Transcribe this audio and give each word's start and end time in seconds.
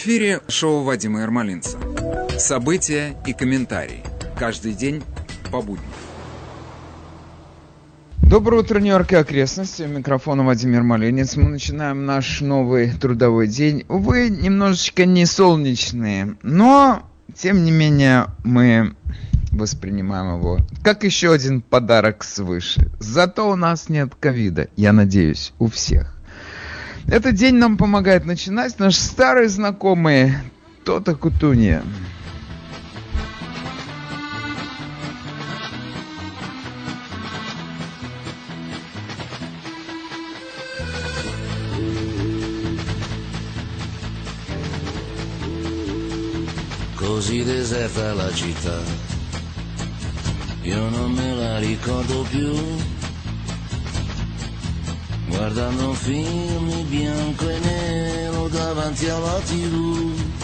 Эфире 0.00 0.42
шоу 0.46 0.84
Вадима 0.84 1.22
Ермолинца. 1.22 1.76
События 2.38 3.16
и 3.26 3.32
комментарии. 3.32 4.04
Каждый 4.38 4.72
день 4.72 5.02
по 5.50 5.60
будням. 5.60 5.90
Доброе 8.22 8.60
утро, 8.60 8.78
Нью-Йорк 8.78 9.10
и 9.10 9.16
окрестности. 9.16 9.82
У 9.82 9.88
микрофона 9.88 10.44
Владимир 10.44 10.84
Малинец. 10.84 11.34
Мы 11.34 11.48
начинаем 11.48 12.06
наш 12.06 12.40
новый 12.40 12.92
трудовой 12.92 13.48
день. 13.48 13.86
Увы, 13.88 14.28
немножечко 14.28 15.04
не 15.04 15.26
солнечные, 15.26 16.36
но, 16.44 17.02
тем 17.34 17.64
не 17.64 17.72
менее, 17.72 18.26
мы 18.44 18.94
воспринимаем 19.50 20.38
его 20.38 20.58
как 20.84 21.02
еще 21.02 21.32
один 21.32 21.60
подарок 21.60 22.22
свыше. 22.22 22.88
Зато 23.00 23.50
у 23.50 23.56
нас 23.56 23.88
нет 23.88 24.14
ковида, 24.14 24.68
я 24.76 24.92
надеюсь, 24.92 25.52
у 25.58 25.66
всех. 25.66 26.17
Этот 27.10 27.36
день 27.36 27.54
нам 27.54 27.78
помогает 27.78 28.26
начинать. 28.26 28.78
Наш 28.78 28.96
старый 28.96 29.48
знакомый 29.48 30.34
Тота 30.84 31.14
Кутунья. 31.14 31.82
Così 46.98 47.42
deserta 47.42 48.14
la 48.14 48.32
città, 48.32 48.78
io 50.62 50.88
non 50.90 51.12
me 51.12 51.34
la 51.34 51.58
ricordo 51.58 52.24
più 52.30 52.97
guardando 55.28 55.92
film 55.94 56.84
bianco 56.88 57.48
e 57.48 57.58
nero 57.58 58.48
davanti 58.48 59.08
alla 59.08 59.38
tv. 59.44 60.36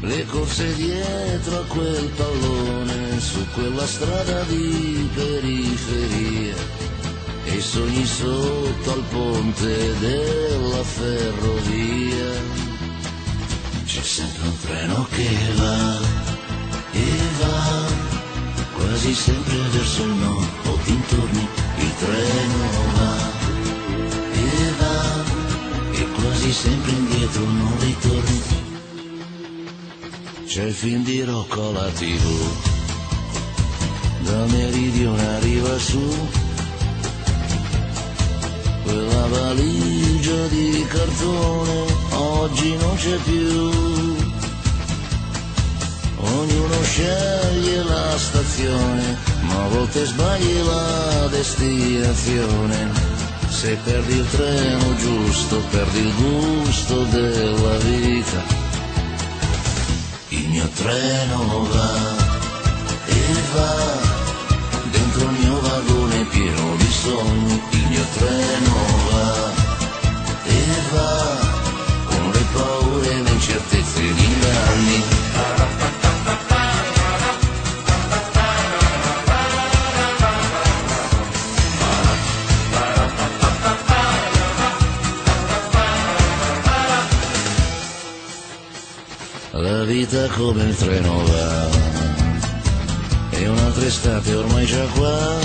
Le 0.00 0.24
corse 0.26 0.74
dietro 0.76 1.58
a 1.58 1.64
quel 1.64 2.08
pallone 2.16 3.20
su 3.20 3.44
quella 3.52 3.86
strada 3.86 4.42
di 4.44 5.08
periferia 5.14 6.54
e 7.44 7.54
i 7.54 7.60
sogni 7.60 8.06
sotto 8.06 8.92
al 8.92 9.02
ponte 9.10 9.98
della 9.98 10.82
ferrovia. 10.84 12.30
C'è 13.84 14.02
sempre 14.02 14.42
un 14.46 14.60
treno 14.60 15.06
che 15.10 15.54
quasi 19.08 19.14
sempre 19.14 19.56
verso 19.70 20.02
il 20.02 20.14
nord 20.16 20.48
o 20.66 20.78
dintorni 20.84 21.48
il 21.78 21.92
treno 21.96 22.58
va 22.92 23.16
e 24.32 24.72
va 24.78 25.24
e 25.92 26.06
quasi 26.12 26.52
sempre 26.52 26.90
indietro 26.90 27.44
non 27.44 27.78
ritorni. 27.80 28.42
C'è 30.46 30.64
il 30.64 30.74
film 30.74 31.04
di 31.04 31.22
Rocco 31.22 31.68
alla 31.68 31.88
tv, 31.88 32.50
da 34.24 34.44
meridione 34.46 35.26
arriva 35.36 35.78
su, 35.78 36.28
quella 38.82 39.26
valigia 39.26 40.46
di 40.48 40.84
cartone 40.86 41.84
oggi 42.10 42.76
non 42.76 42.94
c'è 42.96 43.16
più. 43.16 44.16
Ognuno 46.20 46.82
sceglie 46.82 47.82
la 47.84 48.18
stazione, 48.18 48.47
ma 48.66 49.64
a 49.64 49.68
volte 49.68 50.04
sbagli 50.04 50.62
la 50.62 51.28
destinazione. 51.28 52.90
Se 53.48 53.78
perdi 53.84 54.16
il 54.16 54.26
treno 54.30 54.96
giusto, 54.96 55.62
perdi 55.70 55.98
il 56.00 56.14
gusto 56.14 57.04
della 57.04 57.76
vita. 57.78 58.42
Il 60.30 60.48
mio 60.48 60.68
treno 60.74 61.66
va 61.70 61.92
e 63.06 63.34
va 63.54 63.76
dentro 64.90 65.22
il 65.22 65.36
mio 65.38 65.60
vagone 65.60 66.24
pieno 66.24 66.76
di 66.76 66.90
sogni. 66.90 67.62
Il 67.70 67.86
mio 67.88 68.04
treno 68.16 68.74
va 69.10 69.52
e 70.44 70.64
va 70.92 71.38
con 72.06 72.30
le 72.32 72.44
paure 72.52 73.10
e 73.10 73.22
le 73.22 73.30
incertezze 73.30 74.00
di 74.00 74.36
anni. 74.42 75.02
La 75.78 75.87
vita 89.88 90.26
come 90.36 90.64
il 90.64 90.76
treno 90.76 91.24
va. 91.24 91.68
E 93.30 93.48
un'altra 93.48 93.86
estate 93.86 94.34
ormai 94.34 94.66
già 94.66 94.84
qua. 94.94 95.38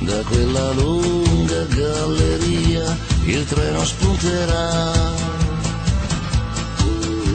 Da 0.00 0.20
quella 0.22 0.72
lunga 0.72 1.62
galleria 1.68 2.98
il 3.24 3.44
treno 3.46 3.84
spunterà. 3.84 4.90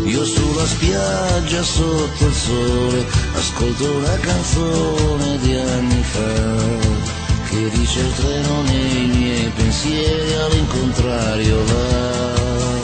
Io 0.03 0.25
sulla 0.25 0.65
spiaggia 0.65 1.63
sotto 1.63 2.25
il 2.25 2.33
sole 2.33 3.05
Ascolto 3.35 3.91
una 3.91 4.17
canzone 4.19 5.37
di 5.39 5.53
anni 5.53 6.01
fa 6.01 7.49
Che 7.49 7.69
dice 7.71 7.99
il 7.99 8.13
treno 8.13 8.61
nei 8.61 9.05
miei 9.07 9.49
pensieri 9.49 10.33
all'incontrario 10.33 11.63
va 11.65 12.76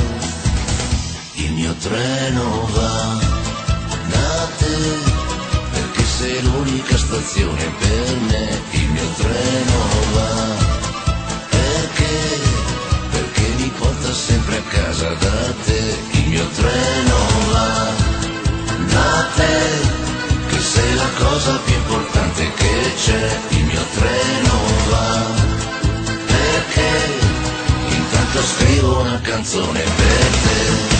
treno 1.83 2.69
va 2.71 3.19
da 4.07 4.47
te, 4.57 4.77
perché 5.71 6.03
sei 6.05 6.41
l'unica 6.41 6.95
stazione 6.97 7.63
per 7.79 8.15
me. 8.29 8.61
Il 8.71 8.89
mio 8.89 9.09
treno 9.17 9.77
va 10.15 10.31
perché, 11.49 12.15
perché 13.11 13.47
mi 13.57 13.71
porta 13.77 14.13
sempre 14.13 14.57
a 14.57 14.61
casa 14.61 15.09
da 15.09 15.53
te. 15.65 15.81
Il 16.11 16.27
mio 16.29 16.47
treno 16.55 17.17
va 17.51 17.91
da 18.93 19.27
te, 19.35 19.57
che 20.47 20.59
sei 20.59 20.95
la 20.95 21.09
cosa 21.17 21.59
più 21.65 21.73
importante 21.75 22.53
che 22.53 22.93
c'è. 23.03 23.39
Il 23.49 23.63
mio 23.65 23.85
treno 23.97 24.53
va 24.89 25.25
perché 26.27 26.91
intanto 27.89 28.41
scrivo 28.41 29.01
una 29.01 29.19
canzone 29.19 29.81
per 29.81 30.27
te. 30.43 30.92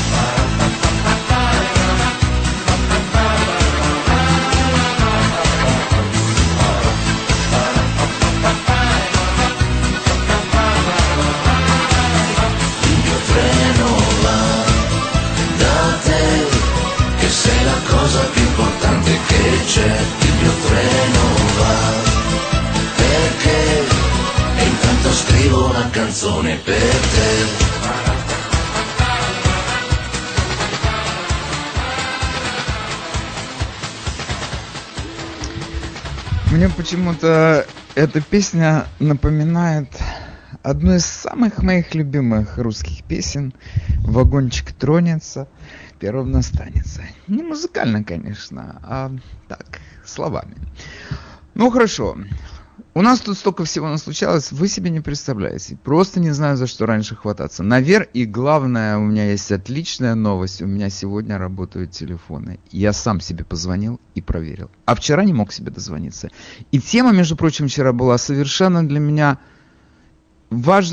Canzone 26.14 26.58
per 26.64 26.76
te. 26.76 27.74
Мне 36.52 36.70
почему-то 36.70 37.66
эта 37.96 38.22
песня 38.22 38.86
напоминает 39.00 39.88
одну 40.62 40.94
из 40.94 41.06
самых 41.06 41.64
моих 41.64 41.96
любимых 41.96 42.60
русских 42.60 43.04
песен 43.06 43.52
«Вагончик 44.06 44.72
тронется, 44.72 45.48
первым 46.00 46.36
останется». 46.36 47.02
Не 47.28 47.42
музыкально, 47.42 48.04
конечно, 48.04 48.80
а 48.84 49.12
так, 49.48 49.80
словами. 50.06 50.58
Ну 51.56 51.72
хорошо, 51.72 52.18
у 52.96 53.02
нас 53.02 53.20
тут 53.22 53.38
столько 53.38 53.64
всего 53.66 53.90
наслучалось, 53.90 54.52
вы 54.52 54.68
себе 54.68 54.92
не 54.92 55.00
представляете. 55.00 55.78
Просто 55.84 56.20
не 56.20 56.32
знаю, 56.32 56.58
за 56.58 56.68
что 56.68 56.86
раньше 56.86 57.16
хвататься. 57.16 57.64
Навер, 57.64 58.08
и 58.14 58.26
главное, 58.26 58.98
у 58.98 59.02
меня 59.02 59.32
есть 59.32 59.52
отличная 59.52 60.14
новость. 60.14 60.62
У 60.62 60.68
меня 60.68 60.90
сегодня 60.90 61.38
работают 61.38 61.92
телефоны. 61.92 62.60
Я 62.72 62.94
сам 62.94 63.20
себе 63.20 63.44
позвонил 63.44 64.00
и 64.14 64.22
проверил. 64.22 64.70
А 64.86 64.94
вчера 64.94 65.24
не 65.24 65.34
мог 65.34 65.52
себе 65.52 65.72
дозвониться. 65.72 66.30
И 66.72 66.80
тема, 66.80 67.12
между 67.14 67.36
прочим, 67.36 67.68
вчера 67.68 67.94
была 67.94 68.18
совершенно 68.18 68.88
для 68.88 69.00
меня 69.00 69.40
важ... 70.52 70.92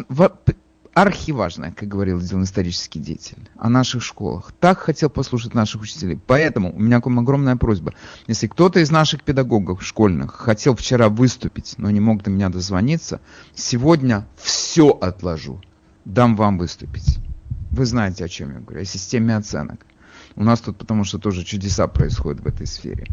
архиважная, 0.94 1.72
как 1.72 1.88
говорил 1.88 2.19
один 2.19 2.42
исторический 2.42 2.98
деятель, 2.98 3.48
о 3.56 3.69
наших 3.69 4.02
школах. 4.02 4.52
Так 4.60 4.78
хотел 4.78 5.08
послушать 5.08 5.54
наших 5.54 5.82
учителей. 5.82 6.19
Поэтому 6.26 6.75
у 6.75 6.78
меня 6.78 7.00
к 7.00 7.06
вам 7.06 7.20
огромная 7.20 7.56
просьба. 7.56 7.94
Если 8.26 8.46
кто-то 8.46 8.81
из 8.81 8.90
наших 8.90 9.22
педагогов 9.22 9.84
школьных 9.84 10.34
хотел 10.34 10.75
вчера 10.75 11.08
выступить, 11.08 11.75
но 11.78 11.90
не 11.90 12.00
мог 12.00 12.22
до 12.22 12.31
меня 12.31 12.48
дозвониться, 12.48 13.20
сегодня 13.54 14.26
все 14.37 14.90
отложу. 14.90 15.60
дам 16.04 16.34
вам 16.34 16.58
выступить. 16.58 17.19
Вы 17.70 17.86
знаете, 17.86 18.25
о 18.25 18.28
чем 18.28 18.52
я 18.52 18.60
говорю, 18.60 18.82
о 18.82 18.84
системе 18.84 19.36
оценок. 19.36 19.86
У 20.34 20.43
нас 20.43 20.60
тут 20.60 20.76
потому 20.76 21.04
что 21.04 21.19
тоже 21.19 21.44
чудеса 21.44 21.86
происходят 21.86 22.40
в 22.40 22.46
этой 22.46 22.66
сфере. 22.66 23.06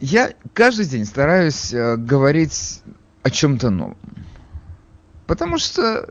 Я 0.00 0.32
каждый 0.54 0.86
день 0.86 1.04
стараюсь 1.04 1.74
э, 1.74 1.96
говорить 1.96 2.80
о 3.22 3.30
чем-то 3.30 3.68
новом. 3.68 3.98
Потому 5.30 5.58
что 5.58 6.08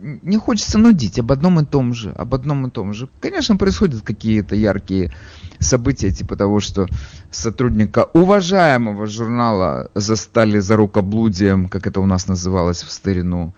не 0.00 0.36
хочется 0.36 0.78
нудить 0.78 1.20
об 1.20 1.30
одном 1.30 1.60
и 1.60 1.64
том 1.64 1.94
же, 1.94 2.10
об 2.10 2.34
одном 2.34 2.66
и 2.66 2.70
том 2.70 2.92
же. 2.92 3.08
Конечно, 3.20 3.56
происходят 3.56 4.02
какие-то 4.02 4.56
яркие 4.56 5.12
события, 5.60 6.10
типа 6.10 6.34
того, 6.34 6.58
что 6.58 6.88
сотрудника 7.30 8.10
уважаемого 8.14 9.06
журнала 9.06 9.92
застали 9.94 10.58
за 10.58 10.74
рукоблудием, 10.74 11.68
как 11.68 11.86
это 11.86 12.00
у 12.00 12.06
нас 12.06 12.26
называлось 12.26 12.82
в 12.82 12.90
старину, 12.90 13.54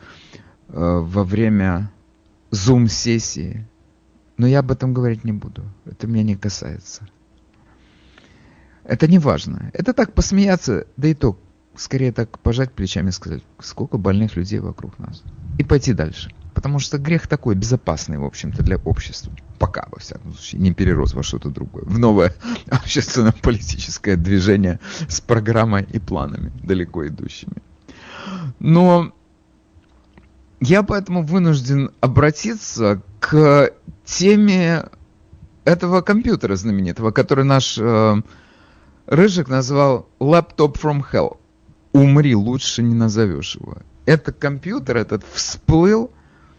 э, 0.68 0.74
во 1.02 1.24
время 1.24 1.90
зум-сессии. 2.50 3.66
Но 4.36 4.46
я 4.46 4.58
об 4.58 4.70
этом 4.70 4.92
говорить 4.92 5.24
не 5.24 5.32
буду. 5.32 5.62
Это 5.86 6.06
меня 6.06 6.24
не 6.24 6.36
касается. 6.36 7.08
Это 8.84 9.08
не 9.08 9.18
важно. 9.18 9.70
Это 9.72 9.94
так 9.94 10.12
посмеяться, 10.12 10.86
да 10.98 11.08
и 11.08 11.14
то, 11.14 11.38
скорее 11.80 12.12
так 12.12 12.38
пожать 12.38 12.72
плечами 12.72 13.08
и 13.08 13.12
сказать, 13.12 13.42
сколько 13.58 13.96
больных 13.96 14.36
людей 14.36 14.58
вокруг 14.58 14.98
нас. 14.98 15.22
И 15.58 15.64
пойти 15.64 15.94
дальше. 15.94 16.30
Потому 16.52 16.78
что 16.78 16.98
грех 16.98 17.26
такой 17.26 17.54
безопасный, 17.54 18.18
в 18.18 18.24
общем-то, 18.24 18.62
для 18.62 18.76
общества. 18.76 19.32
Пока, 19.58 19.88
во 19.90 19.98
всяком 19.98 20.34
случае, 20.34 20.60
не 20.60 20.74
перерос 20.74 21.14
во 21.14 21.22
что-то 21.22 21.48
другое. 21.48 21.84
В 21.86 21.98
новое 21.98 22.34
общественно-политическое 22.70 24.16
движение 24.16 24.78
с 25.08 25.22
программой 25.22 25.86
и 25.90 25.98
планами 25.98 26.52
далеко 26.62 27.06
идущими. 27.06 27.62
Но 28.58 29.12
я 30.60 30.82
поэтому 30.82 31.22
вынужден 31.22 31.92
обратиться 32.00 33.00
к 33.20 33.70
теме 34.04 34.84
этого 35.64 36.02
компьютера 36.02 36.56
знаменитого, 36.56 37.10
который 37.10 37.44
наш 37.44 37.78
э, 37.78 38.22
Рыжик 39.06 39.48
назвал 39.48 40.08
«Laptop 40.20 40.78
from 40.78 41.02
Hell». 41.10 41.39
Умри, 41.92 42.34
лучше 42.34 42.82
не 42.82 42.94
назовешь 42.94 43.56
его. 43.56 43.78
Этот 44.06 44.38
компьютер 44.38 44.96
этот 44.96 45.24
всплыл 45.32 46.10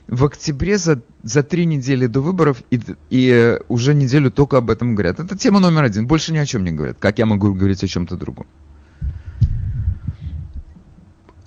в 0.08 0.26
октябре 0.26 0.78
за, 0.78 1.02
за 1.24 1.42
три 1.42 1.66
недели 1.66 2.06
до 2.08 2.20
выборов 2.20 2.62
и, 2.70 2.80
и 3.10 3.60
уже 3.70 3.94
неделю 3.94 4.30
только 4.30 4.58
об 4.58 4.70
этом 4.70 4.94
говорят. 4.94 5.20
Это 5.20 5.38
тема 5.38 5.60
номер 5.60 5.84
один. 5.84 6.06
Больше 6.06 6.34
ни 6.34 6.38
о 6.38 6.46
чем 6.46 6.66
не 6.66 6.72
говорят. 6.72 6.98
Как 7.00 7.18
я 7.18 7.26
могу 7.26 7.54
говорить 7.54 7.84
о 7.84 7.88
чем-то 7.88 8.18
другом? 8.18 8.46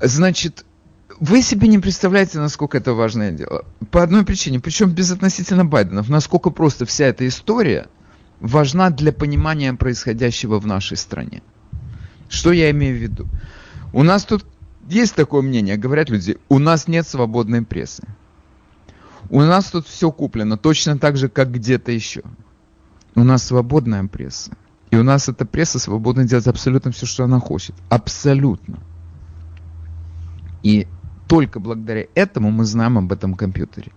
Значит, 0.01 0.65
вы 1.21 1.43
себе 1.43 1.69
не 1.69 1.79
представляете, 1.79 2.39
насколько 2.39 2.79
это 2.79 2.95
важное 2.95 3.33
дело. 3.33 3.65
По 3.91 4.03
одной 4.03 4.25
причине, 4.25 4.61
причем 4.61 4.91
безотносительно 4.91 5.65
Байденов, 5.65 6.09
насколько 6.09 6.51
просто 6.51 6.87
вся 6.87 7.07
эта 7.07 7.27
история 7.29 7.89
важна 8.41 8.91
для 8.91 9.13
понимания 9.13 9.75
происходящего 9.75 10.59
в 10.59 10.67
нашей 10.67 10.97
стране. 10.97 11.43
Что 12.29 12.53
я 12.53 12.71
имею 12.71 12.97
в 12.97 13.01
виду? 13.01 13.27
У 13.95 14.03
нас 14.03 14.25
тут 14.25 14.45
есть 14.89 15.15
такое 15.15 15.41
мнение, 15.41 15.77
говорят 15.77 16.11
люди, 16.11 16.37
у 16.49 16.59
нас 16.59 16.89
нет 16.89 17.07
свободной 17.07 17.63
прессы. 17.63 18.03
У 19.31 19.41
нас 19.41 19.67
тут 19.67 19.87
все 19.87 20.11
куплено, 20.11 20.57
точно 20.57 20.99
так 20.99 21.17
же, 21.17 21.29
как 21.29 21.53
где-то 21.53 21.93
еще. 21.93 22.23
У 23.15 23.23
нас 23.23 23.45
свободная 23.45 24.05
пресса. 24.09 24.51
И 24.91 24.97
у 24.97 25.05
нас 25.05 25.29
эта 25.29 25.47
пресса 25.47 25.79
свободна 25.79 26.25
делать 26.25 26.49
абсолютно 26.49 26.91
все, 26.91 27.07
что 27.07 27.23
она 27.23 27.39
хочет. 27.39 27.77
Абсолютно. 27.89 28.81
И 30.65 30.89
только 31.29 31.61
благодаря 31.61 32.07
этому 32.17 32.51
мы 32.51 32.65
знаем 32.65 32.99
об 32.99 33.13
этом 33.13 33.35
компьютере. 33.35 33.93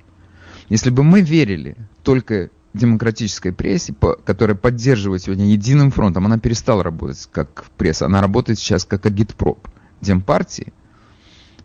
Если 0.70 0.92
бы 0.92 1.04
мы 1.04 1.22
верили 1.22 1.76
только 2.04 2.52
демократической 2.76 3.52
прессе, 3.52 3.96
которая 4.24 4.56
поддерживает 4.56 5.24
сегодня 5.24 5.48
единым 5.48 5.90
фронтом, 5.90 6.28
она 6.28 6.38
перестала 6.38 6.84
работать 6.84 7.28
как 7.32 7.66
пресса, 7.78 8.06
она 8.06 8.22
работает 8.22 8.60
сейчас 8.60 8.86
как 8.86 9.08
агитпроп 9.08 9.68
Демпартии, 10.02 10.74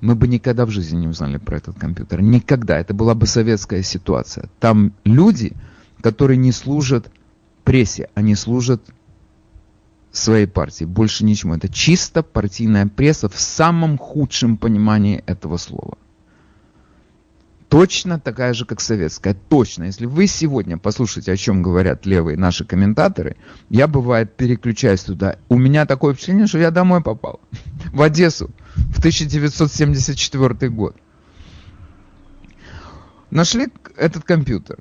мы 0.00 0.14
бы 0.14 0.26
никогда 0.26 0.67
в 0.67 0.70
жизни 0.70 1.00
не 1.00 1.08
узнали 1.08 1.38
про 1.38 1.58
этот 1.58 1.79
компьютер. 1.79 2.23
Никогда. 2.23 2.79
Это 2.79 2.93
была 2.93 3.14
бы 3.14 3.26
советская 3.26 3.82
ситуация. 3.82 4.49
Там 4.58 4.93
люди, 5.05 5.52
которые 6.00 6.37
не 6.37 6.50
служат 6.50 7.11
прессе, 7.64 8.11
они 8.14 8.34
служат 8.34 8.82
своей 10.11 10.46
партии. 10.46 10.84
Больше 10.84 11.25
ничему. 11.25 11.55
Это 11.55 11.69
чисто 11.69 12.23
партийная 12.23 12.87
пресса 12.87 13.29
в 13.29 13.38
самом 13.38 13.96
худшем 13.96 14.56
понимании 14.56 15.23
этого 15.26 15.56
слова. 15.56 15.96
Точно 17.73 18.21
такая 18.21 18.53
же, 18.53 18.67
как 18.67 18.83
советская. 18.83 19.33
Точно. 19.33 19.85
Если 19.85 20.05
вы 20.05 20.27
сегодня 20.27 20.77
послушаете, 20.77 21.33
о 21.33 21.37
чем 21.39 21.63
говорят 21.63 22.05
левые 22.05 22.37
наши 22.37 22.67
комментаторы, 22.67 23.37
я, 23.71 23.89
бывает, 23.89 24.37
переключаюсь 24.37 25.01
туда. 25.01 25.37
У 25.49 25.57
меня 25.57 25.87
такое 25.87 26.13
впечатление, 26.13 26.47
что 26.47 26.59
я 26.59 26.71
домой 26.71 27.03
попал. 27.03 27.41
В 27.95 28.03
Одессу. 28.03 28.51
В 28.75 28.99
1974 28.99 30.69
год. 30.69 30.97
Нашли 33.31 33.69
этот 33.97 34.25
компьютер. 34.25 34.77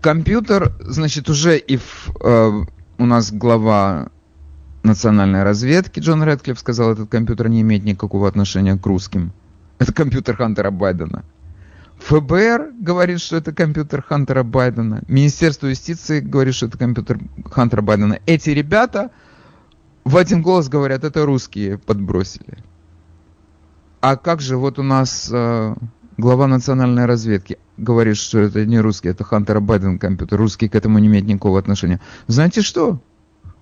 Компьютер, 0.00 0.72
значит, 0.80 1.30
уже 1.30 1.58
и 1.58 1.76
в, 1.76 2.10
э, 2.20 2.64
у 2.98 3.06
нас 3.06 3.30
глава 3.30 4.08
национальной 4.82 5.44
разведки 5.44 6.00
Джон 6.00 6.24
Редклифф 6.24 6.58
сказал, 6.58 6.90
этот 6.90 7.08
компьютер 7.08 7.48
не 7.48 7.60
имеет 7.60 7.84
никакого 7.84 8.26
отношения 8.26 8.76
к 8.76 8.84
русским. 8.84 9.32
Это 9.78 9.92
компьютер 9.92 10.34
Хантера 10.34 10.72
Байдена. 10.72 11.22
ФБР 12.00 12.72
говорит, 12.80 13.20
что 13.20 13.36
это 13.36 13.52
компьютер 13.52 14.02
Хантера 14.02 14.42
Байдена. 14.42 15.02
Министерство 15.06 15.66
юстиции 15.66 16.20
говорит, 16.20 16.54
что 16.54 16.66
это 16.66 16.78
компьютер 16.78 17.20
Хантера 17.50 17.82
Байдена. 17.82 18.18
Эти 18.26 18.50
ребята 18.50 19.10
в 20.04 20.16
один 20.16 20.42
голос 20.42 20.68
говорят, 20.68 21.04
это 21.04 21.24
русские 21.26 21.78
подбросили. 21.78 22.58
А 24.00 24.16
как 24.16 24.40
же 24.40 24.56
вот 24.56 24.78
у 24.78 24.82
нас 24.82 25.28
э, 25.30 25.74
глава 26.16 26.46
национальной 26.46 27.04
разведки 27.04 27.58
говорит, 27.76 28.16
что 28.16 28.38
это 28.38 28.64
не 28.64 28.80
русский, 28.80 29.08
это 29.08 29.24
Хантера 29.24 29.60
Байден 29.60 29.98
компьютер. 29.98 30.38
Русский 30.38 30.68
к 30.68 30.74
этому 30.74 30.98
не 30.98 31.08
имеет 31.08 31.26
никакого 31.26 31.58
отношения. 31.58 32.00
Знаете 32.26 32.62
что? 32.62 33.00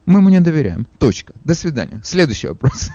Мы 0.07 0.21
ему 0.21 0.29
не 0.29 0.41
доверяем. 0.41 0.87
Точка. 0.99 1.35
До 1.45 1.55
свидания. 1.55 2.01
Следующий 2.05 2.49
вопрос. 2.49 2.91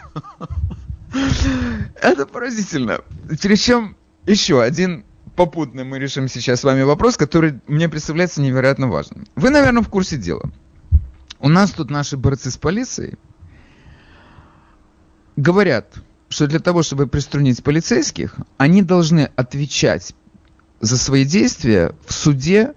Это 2.02 2.26
поразительно. 2.26 3.02
Причем 3.42 3.96
еще 4.26 4.62
один 4.62 5.04
попутно 5.36 5.84
мы 5.84 6.00
решим 6.00 6.28
сейчас 6.28 6.62
с 6.62 6.64
вами 6.64 6.84
вопрос, 6.84 7.18
который 7.18 7.60
мне 7.68 7.90
представляется 7.90 8.42
невероятно 8.42 8.88
важным. 8.88 9.26
Вы, 9.36 9.50
наверное, 9.50 9.84
в 9.84 9.90
курсе 9.90 10.18
дела. 10.18 10.50
У 11.40 11.50
нас 11.50 11.72
тут 11.72 11.90
наши 11.90 12.18
борцы 12.18 12.52
с 12.52 12.58
полицией 12.58 13.18
говорят, 15.36 15.94
что 16.30 16.48
для 16.48 16.60
того, 16.60 16.84
чтобы 16.84 17.08
приструнить 17.08 17.64
полицейских, 17.64 18.38
они 18.58 18.82
должны 18.82 19.30
отвечать 19.36 20.16
за 20.80 20.98
свои 20.98 21.26
действия 21.26 21.94
в 22.06 22.14
суде 22.14 22.74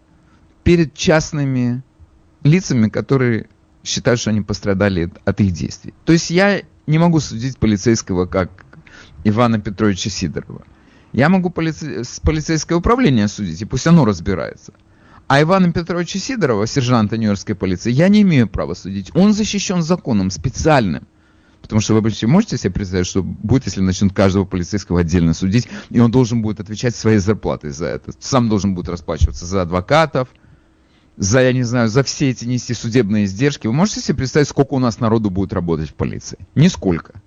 перед 0.65 0.95
частными 0.95 1.83
лицами, 2.43 2.89
которые 2.89 3.49
считают, 3.85 4.21
что 4.21 4.31
они 4.31 4.41
пострадали 4.41 5.11
от 5.25 5.41
их 5.41 5.53
действий. 5.53 5.95
То 6.05 6.13
есть 6.13 6.31
я 6.31 6.63
не 6.87 6.99
могу 6.99 7.21
судить 7.21 7.59
полицейского 7.59 8.27
как 8.27 8.51
Ивана 9.25 9.61
Петровича 9.61 10.11
Сидорова. 10.11 10.65
Я 11.17 11.31
могу 11.31 11.49
полице... 11.49 12.03
полицейское 12.23 12.77
управление 12.77 13.27
судить, 13.29 13.63
и 13.63 13.65
пусть 13.65 13.87
оно 13.87 14.05
разбирается. 14.05 14.75
А 15.29 15.41
Ивана 15.41 15.73
Петровича 15.73 16.19
Сидорова, 16.19 16.67
сержанта 16.67 17.17
Нью-Йоркской 17.17 17.55
полиции, 17.55 17.91
я 17.91 18.09
не 18.09 18.21
имею 18.21 18.47
права 18.47 18.75
судить. 18.75 19.11
Он 19.15 19.33
защищен 19.33 19.81
законом 19.81 20.31
специальным. 20.31 21.07
Потому 21.63 21.81
что 21.81 21.95
вы 21.95 22.03
вообще 22.03 22.27
можете 22.27 22.59
себе 22.59 22.71
представить, 22.71 23.07
что 23.07 23.23
будет, 23.23 23.65
если 23.65 23.81
начнут 23.81 24.13
каждого 24.13 24.45
полицейского 24.45 25.01
отдельно 25.01 25.33
судить, 25.33 25.69
и 25.89 25.99
он 26.01 26.11
должен 26.11 26.43
будет 26.43 26.61
отвечать 26.61 26.95
своей 26.95 27.19
зарплатой 27.19 27.71
за 27.71 27.87
это. 27.87 28.13
Сам 28.21 28.51
должен 28.51 28.75
будет 28.75 28.91
расплачиваться 28.91 29.47
за 29.47 29.63
адвокатов, 29.63 30.29
за, 31.17 31.41
я 31.41 31.55
не 31.55 31.63
знаю, 31.63 31.89
за 31.89 32.03
все 32.03 32.29
эти 32.29 32.45
нести 32.45 32.75
судебные 32.75 33.25
издержки. 33.25 33.67
Вы 33.67 33.73
можете 33.73 34.03
себе 34.03 34.19
представить, 34.19 34.49
сколько 34.49 34.75
у 34.75 34.79
нас 34.79 35.01
народу 35.01 35.31
будет 35.31 35.55
работать 35.55 35.89
в 35.89 35.95
полиции? 35.95 36.47
Нисколько. 36.55 37.23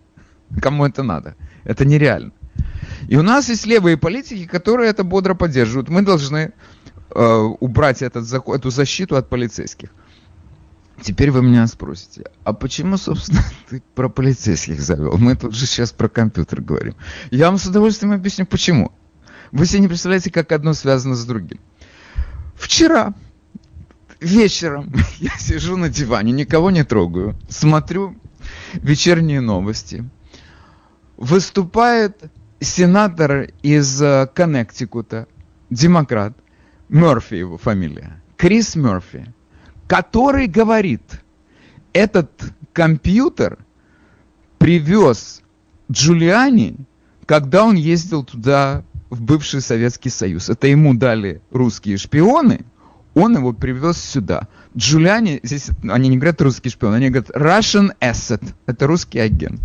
Кому 0.62 0.86
это 0.86 1.02
надо? 1.02 1.36
Это 1.64 1.86
нереально. 1.86 2.34
И 3.08 3.16
у 3.18 3.22
нас 3.22 3.50
есть 3.50 3.66
левые 3.66 3.98
политики, 3.98 4.46
которые 4.46 4.90
это 4.90 5.04
бодро 5.04 5.34
поддерживают. 5.34 5.90
Мы 5.90 6.02
должны 6.02 6.52
э, 7.14 7.36
убрать 7.60 8.02
этот, 8.02 8.32
эту 8.32 8.70
защиту 8.70 9.16
от 9.16 9.30
полицейских. 9.30 9.90
Теперь 11.02 11.32
вы 11.32 11.42
меня 11.42 11.66
спросите, 11.68 12.26
а 12.44 12.54
почему, 12.54 12.98
собственно, 12.98 13.44
ты 13.70 13.82
про 13.96 14.10
полицейских 14.10 14.82
завел? 14.82 15.18
Мы 15.18 15.36
тут 15.36 15.56
же 15.56 15.66
сейчас 15.66 15.92
про 15.92 16.10
компьютер 16.10 16.62
говорим. 16.62 16.96
Я 17.32 17.48
вам 17.48 17.58
с 17.58 17.66
удовольствием 17.66 18.12
объясню, 18.12 18.46
почему. 18.46 18.92
Вы 19.52 19.66
себе 19.66 19.80
не 19.80 19.88
представляете, 19.88 20.32
как 20.32 20.52
одно 20.52 20.74
связано 20.74 21.16
с 21.16 21.26
другим. 21.26 21.60
Вчера 22.56 23.14
вечером 24.20 24.94
я 25.20 25.32
сижу 25.38 25.78
на 25.78 25.90
диване, 25.90 26.32
никого 26.32 26.72
не 26.72 26.84
трогаю, 26.84 27.36
смотрю 27.48 28.16
вечерние 28.74 29.42
новости. 29.42 30.08
Выступает 31.18 32.32
сенатор 32.60 33.50
из 33.62 34.02
э, 34.02 34.28
Коннектикута, 34.34 35.28
демократ, 35.70 36.34
Мерфи 36.90 37.36
его 37.36 37.58
фамилия, 37.58 38.22
Крис 38.38 38.76
Мерфи, 38.76 39.34
который 39.88 40.48
говорит, 40.48 41.22
этот 41.94 42.32
компьютер 42.74 43.60
привез 44.58 45.42
Джулиани, 45.92 46.76
когда 47.26 47.64
он 47.64 47.76
ездил 47.76 48.24
туда, 48.24 48.84
в 49.10 49.22
бывший 49.22 49.62
Советский 49.62 50.10
Союз. 50.10 50.50
Это 50.50 50.68
ему 50.68 50.94
дали 50.94 51.42
русские 51.52 51.98
шпионы, 51.98 52.62
он 53.14 53.36
его 53.36 53.54
привез 53.54 53.98
сюда. 53.98 54.48
Джулиани, 54.78 55.40
здесь 55.44 55.70
они 55.90 56.10
не 56.10 56.18
говорят 56.18 56.42
русский 56.42 56.70
шпион, 56.70 56.94
они 56.94 57.10
говорят 57.10 57.32
Russian 57.32 57.92
asset. 58.00 58.44
Это 58.68 58.88
русский 58.88 59.20
агент. 59.20 59.62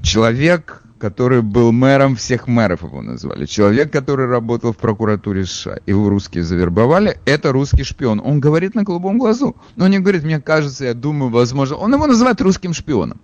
Человек, 0.00 0.84
который 0.98 1.42
был 1.42 1.72
мэром 1.72 2.16
всех 2.16 2.48
мэров, 2.48 2.82
его 2.82 3.02
назвали. 3.02 3.46
Человек, 3.46 3.92
который 3.92 4.26
работал 4.26 4.72
в 4.72 4.76
прокуратуре 4.76 5.46
США. 5.46 5.78
Его 5.86 6.08
русские 6.08 6.44
завербовали. 6.44 7.18
Это 7.24 7.52
русский 7.52 7.84
шпион. 7.84 8.20
Он 8.22 8.40
говорит 8.40 8.74
на 8.74 8.82
голубом 8.82 9.18
глазу. 9.18 9.56
Но 9.76 9.84
он 9.84 9.90
не 9.90 10.00
говорит, 10.00 10.24
мне 10.24 10.40
кажется, 10.40 10.86
я 10.86 10.94
думаю, 10.94 11.30
возможно. 11.30 11.76
Он 11.76 11.94
его 11.94 12.06
называет 12.06 12.40
русским 12.40 12.74
шпионом. 12.74 13.20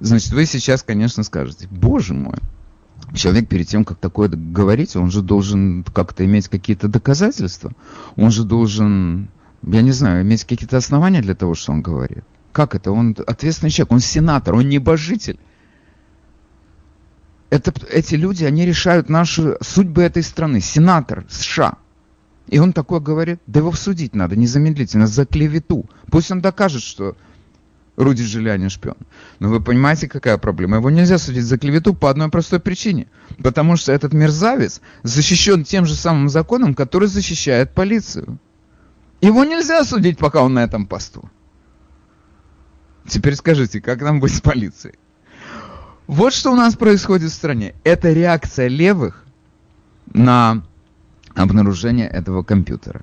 Значит, 0.00 0.32
вы 0.32 0.46
сейчас, 0.46 0.82
конечно, 0.82 1.22
скажете, 1.22 1.68
боже 1.70 2.14
мой, 2.14 2.38
человек 3.14 3.48
перед 3.48 3.68
тем, 3.68 3.84
как 3.84 3.98
такое 3.98 4.28
говорить, 4.28 4.96
он 4.96 5.10
же 5.10 5.22
должен 5.22 5.84
как-то 5.84 6.24
иметь 6.24 6.48
какие-то 6.48 6.88
доказательства. 6.88 7.72
Он 8.16 8.30
же 8.30 8.44
должен, 8.44 9.28
я 9.62 9.82
не 9.82 9.92
знаю, 9.92 10.22
иметь 10.22 10.44
какие-то 10.44 10.76
основания 10.76 11.22
для 11.22 11.34
того, 11.34 11.54
что 11.54 11.72
он 11.72 11.82
говорит. 11.82 12.24
Как 12.52 12.74
это? 12.74 12.90
Он 12.90 13.16
ответственный 13.26 13.70
человек, 13.70 13.92
он 13.92 14.00
сенатор, 14.00 14.54
он 14.54 14.68
небожитель. 14.68 15.38
Это, 17.52 17.70
эти 17.90 18.14
люди, 18.14 18.44
они 18.44 18.64
решают 18.64 19.10
наши 19.10 19.58
судьбы 19.60 20.04
этой 20.04 20.22
страны. 20.22 20.62
Сенатор 20.62 21.26
США. 21.28 21.74
И 22.46 22.58
он 22.58 22.72
такое 22.72 22.98
говорит, 22.98 23.40
да 23.46 23.60
его 23.60 23.70
всудить 23.70 24.14
надо 24.14 24.36
незамедлительно 24.36 25.06
за 25.06 25.26
клевету. 25.26 25.84
Пусть 26.10 26.30
он 26.30 26.40
докажет, 26.40 26.82
что 26.82 27.14
Руди 27.96 28.22
Джулиани 28.22 28.68
шпион. 28.68 28.96
Но 29.38 29.50
вы 29.50 29.60
понимаете, 29.60 30.08
какая 30.08 30.38
проблема? 30.38 30.78
Его 30.78 30.88
нельзя 30.88 31.18
судить 31.18 31.44
за 31.44 31.58
клевету 31.58 31.92
по 31.92 32.08
одной 32.08 32.30
простой 32.30 32.58
причине. 32.58 33.08
Потому 33.42 33.76
что 33.76 33.92
этот 33.92 34.14
мерзавец 34.14 34.80
защищен 35.02 35.64
тем 35.64 35.84
же 35.84 35.94
самым 35.94 36.30
законом, 36.30 36.74
который 36.74 37.06
защищает 37.06 37.74
полицию. 37.74 38.38
Его 39.20 39.44
нельзя 39.44 39.84
судить, 39.84 40.16
пока 40.16 40.40
он 40.42 40.54
на 40.54 40.64
этом 40.64 40.86
посту. 40.86 41.28
Теперь 43.06 43.36
скажите, 43.36 43.82
как 43.82 44.00
нам 44.00 44.20
быть 44.20 44.34
с 44.34 44.40
полицией? 44.40 44.94
Вот 46.12 46.34
что 46.34 46.52
у 46.52 46.54
нас 46.54 46.76
происходит 46.76 47.30
в 47.30 47.34
стране. 47.34 47.74
Это 47.84 48.12
реакция 48.12 48.68
левых 48.68 49.24
на 50.12 50.62
обнаружение 51.34 52.06
этого 52.06 52.42
компьютера. 52.42 53.00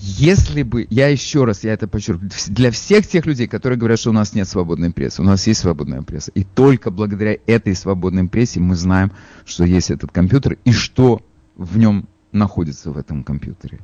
Если 0.00 0.64
бы, 0.64 0.88
я 0.90 1.06
еще 1.06 1.44
раз, 1.44 1.62
я 1.62 1.74
это 1.74 1.86
подчеркну, 1.86 2.28
для 2.48 2.72
всех 2.72 3.06
тех 3.06 3.24
людей, 3.24 3.46
которые 3.46 3.78
говорят, 3.78 4.00
что 4.00 4.10
у 4.10 4.12
нас 4.12 4.34
нет 4.34 4.48
свободной 4.48 4.90
прессы, 4.90 5.22
у 5.22 5.24
нас 5.24 5.46
есть 5.46 5.60
свободная 5.60 6.02
пресса. 6.02 6.32
И 6.34 6.42
только 6.42 6.90
благодаря 6.90 7.36
этой 7.46 7.76
свободной 7.76 8.28
прессе 8.28 8.58
мы 8.58 8.74
знаем, 8.74 9.12
что 9.46 9.62
есть 9.62 9.92
этот 9.92 10.10
компьютер 10.10 10.58
и 10.64 10.72
что 10.72 11.22
в 11.54 11.78
нем 11.78 12.08
находится 12.32 12.90
в 12.90 12.98
этом 12.98 13.22
компьютере. 13.22 13.78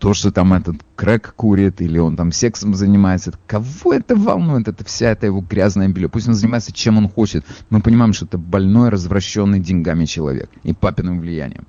То, 0.00 0.14
что 0.14 0.32
там 0.32 0.52
этот 0.54 0.76
крэк 0.96 1.34
курит, 1.36 1.80
или 1.80 1.98
он 1.98 2.16
там 2.16 2.32
сексом 2.32 2.74
занимается, 2.74 3.32
кого 3.46 3.94
это 3.94 4.16
волнует? 4.16 4.68
Это 4.68 4.84
вся 4.84 5.10
эта 5.10 5.26
его 5.26 5.40
грязная 5.40 5.88
белье. 5.88 6.08
Пусть 6.08 6.28
он 6.28 6.34
занимается 6.34 6.72
чем 6.72 6.98
он 6.98 7.08
хочет. 7.08 7.44
Мы 7.70 7.80
понимаем, 7.80 8.12
что 8.12 8.26
это 8.26 8.38
больной, 8.38 8.88
развращенный 8.88 9.60
деньгами 9.60 10.04
человек 10.06 10.50
и 10.62 10.72
папиным 10.72 11.20
влиянием 11.20 11.66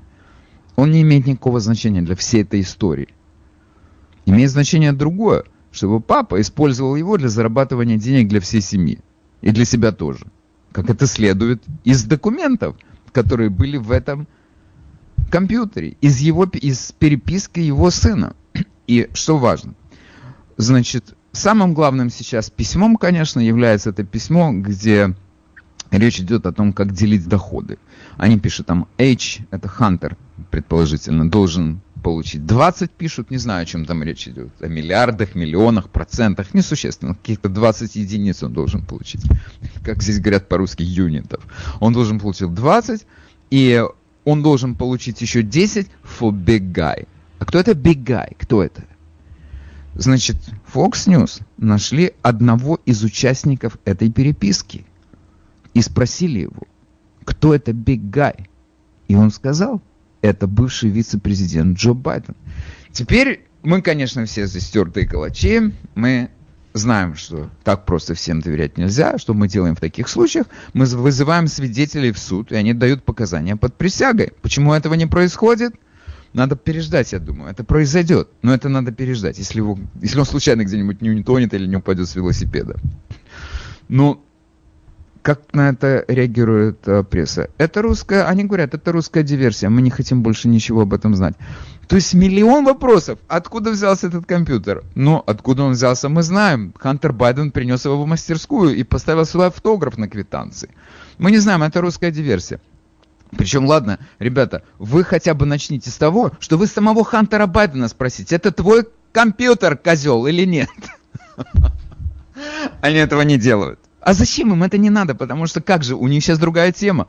он 0.75 0.91
не 0.91 1.01
имеет 1.01 1.27
никакого 1.27 1.59
значения 1.59 2.01
для 2.01 2.15
всей 2.15 2.43
этой 2.43 2.61
истории. 2.61 3.09
Имеет 4.25 4.51
значение 4.51 4.93
другое, 4.93 5.43
что 5.71 5.87
его 5.87 5.99
папа 5.99 6.39
использовал 6.41 6.95
его 6.95 7.17
для 7.17 7.29
зарабатывания 7.29 7.97
денег 7.97 8.27
для 8.27 8.39
всей 8.39 8.61
семьи. 8.61 8.99
И 9.41 9.51
для 9.51 9.65
себя 9.65 9.91
тоже. 9.91 10.25
Как 10.71 10.89
это 10.89 11.05
следует 11.05 11.63
из 11.83 12.03
документов, 12.03 12.77
которые 13.11 13.49
были 13.49 13.77
в 13.77 13.91
этом 13.91 14.27
компьютере, 15.33 15.97
из, 15.99 16.19
его, 16.19 16.43
из 16.45 16.91
переписки 16.91 17.59
его 17.59 17.89
сына. 17.89 18.35
И 18.85 19.09
что 19.13 19.39
важно, 19.39 19.73
значит, 20.57 21.15
самым 21.31 21.73
главным 21.73 22.11
сейчас 22.11 22.51
письмом, 22.51 22.97
конечно, 22.97 23.39
является 23.39 23.89
это 23.89 24.03
письмо, 24.03 24.53
где 24.53 25.15
речь 25.89 26.19
идет 26.19 26.45
о 26.45 26.51
том, 26.51 26.71
как 26.71 26.93
делить 26.93 27.27
доходы. 27.27 27.79
Они 28.17 28.37
пишут 28.37 28.67
там 28.67 28.87
H, 28.99 29.39
это 29.49 29.67
Хантер, 29.67 30.17
предположительно, 30.51 31.27
должен 31.27 31.81
получить 32.03 32.45
20, 32.45 32.91
пишут, 32.91 33.31
не 33.31 33.37
знаю, 33.37 33.63
о 33.63 33.65
чем 33.65 33.85
там 33.85 34.03
речь 34.03 34.27
идет, 34.27 34.51
о 34.61 34.67
миллиардах, 34.67 35.33
миллионах, 35.33 35.89
процентах, 35.89 36.53
несущественно, 36.53 37.15
каких-то 37.15 37.49
20 37.49 37.95
единиц 37.95 38.43
он 38.43 38.53
должен 38.53 38.85
получить, 38.85 39.23
как 39.83 40.03
здесь 40.03 40.19
говорят 40.19 40.47
по-русски, 40.47 40.83
юнитов. 40.83 41.43
Он 41.79 41.91
должен 41.91 42.19
получить 42.19 42.53
20, 42.53 43.07
и 43.49 43.83
он 44.25 44.43
должен 44.43 44.75
получить 44.75 45.21
еще 45.21 45.43
10 45.43 45.87
for 46.03 46.31
big 46.31 46.71
guy. 46.71 47.07
А 47.39 47.45
кто 47.45 47.59
это 47.59 47.71
big 47.71 48.03
guy? 48.03 48.35
Кто 48.37 48.63
это? 48.63 48.83
Значит, 49.95 50.37
Fox 50.73 51.07
News 51.07 51.41
нашли 51.57 52.13
одного 52.21 52.79
из 52.85 53.03
участников 53.03 53.77
этой 53.85 54.11
переписки 54.11 54.85
и 55.73 55.81
спросили 55.81 56.39
его, 56.39 56.63
кто 57.25 57.53
это 57.53 57.71
big 57.71 58.09
guy? 58.09 58.47
И 59.07 59.15
он 59.15 59.31
сказал– 59.31 59.81
это 60.23 60.47
бывший 60.47 60.89
вице-президент 60.89 61.77
Джо 61.77 61.93
Байден. 61.93 62.35
Теперь 62.91 63.45
мы, 63.61 63.81
конечно, 63.81 64.25
все 64.25 64.47
застертые 64.47 65.05
калачи, 65.05 65.73
мы 65.95 66.29
знаем, 66.73 67.15
что 67.15 67.49
так 67.63 67.85
просто 67.85 68.13
всем 68.13 68.41
доверять 68.41 68.77
нельзя. 68.77 69.17
Что 69.17 69.33
мы 69.33 69.47
делаем 69.47 69.75
в 69.75 69.79
таких 69.79 70.07
случаях? 70.07 70.47
Мы 70.73 70.85
вызываем 70.85 71.47
свидетелей 71.47 72.11
в 72.11 72.19
суд, 72.19 72.51
и 72.51 72.55
они 72.55 72.73
дают 72.73 73.03
показания 73.03 73.55
под 73.55 73.75
присягой. 73.75 74.33
Почему 74.41 74.73
этого 74.73 74.95
не 74.95 75.05
происходит? 75.05 75.73
Надо 76.33 76.55
переждать, 76.55 77.11
я 77.11 77.19
думаю. 77.19 77.51
Это 77.51 77.63
произойдет, 77.63 78.29
но 78.41 78.53
это 78.53 78.67
надо 78.67 78.91
переждать, 78.91 79.37
если, 79.37 79.59
его, 79.59 79.77
если 80.01 80.19
он 80.19 80.25
случайно 80.25 80.63
где-нибудь 80.63 81.01
не 81.01 81.11
утонет 81.11 81.53
или 81.53 81.67
не 81.67 81.75
упадет 81.75 82.09
с 82.09 82.15
велосипеда. 82.15 82.77
Но 83.87 84.23
как 85.21 85.41
на 85.53 85.69
это 85.69 86.03
реагирует 86.07 86.87
э, 86.87 87.03
пресса? 87.03 87.49
Это 87.59 87.83
русская, 87.83 88.27
они 88.27 88.43
говорят, 88.43 88.73
это 88.73 88.91
русская 88.91 89.23
диверсия, 89.23 89.69
мы 89.69 89.81
не 89.81 89.91
хотим 89.91 90.23
больше 90.23 90.47
ничего 90.49 90.81
об 90.81 90.93
этом 90.93 91.15
знать. 91.15 91.35
То 91.87 91.95
есть 91.95 92.13
миллион 92.13 92.65
вопросов. 92.65 93.19
Откуда 93.27 93.71
взялся 93.71 94.07
этот 94.07 94.25
компьютер? 94.25 94.83
Ну, 94.95 95.21
откуда 95.25 95.63
он 95.63 95.73
взялся, 95.73 96.09
мы 96.09 96.23
знаем. 96.23 96.73
Хантер 96.77 97.11
Байден 97.11 97.51
принес 97.51 97.85
его 97.85 98.01
в 98.01 98.07
мастерскую 98.07 98.75
и 98.75 98.83
поставил 98.83 99.25
свой 99.25 99.47
автограф 99.47 99.97
на 99.97 100.07
квитанции. 100.07 100.69
Мы 101.17 101.31
не 101.31 101.37
знаем, 101.37 101.63
это 101.63 101.81
русская 101.81 102.11
диверсия. 102.11 102.59
Причем, 103.37 103.65
ладно, 103.65 103.99
ребята, 104.19 104.63
вы 104.77 105.03
хотя 105.03 105.33
бы 105.33 105.45
начните 105.45 105.89
с 105.89 105.95
того, 105.95 106.31
что 106.39 106.57
вы 106.57 106.67
самого 106.67 107.03
Хантера 107.03 107.47
Байдена 107.47 107.87
спросите, 107.87 108.35
это 108.35 108.51
твой 108.51 108.85
компьютер, 109.11 109.75
козел, 109.75 110.27
или 110.27 110.45
нет? 110.45 110.69
Они 112.81 112.97
этого 112.97 113.21
не 113.21 113.37
делают. 113.37 113.79
А 114.01 114.13
зачем 114.13 114.51
им 114.51 114.63
это 114.63 114.77
не 114.77 114.89
надо? 114.89 115.15
Потому 115.15 115.47
что 115.47 115.61
как 115.61 115.83
же, 115.83 115.95
у 115.95 116.07
них 116.07 116.23
сейчас 116.23 116.37
другая 116.37 116.71
тема. 116.71 117.07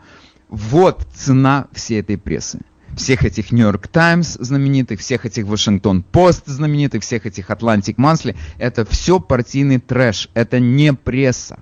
Вот 0.49 1.07
цена 1.13 1.67
всей 1.73 2.01
этой 2.01 2.17
прессы. 2.17 2.61
Всех 2.97 3.25
этих 3.25 3.51
Нью-Йорк 3.51 3.89
Таймс 3.89 4.35
знаменитых, 4.35 5.01
всех 5.01 5.27
этих 5.27 5.47
Вашингтон 5.47 6.03
Пост 6.03 6.47
знаменитых, 6.47 7.03
всех 7.03 7.27
этих 7.27 7.51
Атлантик 7.51 7.99
Мансли. 7.99 8.37
Это 8.59 8.85
все 8.85 9.19
партийный 9.19 9.81
трэш. 9.81 10.31
Это 10.35 10.61
не 10.61 10.93
пресса. 10.93 11.59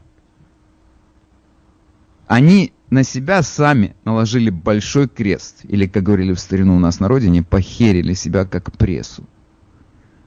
Они 2.26 2.72
на 2.90 3.04
себя 3.04 3.42
сами 3.42 3.96
наложили 4.04 4.50
большой 4.50 5.08
крест. 5.08 5.60
Или, 5.64 5.86
как 5.86 6.02
говорили 6.02 6.34
в 6.34 6.40
старину 6.40 6.76
у 6.76 6.78
нас 6.78 7.00
на 7.00 7.08
родине, 7.08 7.42
похерили 7.42 8.12
себя 8.12 8.44
как 8.44 8.70
прессу. 8.72 9.24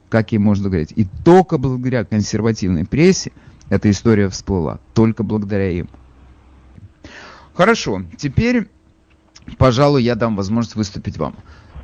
Как 0.08 0.32
им 0.32 0.42
можно 0.42 0.68
говорить? 0.68 0.92
И 0.96 1.06
только 1.24 1.58
благодаря 1.58 2.04
консервативной 2.04 2.84
прессе 2.84 3.32
эта 3.68 3.90
история 3.90 4.28
всплыла. 4.28 4.80
Только 4.94 5.22
благодаря 5.22 5.70
им. 5.70 5.88
Хорошо, 7.54 8.02
теперь, 8.18 8.68
пожалуй, 9.58 10.02
я 10.02 10.14
дам 10.14 10.36
возможность 10.36 10.76
выступить 10.76 11.18
вам. 11.18 11.34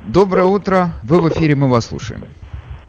Доброе 0.05 0.45
утро, 0.45 0.89
вы 1.03 1.21
в 1.21 1.29
эфире, 1.29 1.55
мы 1.55 1.69
вас 1.69 1.85
слушаем. 1.85 2.23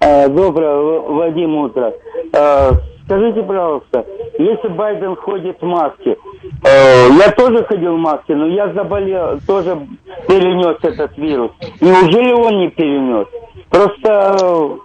Э, 0.01 0.29
доброе, 0.29 0.77
Вадим, 0.77 1.55
утро. 1.57 1.93
Э, 2.33 2.71
скажите, 3.05 3.43
пожалуйста, 3.43 4.05
если 4.39 4.69
Байден 4.69 5.17
ходит 5.17 5.61
в 5.61 5.65
маске, 5.65 6.17
э, 6.65 7.09
я 7.19 7.31
тоже 7.31 7.65
ходил 7.65 7.97
в 7.97 8.01
маске, 8.01 8.35
но 8.35 8.47
я 8.49 8.73
заболел, 8.73 9.39
тоже 9.47 9.87
перенес 10.29 10.77
этот 10.83 11.17
вирус. 11.17 11.53
Неужели 11.81 12.33
он 12.33 12.59
не 12.59 12.69
перенес? 12.69 13.29
Просто... 13.71 14.79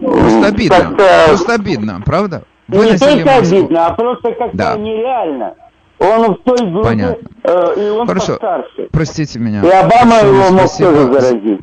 Просто 0.00 0.46
обидно, 0.46 0.96
просто 1.26 1.54
обидно, 1.54 2.02
правда? 2.04 2.42
Вы 2.68 2.90
не 2.90 2.98
только 2.98 3.36
обидно, 3.36 3.86
а 3.86 3.94
просто 3.94 4.32
как-то 4.32 4.56
да. 4.56 4.76
нереально. 4.76 5.54
Он 6.00 6.34
в 6.34 6.38
той 6.44 6.56
группе, 6.70 6.88
Понятно. 6.88 7.28
э, 7.44 7.74
и 7.76 7.90
он 7.90 8.06
Хорошо. 8.06 8.32
постарше. 8.32 8.88
Простите 8.90 9.38
меня. 9.38 9.62
И 9.62 9.68
Обама 9.68 10.10
Большое 10.12 10.34
его 10.34 10.50
мог 10.50 10.60
спасибо. 10.60 10.92
тоже 10.92 11.12
заразить. 11.20 11.60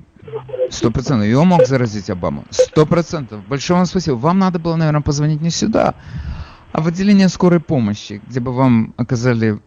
Сто 0.69 0.91
процентов. 0.91 1.27
Его 1.27 1.43
мог 1.45 1.65
заразить 1.65 2.09
Обама. 2.09 2.43
Сто 2.51 2.85
процентов. 2.85 3.39
Большое 3.47 3.77
вам 3.77 3.85
спасибо. 3.87 4.15
Вам 4.15 4.37
надо 4.39 4.59
было, 4.59 4.75
наверное, 4.75 5.01
позвонить 5.01 5.41
не 5.41 5.49
сюда, 5.49 5.95
а 6.71 6.81
в 6.81 6.87
отделение 6.87 7.29
скорой 7.29 7.59
помощи, 7.59 8.21
где 8.27 8.39
бы 8.39 8.51
вам 8.53 8.93
оказали 8.97 9.57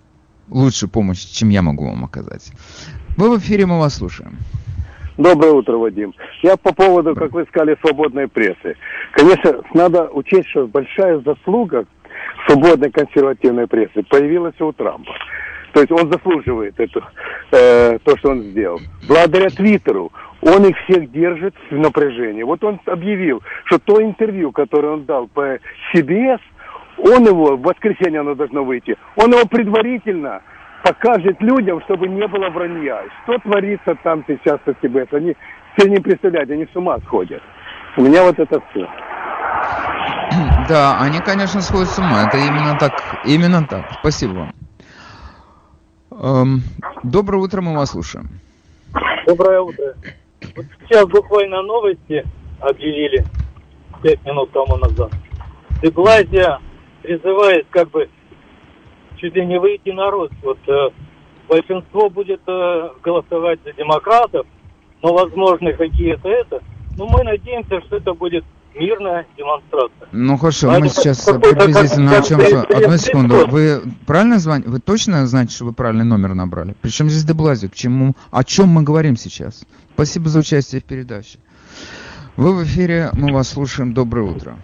лучшую 0.48 0.88
помощь, 0.88 1.18
чем 1.24 1.48
я 1.48 1.62
могу 1.62 1.86
вам 1.88 2.04
оказать. 2.04 2.52
Вы 3.16 3.36
в 3.36 3.38
эфире, 3.40 3.66
мы 3.66 3.78
вас 3.80 3.94
слушаем. 3.96 4.36
Доброе 5.16 5.52
утро, 5.52 5.76
Вадим. 5.76 6.14
Я 6.42 6.56
по 6.56 6.72
поводу, 6.72 7.14
как 7.16 7.32
вы 7.32 7.44
сказали, 7.46 7.76
свободной 7.80 8.28
прессы. 8.28 8.76
Конечно, 9.12 9.62
надо 9.74 10.04
учесть, 10.08 10.48
что 10.48 10.66
большая 10.66 11.20
заслуга 11.20 11.84
свободной 12.46 12.90
консервативной 12.90 13.66
прессы 13.66 14.02
появилась 14.08 14.58
у 14.60 14.72
Трампа. 14.72 15.12
То 15.72 15.80
есть 15.80 15.92
он 15.92 16.10
заслуживает 16.10 16.78
эту, 16.78 17.02
э, 17.52 17.98
то, 18.02 18.16
что 18.18 18.30
он 18.30 18.42
сделал. 18.42 18.80
Благодаря 19.08 19.50
Твиттеру 19.50 20.10
он 20.42 20.64
их 20.64 20.76
всех 20.84 21.10
держит 21.12 21.54
в 21.70 21.76
напряжении. 21.76 22.42
Вот 22.42 22.64
он 22.64 22.80
объявил, 22.86 23.42
что 23.64 23.78
то 23.78 24.02
интервью, 24.02 24.52
которое 24.52 24.94
он 24.94 25.04
дал 25.04 25.28
по 25.28 25.58
CBS, 25.94 26.40
он 26.98 27.24
его, 27.24 27.56
в 27.56 27.62
воскресенье 27.62 28.20
оно 28.20 28.34
должно 28.34 28.64
выйти, 28.64 28.96
он 29.16 29.32
его 29.32 29.46
предварительно 29.46 30.42
покажет 30.82 31.40
людям, 31.40 31.80
чтобы 31.82 32.08
не 32.08 32.26
было 32.26 32.48
вранья. 32.48 33.04
Что 33.22 33.38
творится 33.38 33.96
там 34.02 34.24
сейчас 34.26 34.58
со 34.64 34.72
CBS? 34.72 35.08
Они 35.12 35.36
все 35.76 35.88
не 35.88 35.98
представляют, 35.98 36.50
они 36.50 36.66
с 36.66 36.76
ума 36.76 36.98
сходят. 37.06 37.42
У 37.96 38.02
меня 38.02 38.22
вот 38.22 38.38
это 38.38 38.62
все. 38.70 38.88
Да, 40.70 41.00
они, 41.00 41.18
конечно, 41.18 41.62
сходят 41.62 41.88
с 41.88 41.98
ума. 41.98 42.28
Это 42.28 42.38
именно 42.38 42.78
так. 42.78 42.92
Именно 43.24 43.66
так. 43.66 43.90
Спасибо 43.98 44.32
вам. 44.34 44.54
Эм, 46.12 46.62
доброе 47.02 47.38
утро, 47.38 47.60
мы 47.60 47.74
вас 47.74 47.90
слушаем. 47.90 48.28
Доброе 49.26 49.62
утро. 49.62 49.96
Вот 50.54 50.66
сейчас 50.84 51.08
буквально 51.08 51.62
новости 51.62 52.24
объявили 52.60 53.24
пять 54.00 54.24
минут 54.24 54.52
тому 54.52 54.76
назад. 54.76 55.10
Деглазия 55.82 56.60
призывает 57.02 57.66
как 57.70 57.90
бы 57.90 58.08
чуть 59.16 59.34
ли 59.34 59.44
не 59.44 59.58
выйти 59.58 59.88
на 59.88 60.08
рост. 60.12 60.34
Вот 60.40 60.58
э, 60.68 60.90
большинство 61.48 62.08
будет 62.08 62.42
э, 62.46 62.90
голосовать 63.02 63.58
за 63.64 63.72
демократов, 63.72 64.46
но 65.02 65.14
возможно 65.14 65.72
какие-то 65.72 66.28
это. 66.28 66.62
Но 66.96 67.08
мы 67.08 67.24
надеемся, 67.24 67.80
что 67.80 67.96
это 67.96 68.14
будет 68.14 68.44
мирная 68.74 69.26
демонстрация. 69.36 70.08
Ну 70.12 70.36
хорошо, 70.36 70.70
А 70.70 70.78
мы 70.78 70.86
это 70.86 70.94
сейчас 70.94 71.24
приблизительно 71.24 72.10
как- 72.12 72.24
о 72.24 72.28
чем 72.28 72.38
как. 72.40 72.70
Одну 72.70 72.96
секунду. 72.96 73.46
Вы 73.48 73.82
правильно 74.06 74.38
звоните? 74.38 74.68
Вы 74.70 74.80
точно 74.80 75.26
знаете, 75.26 75.54
что 75.54 75.64
вы 75.66 75.72
правильный 75.72 76.04
номер 76.04 76.34
набрали? 76.34 76.74
Причем 76.80 77.08
здесь 77.08 77.24
Деблази? 77.24 77.68
К 77.68 77.74
чему? 77.74 78.14
О 78.30 78.44
чем 78.44 78.68
мы 78.68 78.82
говорим 78.82 79.16
сейчас? 79.16 79.64
Спасибо 79.94 80.28
за 80.28 80.40
участие 80.40 80.80
в 80.80 80.84
передаче. 80.84 81.38
Вы 82.36 82.54
в 82.54 82.64
эфире, 82.64 83.10
мы 83.12 83.32
вас 83.32 83.48
слушаем. 83.50 83.92
Доброе 83.92 84.30
утро. 84.30 84.56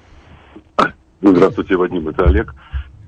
Здравствуйте, 1.23 1.77
Вадим, 1.77 2.09
это 2.09 2.25
Олег. 2.25 2.55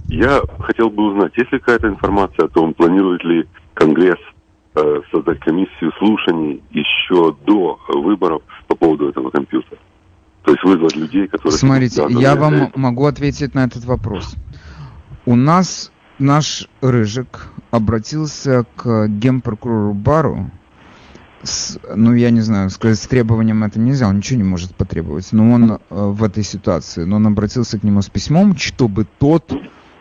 Я 0.09 0.40
хотел 0.61 0.88
бы 0.90 1.12
узнать, 1.12 1.33
есть 1.37 1.52
ли 1.52 1.59
какая-то 1.59 1.88
информация 1.88 2.47
о 2.47 2.49
том, 2.49 2.73
планирует 2.73 3.23
ли 3.25 3.47
Конгресс 3.75 4.18
э, 4.75 5.01
создать 5.12 5.38
комиссию 5.40 5.92
слушаний 5.99 6.62
еще 6.70 7.37
до 7.46 7.79
выборов 7.88 8.42
по 8.66 8.75
поводу 8.75 9.09
этого 9.11 9.31
компьютера? 9.31 9.79
То 10.49 10.53
есть 10.53 10.65
вызвать 10.65 10.97
людей, 10.97 11.29
которые... 11.29 11.53
Смотрите, 11.53 12.07
я 12.09 12.35
вам 12.35 12.73
могу 12.75 13.05
ответить 13.05 13.55
на 13.55 13.65
этот 13.65 13.85
вопрос. 13.85 14.35
У 15.27 15.37
нас 15.37 15.93
наш 16.19 16.71
Рыжик 16.81 17.49
обратился 17.71 18.65
к 18.75 19.09
генпрокурору 19.09 19.93
Бару 19.93 20.51
с, 21.43 21.79
ну, 21.95 22.15
я 22.15 22.31
не 22.31 22.41
знаю, 22.41 22.71
сказать, 22.71 22.99
с 22.99 23.07
требованием 23.07 23.63
это 23.63 23.79
нельзя, 23.79 24.09
он 24.09 24.17
ничего 24.17 24.39
не 24.39 24.45
может 24.45 24.75
потребовать, 24.75 25.29
но 25.33 25.53
он 25.53 25.73
э, 25.73 25.79
в 25.91 26.25
этой 26.25 26.45
ситуации, 26.45 27.05
но 27.05 27.17
он 27.17 27.27
обратился 27.27 27.79
к 27.79 27.83
нему 27.83 28.01
с 28.01 28.09
письмом, 28.09 28.57
чтобы 28.57 29.07
тот 29.19 29.53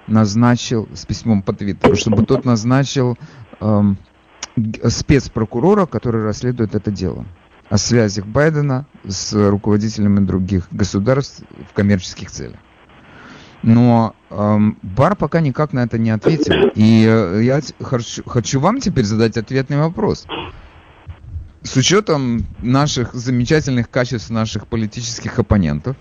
назначил, 0.07 0.87
с 0.93 1.05
письмом 1.05 1.41
по 1.41 1.51
Твиттеру, 1.51 1.97
чтобы 1.97 2.25
тот 2.25 2.45
назначил 2.45 3.17
г- 3.59 4.89
спецпрокурора, 4.89 5.87
который 5.87 6.23
расследует 6.23 6.73
это 6.73 6.89
дело 6.89 7.25
о 7.69 7.77
связях 7.77 8.25
Байдена 8.25 8.85
с 9.07 9.33
руководителями 9.33 10.25
других 10.25 10.67
государств 10.71 11.43
в 11.69 11.73
коммерческих 11.73 12.31
целях. 12.31 12.59
Но 13.63 14.15
эм, 14.29 14.77
Бар 14.81 15.15
пока 15.15 15.41
никак 15.41 15.73
на 15.73 15.81
это 15.83 15.97
не 15.97 16.11
ответил. 16.11 16.71
И 16.75 17.05
э, 17.05 17.41
я 17.43 17.61
хочу, 17.81 18.23
хочу 18.23 18.59
вам 18.59 18.79
теперь 18.79 19.03
задать 19.03 19.35
ответный 19.35 19.77
вопрос. 19.77 20.25
С 21.63 21.75
учетом 21.75 22.45
наших 22.61 23.13
замечательных 23.13 23.89
качеств 23.89 24.29
наших 24.29 24.67
политических 24.67 25.39
оппонентов, 25.39 25.97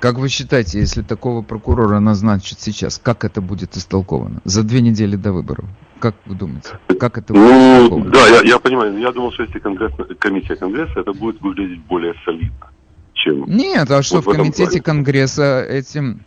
как 0.00 0.18
вы 0.18 0.28
считаете, 0.28 0.80
если 0.80 1.02
такого 1.02 1.42
прокурора 1.42 2.00
назначат 2.00 2.60
сейчас, 2.60 3.00
как 3.02 3.24
это 3.24 3.40
будет 3.40 3.76
истолковано? 3.76 4.40
За 4.44 4.62
две 4.62 4.80
недели 4.80 5.16
до 5.16 5.32
выборов. 5.32 5.66
Как 6.04 6.14
вы 6.26 6.34
думаете? 6.34 6.68
Как 7.00 7.16
это 7.16 7.32
будет 7.32 7.48
Ну, 7.90 8.04
да, 8.10 8.26
я, 8.28 8.42
я 8.42 8.58
понимаю. 8.58 8.98
Я 8.98 9.10
думал, 9.10 9.32
что 9.32 9.44
если 9.44 9.58
конгресс, 9.58 9.90
комиссия 10.18 10.54
Конгресса, 10.54 11.00
это 11.00 11.14
будет 11.14 11.40
выглядеть 11.40 11.80
более 11.80 12.12
солидно, 12.26 12.66
чем... 13.14 13.46
Нет, 13.46 13.90
а 13.90 14.02
что 14.02 14.16
Вот 14.16 14.26
в 14.26 14.36
комитете 14.36 14.66
плане. 14.66 14.82
Конгресса 14.82 15.62
этим 15.62 16.20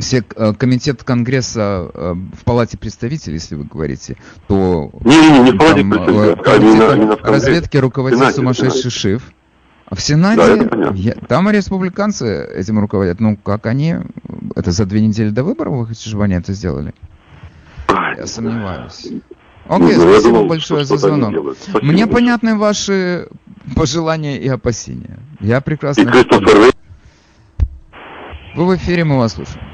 все 0.00 0.24
э, 0.34 0.54
комитет 0.54 1.04
Конгресса 1.04 1.90
э, 1.92 2.14
в 2.14 2.44
Палате 2.44 2.78
представителей, 2.78 3.34
если 3.34 3.54
вы 3.54 3.64
говорите, 3.64 4.16
то 4.48 4.90
Не-не-не, 5.04 5.40
не 5.40 5.52
в 5.52 5.58
Палате 5.58 5.80
э, 5.82 5.84
представителей, 5.84 6.42
а 6.46 6.56
именно- 6.56 6.92
именно 7.02 7.16
в 7.16 7.22
разведки 7.24 7.76
руководит 7.76 8.18
Сенате, 8.18 8.36
сумасшедший 8.36 8.90
Шиф. 8.90 9.30
А 9.84 9.94
в 9.94 10.00
Сенате, 10.00 10.64
Да, 10.64 10.90
я- 10.94 11.16
там 11.28 11.50
республиканцы 11.50 12.46
этим 12.46 12.78
руководят. 12.78 13.20
Ну, 13.20 13.36
как 13.36 13.66
они, 13.66 13.96
это 14.56 14.70
за 14.70 14.86
две 14.86 15.02
недели 15.02 15.28
до 15.28 15.44
выборов, 15.44 15.74
вы 15.74 15.86
хотите, 15.88 16.08
чтобы 16.08 16.24
они 16.24 16.32
это 16.34 16.54
сделали? 16.54 16.94
Я 18.18 18.26
сомневаюсь. 18.26 19.06
Окей, 19.68 19.94
Ну, 19.96 20.00
спасибо 20.12 20.22
думал, 20.22 20.46
большое 20.46 20.84
за 20.84 20.96
звонок. 20.96 21.30
Мне 21.30 21.42
большое. 21.42 22.06
понятны 22.06 22.56
ваши 22.58 23.28
пожелания 23.76 24.36
и 24.38 24.48
опасения. 24.48 25.18
Я 25.40 25.58
И 25.58 25.62
прекрасно... 25.62 26.02
их 26.02 26.10
Кристофер 26.12 26.72
Вы 28.54 28.66
в 28.66 28.76
эфире, 28.76 29.04
мы 29.04 29.18
вас 29.18 29.34
слушаем. 29.34 29.64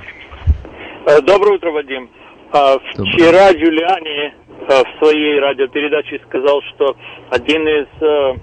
Э, 1.07 1.21
Доброе 1.23 1.57
утро, 1.57 1.71
Вадим. 1.73 2.11
А, 2.53 2.77
Доброе. 2.97 3.13
Вчера 3.13 3.53
Джулиани 3.53 4.35
э, 4.69 4.83
в 4.85 4.99
своей 4.99 5.41
радиопередаче 5.41 6.21
сказал, 6.29 6.61
что 6.75 6.97
один 7.31 7.67
из 7.67 7.89
э, 8.01 8.35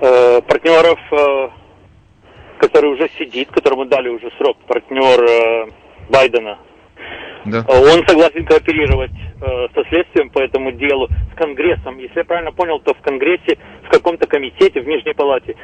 э, 0.00 0.40
партнеров, 0.42 0.98
э, 1.10 1.48
который 2.58 2.92
уже 2.94 3.08
сидит, 3.18 3.50
которому 3.50 3.84
дали 3.86 4.08
уже 4.08 4.30
срок, 4.38 4.56
партнер 4.68 5.22
э, 5.24 5.66
Байдена, 6.08 6.58
Да. 7.44 7.64
э, 7.66 7.72
он 7.72 8.06
согласен 8.06 8.44
кооперировать 8.44 9.10
э, 9.40 9.68
со 9.74 9.84
следствием 9.88 10.30
по 10.30 10.38
этому 10.40 10.72
делу, 10.72 11.08
с 11.32 11.36
Конгрессом. 11.36 11.98
Если 11.98 12.18
я 12.18 12.24
правильно 12.24 12.52
понял, 12.52 12.78
то 12.80 12.94
в 12.94 13.00
Конгрессе, 13.00 13.58
в 13.84 13.90
каком-то 13.90 14.26
комитете, 14.26 14.80
в 14.80 14.86
Нижней 14.86 15.14
Палате, 15.14 15.56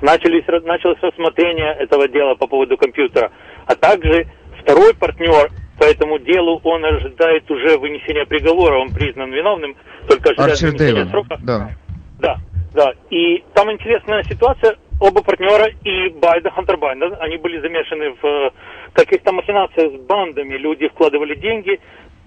начались, 0.00 0.46
началось 0.64 0.98
рассмотрение 1.02 1.74
этого 1.74 2.08
дела 2.08 2.34
по 2.34 2.46
поводу 2.46 2.76
компьютера. 2.76 3.30
А 3.66 3.74
также 3.74 4.26
второй 4.62 4.94
партнер 4.94 5.50
по 5.78 5.84
этому 5.84 6.18
делу, 6.18 6.60
он 6.64 6.84
ожидает 6.84 7.50
уже 7.50 7.78
вынесения 7.78 8.26
приговора, 8.26 8.78
он 8.78 8.90
признан 8.90 9.32
виновным, 9.32 9.74
только 10.08 10.30
ожидает 10.30 10.52
Арчер 10.52 10.68
вынесения 10.68 10.92
Дэйвон. 10.94 11.10
срока. 11.10 11.38
Да. 11.42 11.70
Да, 12.18 12.36
да. 12.74 12.92
И 13.10 13.42
там 13.54 13.70
интересная 13.72 14.22
ситуация. 14.24 14.76
Оба 15.00 15.22
партнера 15.22 15.68
и 15.82 16.10
Байден, 16.10 16.50
Хантер 16.50 16.76
Байден, 16.76 17.16
они 17.20 17.38
были 17.38 17.58
замешаны 17.60 18.14
в 18.20 18.52
каких-то 18.92 19.32
махинациях 19.32 19.92
с 19.92 20.06
бандами. 20.06 20.54
Люди 20.54 20.88
вкладывали 20.88 21.34
деньги 21.34 21.80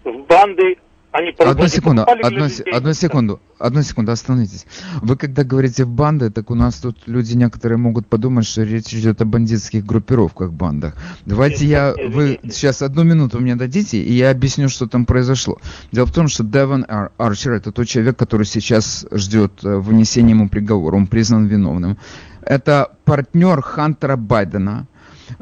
в 0.03 0.25
банды. 0.27 0.77
Они 1.11 1.29
Одну 1.37 1.67
секунду, 1.67 2.01
одну, 2.01 2.45
людей. 2.47 2.63
одну 2.73 2.93
секунду, 2.93 3.39
одну 3.59 3.83
секунду, 3.83 4.11
остановитесь. 4.11 4.65
Вы 4.99 5.15
когда 5.15 5.43
говорите 5.43 5.83
в 5.83 5.89
банды, 5.89 6.31
так 6.31 6.49
у 6.49 6.55
нас 6.55 6.77
тут 6.79 6.97
люди 7.05 7.35
некоторые 7.35 7.77
могут 7.77 8.07
подумать, 8.07 8.47
что 8.47 8.63
речь 8.63 8.91
идет 8.95 9.21
о 9.21 9.25
бандитских 9.25 9.85
группировках, 9.85 10.51
бандах. 10.51 10.95
Давайте 11.27 11.67
я, 11.67 11.93
вы 12.07 12.39
сейчас 12.45 12.81
одну 12.81 13.03
минуту 13.03 13.39
мне 13.39 13.55
дадите, 13.55 13.99
и 13.99 14.11
я 14.11 14.31
объясню, 14.31 14.69
что 14.69 14.87
там 14.87 15.05
произошло. 15.05 15.59
Дело 15.91 16.07
в 16.07 16.11
том, 16.11 16.27
что 16.29 16.43
Девон 16.43 16.83
Ар- 16.89 17.11
Арчер 17.19 17.51
это 17.51 17.71
тот 17.71 17.87
человек, 17.87 18.17
который 18.17 18.47
сейчас 18.47 19.05
ждет 19.11 19.63
э, 19.63 19.75
вынесения 19.75 20.31
ему 20.31 20.49
приговора, 20.49 20.95
он 20.95 21.05
признан 21.05 21.45
виновным. 21.45 21.99
Это 22.41 22.89
партнер 23.05 23.61
Хантера 23.61 24.15
Байдена, 24.15 24.87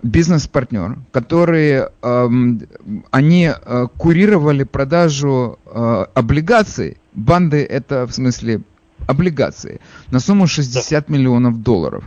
бизнес-партнер, 0.04 0.98
которые 1.12 1.90
эм, 2.02 2.62
они 3.12 3.52
э, 3.54 3.88
курировали 3.98 4.64
продажу 4.64 5.60
э, 5.66 6.06
облигаций. 6.14 6.98
Банды 7.14 7.64
это 7.64 8.06
в 8.08 8.12
смысле 8.14 8.62
облигации 9.08 9.82
на 10.12 10.20
сумму 10.20 10.48
60 10.48 11.10
миллионов 11.10 11.62
долларов. 11.62 12.04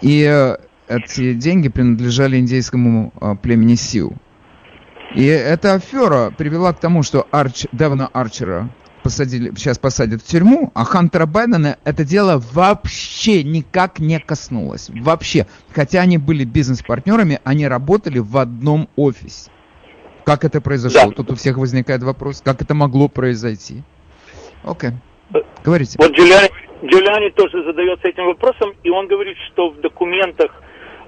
И 0.00 0.24
э, 0.28 0.56
эти 0.88 1.34
деньги 1.34 1.68
принадлежали 1.68 2.38
индейскому 2.38 3.12
племени 3.42 3.76
Сиу. 3.76 4.16
И 5.14 5.24
эта 5.24 5.74
афера 5.74 6.32
привела 6.36 6.72
к 6.72 6.80
тому, 6.80 7.02
что 7.02 7.26
Арч, 7.30 7.66
Девона 7.72 8.06
Арчера 8.08 8.70
посадили, 9.02 9.52
сейчас 9.56 9.78
посадят 9.78 10.22
в 10.22 10.26
тюрьму, 10.26 10.70
а 10.74 10.84
Хантера 10.84 11.26
Байдена 11.26 11.78
это 11.84 12.04
дело 12.04 12.42
вообще 12.52 13.42
никак 13.42 13.98
не 13.98 14.18
коснулось. 14.18 14.90
Вообще. 14.90 15.46
Хотя 15.72 16.00
они 16.00 16.18
были 16.18 16.44
бизнес-партнерами, 16.44 17.40
они 17.44 17.66
работали 17.66 18.18
в 18.18 18.36
одном 18.36 18.88
офисе. 18.96 19.50
Как 20.24 20.44
это 20.44 20.60
произошло? 20.60 21.10
Да. 21.10 21.12
Тут 21.12 21.32
у 21.32 21.34
всех 21.34 21.56
возникает 21.56 22.02
вопрос, 22.02 22.42
как 22.44 22.62
это 22.62 22.74
могло 22.74 23.08
произойти. 23.08 23.82
Окей. 24.64 24.90
Говорите. 25.64 25.96
Вот 25.98 26.12
Джулиани, 26.12 26.50
Джулиани 26.84 27.30
тоже 27.30 27.64
задается 27.64 28.08
этим 28.08 28.26
вопросом, 28.26 28.72
и 28.82 28.90
он 28.90 29.06
говорит, 29.06 29.36
что 29.48 29.70
в 29.70 29.80
документах 29.80 30.50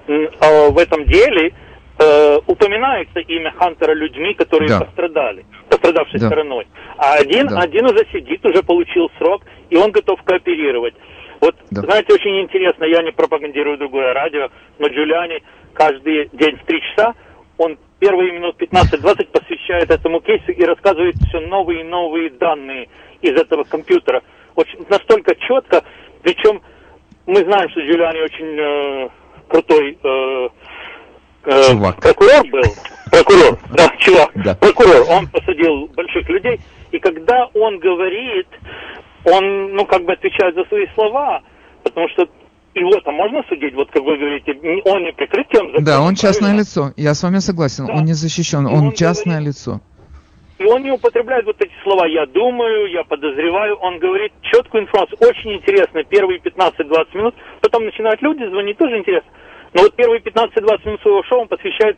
э, 0.07 0.27
в 0.69 0.77
этом 0.77 1.05
деле 1.05 1.53
э, 1.99 2.39
упоминается 2.47 3.19
имя 3.19 3.51
Хантера 3.51 3.93
людьми, 3.93 4.33
которые 4.33 4.69
да. 4.69 4.81
пострадали, 4.81 5.45
пострадавшей 5.69 6.19
да. 6.19 6.27
стороной. 6.27 6.67
А 6.97 7.15
один, 7.15 7.47
да. 7.47 7.59
один 7.59 7.85
уже 7.85 8.05
сидит, 8.11 8.45
уже 8.45 8.63
получил 8.63 9.09
срок, 9.17 9.43
и 9.69 9.75
он 9.75 9.91
готов 9.91 10.21
кооперировать. 10.23 10.93
Вот, 11.41 11.55
да. 11.71 11.81
знаете, 11.81 12.13
очень 12.13 12.41
интересно, 12.41 12.85
я 12.85 13.01
не 13.03 13.11
пропагандирую 13.11 13.77
другое 13.77 14.13
радио, 14.13 14.49
но 14.79 14.87
Джулиани 14.87 15.43
каждый 15.73 16.29
день 16.31 16.57
в 16.57 16.65
три 16.65 16.81
часа, 16.81 17.13
он 17.57 17.77
первые 17.99 18.31
минут 18.31 18.61
15-20 18.61 19.27
посвящает 19.31 19.89
этому 19.91 20.21
кейсу 20.21 20.51
и 20.51 20.63
рассказывает 20.63 21.15
все 21.27 21.39
новые 21.41 21.81
и 21.81 21.83
новые 21.83 22.29
данные 22.29 22.87
из 23.21 23.31
этого 23.31 23.63
компьютера. 23.63 24.21
Очень, 24.55 24.85
настолько 24.89 25.35
четко, 25.35 25.83
причем 26.21 26.61
мы 27.25 27.37
знаем, 27.43 27.69
что 27.69 27.79
Джулиани 27.81 28.21
очень 28.21 28.59
э, 28.59 29.09
крутой 29.47 29.97
э, 30.01 30.49
э, 31.45 31.63
чувак. 31.69 32.01
прокурор 32.01 32.47
был. 32.49 32.61
Прокурор, 33.11 33.59
да, 33.71 33.89
чувак. 33.99 34.31
Да. 34.35 34.55
Прокурор, 34.55 35.05
он 35.09 35.27
посадил 35.27 35.87
больших 35.95 36.27
людей. 36.29 36.59
И 36.91 36.99
когда 36.99 37.45
он 37.53 37.79
говорит, 37.79 38.47
он, 39.25 39.73
ну, 39.73 39.85
как 39.85 40.03
бы 40.03 40.13
отвечает 40.13 40.55
за 40.55 40.63
свои 40.65 40.85
слова, 40.95 41.41
потому 41.83 42.07
что 42.09 42.27
его-то 42.75 43.11
можно 43.11 43.43
судить, 43.47 43.73
вот 43.75 43.89
как 43.91 44.03
вы 44.03 44.17
говорите, 44.17 44.53
он 44.85 45.03
не 45.03 45.11
прикрытием 45.13 45.67
закона. 45.67 45.85
Да, 45.85 46.01
он 46.01 46.15
частное 46.15 46.49
правильно? 46.49 46.61
лицо, 46.61 46.93
я 46.97 47.13
с 47.13 47.23
вами 47.23 47.39
согласен, 47.39 47.85
да. 47.85 47.93
он 47.93 48.05
не 48.05 48.13
защищен, 48.13 48.65
он, 48.65 48.73
он 48.73 48.91
частное 48.93 49.37
говорит, 49.37 49.55
лицо. 49.55 49.81
И 50.59 50.65
он 50.65 50.83
не 50.83 50.91
употребляет 50.91 51.45
вот 51.45 51.57
эти 51.59 51.73
слова 51.83 52.05
«я 52.05 52.25
думаю», 52.25 52.89
«я 52.91 53.03
подозреваю», 53.03 53.75
он 53.75 53.99
говорит 53.99 54.31
четкую 54.41 54.83
информацию, 54.83 55.17
очень 55.19 55.53
интересно, 55.53 56.03
первые 56.03 56.39
15-20 56.39 57.17
минут, 57.17 57.35
потом 57.61 57.85
начинают 57.85 58.21
люди 58.21 58.47
звонить, 58.49 58.77
тоже 58.77 58.97
интересно. 58.97 59.29
Но 59.73 59.83
вот 59.83 59.95
первые 59.95 60.21
15-20 60.21 60.85
минут 60.85 61.01
своего 61.01 61.23
шоу 61.23 61.41
он 61.41 61.47
посвящает 61.47 61.97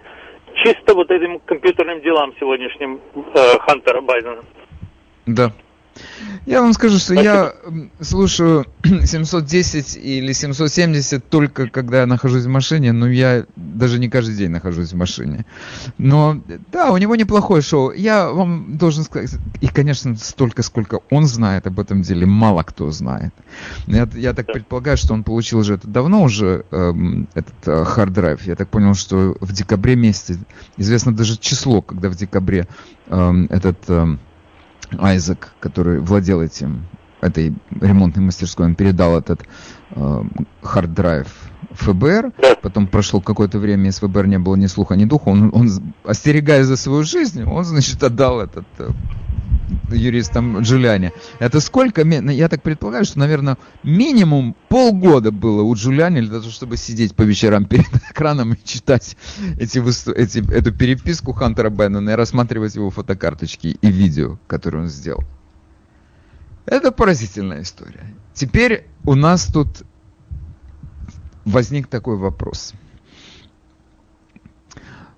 чисто 0.64 0.94
вот 0.94 1.12
этим 1.12 1.40
компьютерным 1.40 2.02
делам 2.02 2.34
сегодняшним 2.40 3.02
э, 3.16 3.60
Хантера 3.60 4.02
Байдена. 4.02 4.44
Да, 5.26 5.52
я 6.46 6.62
вам 6.62 6.74
скажу, 6.74 7.00
что 7.00 7.14
я 7.16 7.54
слушаю 8.02 8.66
710 8.84 9.98
или 9.98 10.32
770 10.32 11.28
только 11.28 11.68
когда 11.68 12.02
я 12.02 12.06
нахожусь 12.06 12.46
в 12.46 12.50
машине, 12.50 12.92
но 12.92 13.08
я 13.08 13.46
даже 13.56 13.98
не 14.00 14.10
каждый 14.10 14.36
день 14.36 14.50
нахожусь 14.50 14.94
в 14.94 14.96
машине. 14.96 15.46
Но 15.98 16.40
да, 16.72 16.92
у 16.92 16.98
него 16.98 17.16
неплохое 17.16 17.62
шоу. 17.62 17.92
Я 17.92 18.30
вам 18.30 18.78
должен 18.78 19.04
сказать, 19.04 19.32
и, 19.62 19.68
конечно, 19.68 20.16
столько, 20.18 20.62
сколько 20.62 21.00
он 21.10 21.26
знает 21.26 21.66
об 21.66 21.80
этом 21.80 22.04
деле, 22.04 22.26
мало 22.26 22.64
кто 22.64 22.92
знает. 22.92 23.34
Я, 23.88 24.08
я 24.14 24.34
так 24.34 24.46
предполагаю, 24.46 24.98
что 24.98 25.14
он 25.14 25.24
получил 25.24 25.64
же 25.64 25.76
это 25.76 25.88
давно 25.88 26.22
уже, 26.24 26.66
эм, 26.72 27.28
этот 27.34 27.56
э, 27.66 28.06
драйв. 28.08 28.46
Я 28.46 28.56
так 28.56 28.70
понял, 28.70 28.94
что 28.94 29.36
в 29.42 29.52
декабре 29.52 29.96
месяце, 29.96 30.38
известно 30.78 31.12
даже 31.14 31.38
число, 31.38 31.82
когда 31.82 32.10
в 32.10 32.16
декабре 32.16 32.68
эм, 33.08 33.48
этот... 33.50 33.78
Эм, 33.90 34.20
Айзек, 34.98 35.54
который 35.60 36.00
владел 36.00 36.42
этим, 36.42 36.86
этой 37.22 37.54
ремонтной 37.82 38.24
мастерской, 38.24 38.66
он 38.66 38.76
передал 38.76 39.18
этот 39.18 39.42
hard 40.62 40.91
drive 40.91 41.28
ФБР, 41.72 42.34
потом 42.62 42.88
прошло 42.88 43.22
какое-то 43.22 43.60
время, 43.60 43.90
из 43.90 44.00
ФБР 44.00 44.28
не 44.28 44.40
было 44.40 44.56
ни 44.56 44.68
слуха, 44.68 44.96
ни 44.96 45.06
духа, 45.06 45.30
он, 45.30 45.52
он 45.54 45.70
остерегаясь 46.04 46.66
за 46.66 46.78
свою 46.78 47.04
жизнь, 47.04 47.44
он, 47.44 47.64
значит, 47.64 48.04
отдал 48.04 48.42
этот 48.42 48.66
э, 48.80 48.90
юристам 49.92 50.60
Джулиани. 50.60 51.12
Это 51.40 51.60
сколько? 51.60 52.04
Я 52.04 52.50
так 52.50 52.62
предполагаю, 52.62 53.06
что, 53.06 53.20
наверное, 53.20 53.58
минимум 53.84 54.56
полгода 54.70 55.32
было 55.32 55.62
у 55.64 55.76
Джулиани 55.76 56.22
для 56.22 56.40
того, 56.40 56.52
чтобы 56.52 56.78
сидеть 56.78 57.16
по 57.16 57.24
вечерам 57.24 57.66
перед 57.66 57.94
экраном 58.12 58.54
и 58.54 58.58
читать 58.64 59.18
эти, 59.60 59.80
эти, 60.12 60.54
эту 60.54 60.72
переписку 60.74 61.34
Хантера 61.34 61.70
Беннона 61.70 62.12
и 62.12 62.14
рассматривать 62.14 62.76
его 62.76 62.90
фотокарточки 62.90 63.78
и 63.82 63.88
видео, 63.88 64.38
которые 64.48 64.84
он 64.84 64.90
сделал. 64.90 65.24
Это 66.66 66.92
поразительная 66.92 67.62
история. 67.62 68.06
Теперь 68.34 68.88
у 69.04 69.16
нас 69.16 69.46
тут 69.46 69.84
возник 71.46 71.88
такой 71.88 72.18
вопрос– 72.18 72.74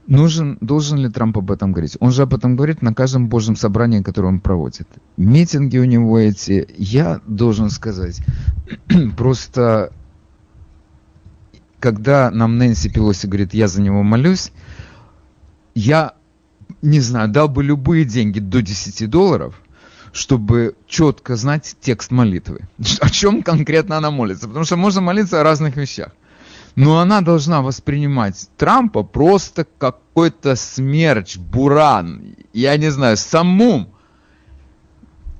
Нужен, 0.07 0.57
должен 0.61 0.99
ли 0.99 1.09
Трамп 1.09 1.37
об 1.37 1.51
этом 1.51 1.73
говорить? 1.73 1.97
Он 1.99 2.11
же 2.11 2.21
об 2.21 2.33
этом 2.33 2.55
говорит 2.55 2.81
на 2.81 2.93
каждом 2.93 3.27
божьем 3.27 3.57
собрании, 3.57 4.01
которое 4.01 4.29
он 4.29 4.39
проводит. 4.39 4.87
Митинги 5.17 5.77
у 5.77 5.83
него 5.83 6.17
эти, 6.17 6.65
я 6.77 7.19
должен 7.27 7.69
сказать, 7.69 8.21
просто 9.17 9.91
когда 11.79 12.31
нам 12.31 12.57
Нэнси 12.57 12.89
Пелоси 12.89 13.27
говорит, 13.27 13.53
я 13.53 13.67
за 13.67 13.81
него 13.81 14.01
молюсь, 14.01 14.53
я, 15.75 16.13
не 16.81 17.01
знаю, 17.01 17.27
дал 17.27 17.49
бы 17.49 17.61
любые 17.61 18.05
деньги 18.05 18.39
до 18.39 18.61
10 18.61 19.09
долларов, 19.09 19.61
чтобы 20.11 20.75
четко 20.87 21.35
знать 21.35 21.75
текст 21.79 22.11
молитвы. 22.11 22.67
О 23.01 23.09
чем 23.09 23.43
конкретно 23.43 23.97
она 23.97 24.11
молится. 24.11 24.47
Потому 24.47 24.65
что 24.65 24.77
можно 24.77 25.01
молиться 25.01 25.39
о 25.39 25.43
разных 25.43 25.75
вещах. 25.75 26.11
Но 26.75 26.99
она 26.99 27.21
должна 27.21 27.61
воспринимать 27.63 28.49
Трампа 28.55 29.01
просто 29.01 29.65
какой-то 29.79 30.55
смерч, 30.55 31.37
буран, 31.37 32.35
я 32.53 32.77
не 32.77 32.91
знаю, 32.91 33.17
самум, 33.17 33.89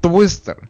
твистер, 0.02 0.70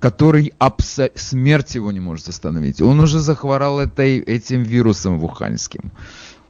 который 0.00 0.54
абсо... 0.58 1.10
смерть 1.14 1.74
его 1.74 1.92
не 1.92 2.00
может 2.00 2.28
остановить. 2.28 2.80
Он 2.80 2.98
уже 3.00 3.18
захворал 3.20 3.80
этой, 3.80 4.20
этим 4.20 4.62
вирусом 4.62 5.18
вуханским. 5.18 5.92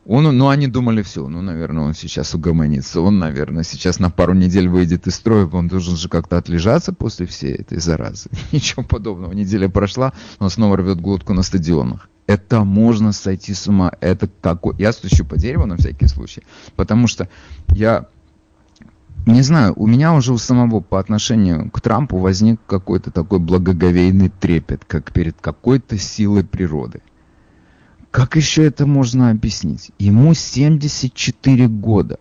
Он, 0.06 0.24
ну, 0.36 0.48
они 0.48 0.68
думали, 0.68 1.02
все, 1.02 1.26
ну, 1.26 1.42
наверное, 1.42 1.84
он 1.84 1.94
сейчас 1.94 2.32
угомонится. 2.32 3.00
Он, 3.00 3.18
наверное, 3.18 3.64
сейчас 3.64 3.98
на 3.98 4.08
пару 4.08 4.34
недель 4.34 4.68
выйдет 4.68 5.08
из 5.08 5.16
строя, 5.16 5.46
он 5.46 5.66
должен 5.66 5.96
же 5.96 6.08
как-то 6.08 6.38
отлежаться 6.38 6.92
после 6.92 7.26
всей 7.26 7.54
этой 7.54 7.78
заразы. 7.78 8.30
Ничего 8.52 8.84
подобного. 8.84 9.32
Неделя 9.32 9.68
прошла, 9.68 10.12
он 10.38 10.48
снова 10.50 10.76
рвет 10.76 11.00
глотку 11.00 11.32
на 11.32 11.42
стадионах 11.42 12.08
это 12.26 12.64
можно 12.64 13.12
сойти 13.12 13.54
с 13.54 13.68
ума. 13.68 13.92
Это 14.00 14.26
такой... 14.26 14.74
Я 14.78 14.92
стучу 14.92 15.24
по 15.24 15.36
дереву 15.36 15.66
на 15.66 15.76
всякий 15.76 16.06
случай, 16.06 16.42
потому 16.74 17.06
что 17.06 17.28
я 17.68 18.06
не 19.26 19.42
знаю, 19.42 19.74
у 19.76 19.86
меня 19.86 20.14
уже 20.14 20.32
у 20.32 20.38
самого 20.38 20.80
по 20.80 21.00
отношению 21.00 21.70
к 21.70 21.80
Трампу 21.80 22.18
возник 22.18 22.60
какой-то 22.66 23.10
такой 23.10 23.38
благоговейный 23.38 24.28
трепет, 24.28 24.84
как 24.84 25.12
перед 25.12 25.36
какой-то 25.40 25.98
силой 25.98 26.44
природы. 26.44 27.00
Как 28.10 28.36
еще 28.36 28.64
это 28.64 28.86
можно 28.86 29.30
объяснить? 29.30 29.90
Ему 29.98 30.34
74 30.34 31.68
года. 31.68 32.18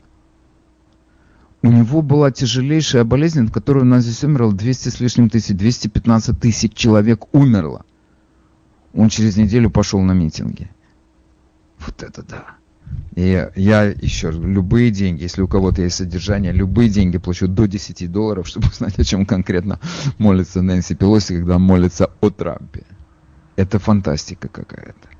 У 1.61 1.71
него 1.71 2.01
была 2.01 2.31
тяжелейшая 2.31 3.05
болезнь, 3.05 3.45
от 3.45 3.51
которой 3.51 3.79
у 3.79 3.85
нас 3.85 4.03
здесь 4.03 4.23
умерло 4.23 4.53
200 4.53 4.89
с 4.89 4.99
лишним 4.99 5.29
тысяч, 5.29 5.55
215 5.55 6.39
тысяч 6.39 6.73
человек 6.73 7.33
умерло. 7.33 7.85
Он 8.93 9.09
через 9.09 9.35
неделю 9.35 9.71
пошел 9.71 9.99
на 10.01 10.11
митинги. 10.11 10.69
Вот 11.79 12.03
это 12.03 12.23
да. 12.23 12.45
И 13.15 13.49
я 13.55 13.83
еще 13.83 14.29
любые 14.31 14.91
деньги, 14.91 15.23
если 15.23 15.41
у 15.41 15.47
кого-то 15.47 15.81
есть 15.81 15.95
содержание, 15.95 16.51
любые 16.51 16.89
деньги 16.89 17.17
плачу 17.17 17.47
до 17.47 17.65
10 17.65 18.11
долларов, 18.11 18.47
чтобы 18.47 18.67
узнать, 18.67 18.99
о 18.99 19.03
чем 19.03 19.25
конкретно 19.25 19.79
молится 20.17 20.61
Нэнси 20.61 20.95
Пелоси, 20.95 21.37
когда 21.37 21.57
молится 21.57 22.11
о 22.21 22.29
Трампе. 22.29 22.83
Это 23.55 23.79
фантастика 23.79 24.49
какая-то. 24.49 25.14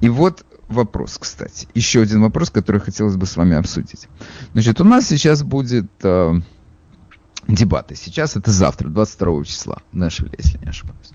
И 0.00 0.08
вот 0.08 0.44
вопрос, 0.68 1.18
кстати. 1.18 1.68
Еще 1.74 2.02
один 2.02 2.22
вопрос, 2.22 2.50
который 2.50 2.80
хотелось 2.80 3.16
бы 3.16 3.26
с 3.26 3.36
вами 3.36 3.56
обсудить. 3.56 4.08
Значит, 4.52 4.80
у 4.80 4.84
нас 4.84 5.06
сейчас 5.06 5.42
будет 5.42 5.90
э, 6.02 6.34
дебаты. 7.48 7.96
Сейчас 7.96 8.36
это 8.36 8.50
завтра, 8.50 8.88
22 8.88 9.44
числа, 9.44 9.78
Нэшвилле, 9.92 10.34
если 10.38 10.58
не 10.58 10.68
ошибаюсь 10.68 11.12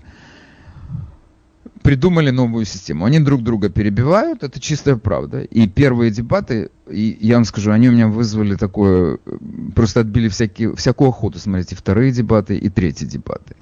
придумали 1.84 2.30
новую 2.30 2.64
систему. 2.64 3.04
Они 3.04 3.20
друг 3.20 3.42
друга 3.42 3.68
перебивают, 3.68 4.42
это 4.42 4.58
чистая 4.58 4.96
правда. 4.96 5.42
И 5.42 5.68
первые 5.68 6.10
дебаты, 6.10 6.70
и 6.90 7.18
я 7.20 7.34
вам 7.34 7.44
скажу, 7.44 7.72
они 7.72 7.90
у 7.90 7.92
меня 7.92 8.08
вызвали 8.08 8.56
такое, 8.56 9.18
просто 9.74 10.00
отбили 10.00 10.28
всякие, 10.28 10.74
всякую 10.74 11.10
охоту 11.10 11.38
смотрите, 11.38 11.76
вторые 11.76 12.10
дебаты 12.10 12.56
и 12.56 12.70
третьи 12.70 13.04
дебаты. 13.04 13.54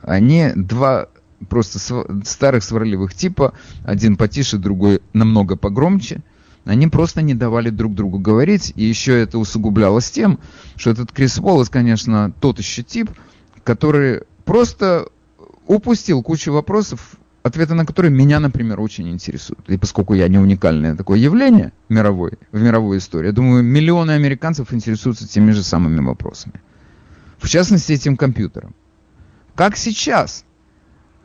Они 0.00 0.50
два 0.56 1.08
просто 1.48 1.78
старых 2.24 2.64
сварливых 2.64 3.14
типа, 3.14 3.54
один 3.84 4.16
потише, 4.16 4.58
другой 4.58 5.00
намного 5.12 5.56
погромче, 5.56 6.22
Они 6.64 6.86
просто 6.86 7.22
не 7.22 7.34
давали 7.34 7.70
друг 7.70 7.94
другу 7.94 8.18
говорить, 8.18 8.72
и 8.76 8.84
еще 8.84 9.20
это 9.20 9.38
усугублялось 9.38 10.10
тем, 10.10 10.38
что 10.76 10.90
этот 10.90 11.10
Крис 11.10 11.38
Уоллес, 11.38 11.68
конечно, 11.68 12.32
тот 12.40 12.58
еще 12.58 12.82
тип, 12.82 13.10
который 13.64 14.22
просто 14.44 15.08
упустил 15.66 16.22
кучу 16.22 16.52
вопросов, 16.52 17.16
ответы 17.42 17.74
на 17.74 17.84
которые 17.84 18.12
меня, 18.12 18.38
например, 18.38 18.80
очень 18.80 19.10
интересуют. 19.10 19.68
И 19.68 19.76
поскольку 19.76 20.14
я 20.14 20.28
не 20.28 20.38
уникальное 20.38 20.94
такое 20.94 21.18
явление 21.18 21.72
мировой, 21.88 22.34
в 22.52 22.60
мировой 22.60 22.98
истории, 22.98 23.26
я 23.26 23.32
думаю, 23.32 23.64
миллионы 23.64 24.12
американцев 24.12 24.72
интересуются 24.72 25.26
теми 25.26 25.50
же 25.50 25.62
самыми 25.64 26.00
вопросами. 26.00 26.54
В 27.38 27.48
частности, 27.48 27.92
этим 27.92 28.16
компьютером. 28.16 28.74
Как 29.56 29.76
сейчас? 29.76 30.44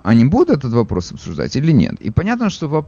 Они 0.08 0.24
будут 0.24 0.60
этот 0.60 0.72
вопрос 0.72 1.12
обсуждать 1.12 1.58
или 1.58 1.74
нет? 1.74 1.96
И 2.00 2.12
понятно, 2.12 2.50
что, 2.50 2.88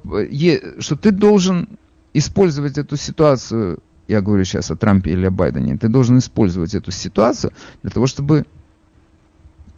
что 0.79 0.95
ты 0.95 1.11
должен 1.11 1.67
использовать 2.13 2.77
эту 2.77 2.95
ситуацию, 2.95 3.79
я 4.07 4.21
говорю 4.21 4.45
сейчас 4.45 4.71
о 4.71 4.77
Трампе 4.77 5.11
или 5.11 5.25
о 5.25 5.29
Байдене, 5.29 5.75
ты 5.75 5.89
должен 5.89 6.19
использовать 6.19 6.75
эту 6.75 6.91
ситуацию 6.91 7.51
для 7.83 7.91
того, 7.91 8.07
чтобы 8.07 8.45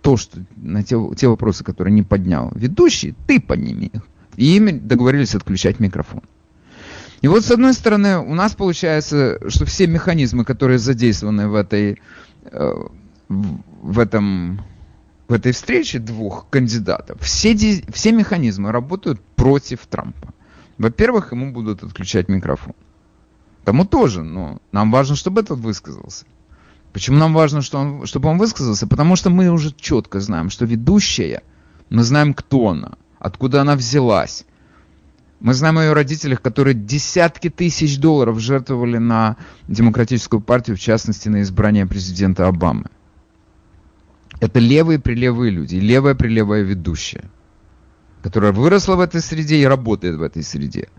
то, 0.04 0.18
что 0.18 0.38
на 0.56 0.84
те, 0.84 0.96
те 1.16 1.28
вопросы, 1.28 1.64
которые 1.64 1.92
не 1.92 2.04
поднял 2.04 2.52
ведущий, 2.54 3.16
ты 3.26 3.42
подними 3.42 3.88
их. 3.88 4.04
И 4.36 4.56
ими 4.56 4.70
договорились 4.70 5.34
отключать 5.34 5.80
микрофон. 5.80 6.22
И 7.24 7.28
вот 7.28 7.44
с 7.44 7.50
одной 7.50 7.74
стороны 7.74 8.20
у 8.20 8.36
нас 8.36 8.54
получается, 8.54 9.40
что 9.48 9.66
все 9.66 9.88
механизмы, 9.88 10.46
которые 10.46 10.78
задействованы 10.78 11.48
в 11.48 11.56
этой, 11.56 12.00
э, 12.52 12.74
в 13.30 13.98
этом 13.98 14.62
в 15.32 15.34
этой 15.34 15.54
встрече 15.54 16.00
двух 16.00 16.50
кандидатов, 16.50 17.22
все, 17.22 17.56
все 17.94 18.12
механизмы 18.12 18.74
работают 18.74 19.22
против 19.38 19.88
Трампа. 19.88 20.34
Во-первых, 20.78 21.32
ему 21.32 21.54
будут 21.54 21.84
отключать 21.84 22.28
микрофон. 22.28 22.74
Тому 23.64 23.86
тоже, 23.86 24.24
но 24.24 24.60
нам 24.74 24.92
важно, 24.92 25.16
чтобы 25.16 25.40
этот 25.40 25.60
высказался. 25.60 26.26
Почему 26.92 27.18
нам 27.18 27.34
важно, 27.34 27.62
что 27.62 27.80
он, 27.80 28.06
чтобы 28.08 28.28
он 28.28 28.40
высказался? 28.40 28.88
Потому 28.88 29.16
что 29.16 29.30
мы 29.30 29.50
уже 29.50 29.74
четко 29.74 30.20
знаем, 30.20 30.50
что 30.50 30.66
ведущая, 30.66 31.44
мы 31.90 32.04
знаем, 32.04 32.34
кто 32.34 32.68
она, 32.68 32.96
откуда 33.18 33.62
она 33.62 33.78
взялась. 33.78 34.44
Мы 35.40 35.54
знаем 35.54 35.78
о 35.78 35.84
ее 35.84 35.94
родителях, 35.94 36.42
которые 36.42 36.74
десятки 36.74 37.50
тысяч 37.50 37.98
долларов 37.98 38.38
жертвовали 38.42 38.98
на 38.98 39.38
демократическую 39.70 40.42
партию, 40.42 40.76
в 40.76 40.82
частности, 40.82 41.30
на 41.30 41.42
избрание 41.42 41.86
президента 41.86 42.50
Обамы. 42.50 42.88
Это 44.42 44.60
левые-прилевые 44.60 45.52
люди, 45.52 45.76
левая-прилевая 45.76 46.64
ведущая, 46.64 47.30
которая 48.24 48.52
выросла 48.52 48.96
в 48.96 49.00
этой 49.00 49.22
среде 49.22 49.58
и 49.58 49.66
работает 49.66 50.18
в 50.18 50.22
этой 50.24 50.42
среде. 50.42 50.90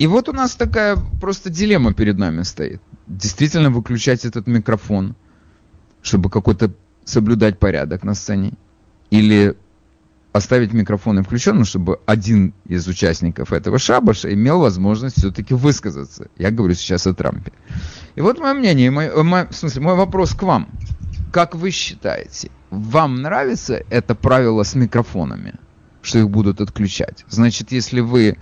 И 0.00 0.08
вот 0.08 0.28
у 0.28 0.32
нас 0.32 0.56
такая 0.56 0.98
просто 1.20 1.50
дилемма 1.50 1.94
перед 1.94 2.18
нами 2.18 2.42
стоит 2.42 2.82
действительно 3.06 3.70
выключать 3.70 4.24
этот 4.24 4.48
микрофон, 4.48 5.14
чтобы 6.02 6.30
какой-то 6.30 6.74
соблюдать 7.04 7.60
порядок 7.60 8.02
на 8.02 8.14
сцене, 8.14 8.54
или 9.10 9.56
оставить 10.34 10.72
микрофон 10.72 11.22
включенным, 11.22 11.64
чтобы 11.64 12.00
один 12.06 12.54
из 12.66 12.88
участников 12.88 13.52
этого 13.52 13.78
шабаша 13.78 14.34
имел 14.34 14.58
возможность 14.58 15.16
все-таки 15.16 15.54
высказаться. 15.54 16.26
Я 16.36 16.50
говорю 16.50 16.74
сейчас 16.74 17.06
о 17.06 17.14
Трампе. 17.14 17.52
И 18.16 18.20
вот 18.20 18.40
мое 18.40 18.52
мнение, 18.52 18.90
мой, 18.90 19.22
мой, 19.22 19.46
в 19.46 19.54
смысле, 19.54 19.82
мой 19.82 19.94
вопрос 19.94 20.34
к 20.34 20.42
вам. 20.42 20.68
Как 21.32 21.54
вы 21.54 21.70
считаете, 21.70 22.50
вам 22.70 23.22
нравится 23.22 23.84
это 23.90 24.16
правило 24.16 24.64
с 24.64 24.74
микрофонами, 24.74 25.54
что 26.02 26.18
их 26.18 26.28
будут 26.28 26.60
отключать? 26.60 27.24
Значит, 27.28 27.70
если 27.70 28.00
вы, 28.00 28.36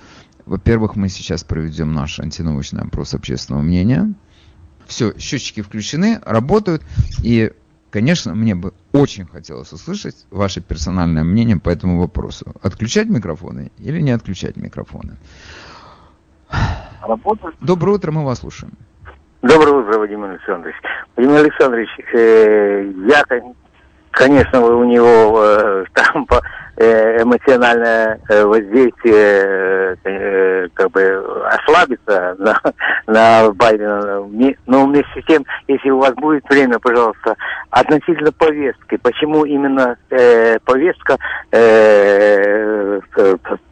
во-первых, 0.47 0.97
мы 0.97 1.11
сейчас 1.11 1.45
проведем 1.45 1.93
наш 1.93 2.19
антинаучный 2.21 2.85
опрос 2.85 3.13
общественного 3.13 3.61
мнения, 3.61 4.15
все, 4.87 5.13
счетчики 5.19 5.61
включены, 5.61 6.21
работают. 6.25 6.83
И, 7.23 7.53
конечно, 7.93 8.35
мне 8.35 8.55
бы 8.55 8.73
очень 8.93 9.27
хотелось 9.27 9.73
услышать 9.73 10.27
ваше 10.31 10.61
персональное 10.61 11.23
мнение 11.23 11.59
по 11.61 11.71
этому 11.71 12.01
вопросу. 12.01 12.47
Отключать 12.63 13.09
микрофоны 13.09 13.71
или 13.79 14.01
не 14.01 14.11
отключать 14.11 14.57
микрофоны? 14.57 15.17
Работает. 17.03 17.55
Доброе 17.61 17.97
утро, 17.97 18.11
мы 18.11 18.25
вас 18.25 18.41
слушаем. 18.41 18.73
Доброе 19.43 19.83
утро, 19.83 19.99
Владимир 19.99 20.31
Александрович. 20.31 20.77
Владимир 21.17 21.41
Александрович, 21.41 21.89
э, 22.15 22.93
я, 23.09 23.25
конечно, 24.13 24.65
у 24.65 24.85
него 24.85 25.43
э, 25.43 25.85
там 25.95 26.27
по 26.27 26.41
Э, 26.75 27.23
эмоциональное 27.23 28.19
э, 28.31 28.45
воздействие 28.45 29.99
э, 30.05 30.69
как 30.73 30.91
бы 30.91 31.45
ослабится 31.51 32.35
на, 32.39 32.59
на 33.07 33.53
Байдена. 33.53 34.27
Но 34.67 34.87
вместе 34.87 35.21
с 35.21 35.25
тем, 35.27 35.45
если 35.69 35.91
у 35.91 35.99
вас 35.99 36.15
будет 36.15 36.49
время, 36.49 36.79
пожалуйста, 36.79 37.37
относительно 37.69 38.33
повестки, 38.33 38.97
почему 38.97 39.45
именно 39.45 39.99
э, 40.09 40.59
повестка 40.61 41.19
э, 41.51 43.01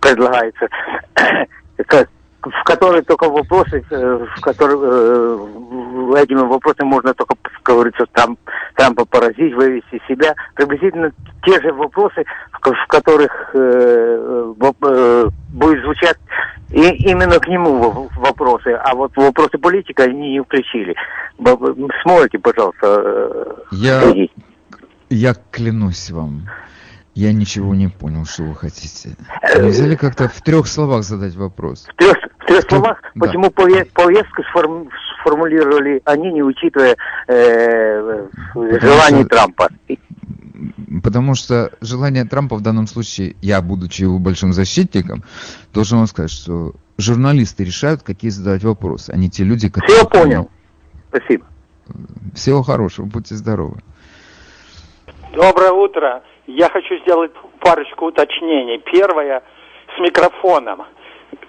предлагается, 0.01 0.69
как 1.87 2.07
в 2.43 2.65
которой 2.65 3.03
только 3.03 3.29
вопросы, 3.29 3.85
э, 3.91 4.27
в 4.37 4.41
которых 4.41 4.79
э, 4.83 6.23
этими 6.23 6.47
вопросами 6.47 6.89
можно 6.89 7.15
только, 7.15 7.35
как 7.43 7.63
говорится, 7.63 8.07
там, 8.13 8.39
Трампа 8.77 9.05
поразить, 9.05 9.55
вывести 9.55 10.01
себя. 10.09 10.35
Приблизительно 10.55 11.13
те 11.45 11.61
же 11.61 11.73
вопросы, 11.73 12.25
в, 12.53 12.87
которых 12.89 13.51
э, 13.55 14.55
э, 14.83 15.29
будет 15.53 15.83
звучать 15.83 16.19
и 16.71 16.89
именно 17.11 17.41
к 17.41 17.49
нему 17.49 18.09
вопросы, 18.17 18.69
а 18.69 18.95
вот 18.95 19.17
вопросы 19.17 19.59
политика 19.59 20.05
они 20.05 20.33
не 20.33 20.43
включили. 20.43 20.95
Смолите, 22.03 22.39
пожалуйста. 22.39 22.77
Э, 22.83 23.55
я, 23.73 24.03
я 25.09 25.35
клянусь 25.51 26.11
вам. 26.11 26.49
Я 27.15 27.33
ничего 27.33 27.75
не 27.75 27.89
понял, 27.89 28.25
что 28.25 28.45
вы 28.45 28.55
хотите. 28.55 29.17
Нельзя 29.57 29.87
ли 29.87 29.97
как-то 29.97 30.29
в 30.29 30.41
трех 30.43 30.69
словах 30.69 31.03
задать 31.03 31.35
вопрос? 31.35 31.89
В 31.93 31.97
трех, 31.97 32.17
в 32.17 32.30
трех 32.51 32.69
словах, 32.69 33.03
да. 33.15 33.27
почему 33.27 33.51
повестку 33.51 34.43
сформ, 34.51 34.89
сформулировали 35.21 36.03
они, 36.05 36.33
не 36.33 36.43
учитывая 36.43 36.97
э, 37.29 38.27
желаний 38.55 39.25
что, 39.25 39.29
Трампа? 39.29 39.69
Потому 41.03 41.35
что 41.35 41.71
желание 41.81 42.25
Трампа 42.25 42.57
в 42.57 42.63
данном 42.63 42.87
случае, 42.87 43.37
я, 43.41 43.63
будучи 43.63 44.03
его 44.03 44.19
большим 44.19 44.53
защитником, 44.53 45.23
должен 45.73 45.99
вам 45.99 46.07
сказать, 46.07 46.31
что 46.31 46.73
журналисты 46.99 47.65
решают, 47.65 48.03
какие 48.03 48.31
задавать 48.31 48.65
вопросы, 48.65 49.11
а 49.11 49.17
не 49.17 49.31
те 49.31 49.45
люди, 49.45 49.69
которые... 49.69 49.99
Все 49.99 50.09
понял. 50.09 50.51
Спасибо. 51.09 51.47
Всего 52.35 52.63
хорошего, 52.63 53.07
будьте 53.07 53.35
здоровы. 53.35 53.81
Доброе 55.33 55.71
утро. 55.73 56.23
Я 56.47 56.69
хочу 56.69 56.99
сделать 57.03 57.33
парочку 57.61 58.07
уточнений. 58.07 58.83
Первое 58.93 59.43
с 59.97 60.01
микрофоном. 60.01 60.83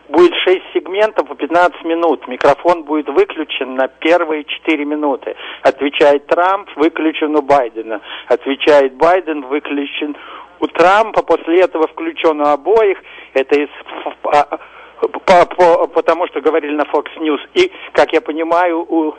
Будет 0.10 0.34
6 0.44 0.62
сегментов 0.74 1.28
по 1.28 1.36
15 1.36 1.86
минут. 1.86 2.28
Микрофон 2.28 2.84
будет 2.84 3.08
выключен 3.08 3.76
на 3.76 3.88
первые 3.88 4.44
4 4.44 4.86
минуты. 4.86 5.36
Отвечает 5.64 6.28
Трамп, 6.28 6.70
выключен 6.76 7.36
у 7.36 7.42
Байдена. 7.42 8.02
Отвечает 8.28 8.96
Байден, 8.96 9.42
выключен 9.46 10.18
у 10.60 10.68
Трампа. 10.68 11.24
После 11.24 11.62
этого 11.62 11.88
включен 11.88 12.42
у 12.42 12.46
обоих. 12.46 12.98
Это 13.34 13.56
из 13.56 13.70
по, 14.22 15.46
по, 15.46 15.88
потому 15.88 16.28
что 16.28 16.42
говорили 16.42 16.76
на 16.76 16.84
Fox 16.84 17.08
News. 17.18 17.40
И, 17.54 17.72
как 17.94 18.14
я 18.14 18.22
понимаю, 18.22 18.86
у 18.88 19.16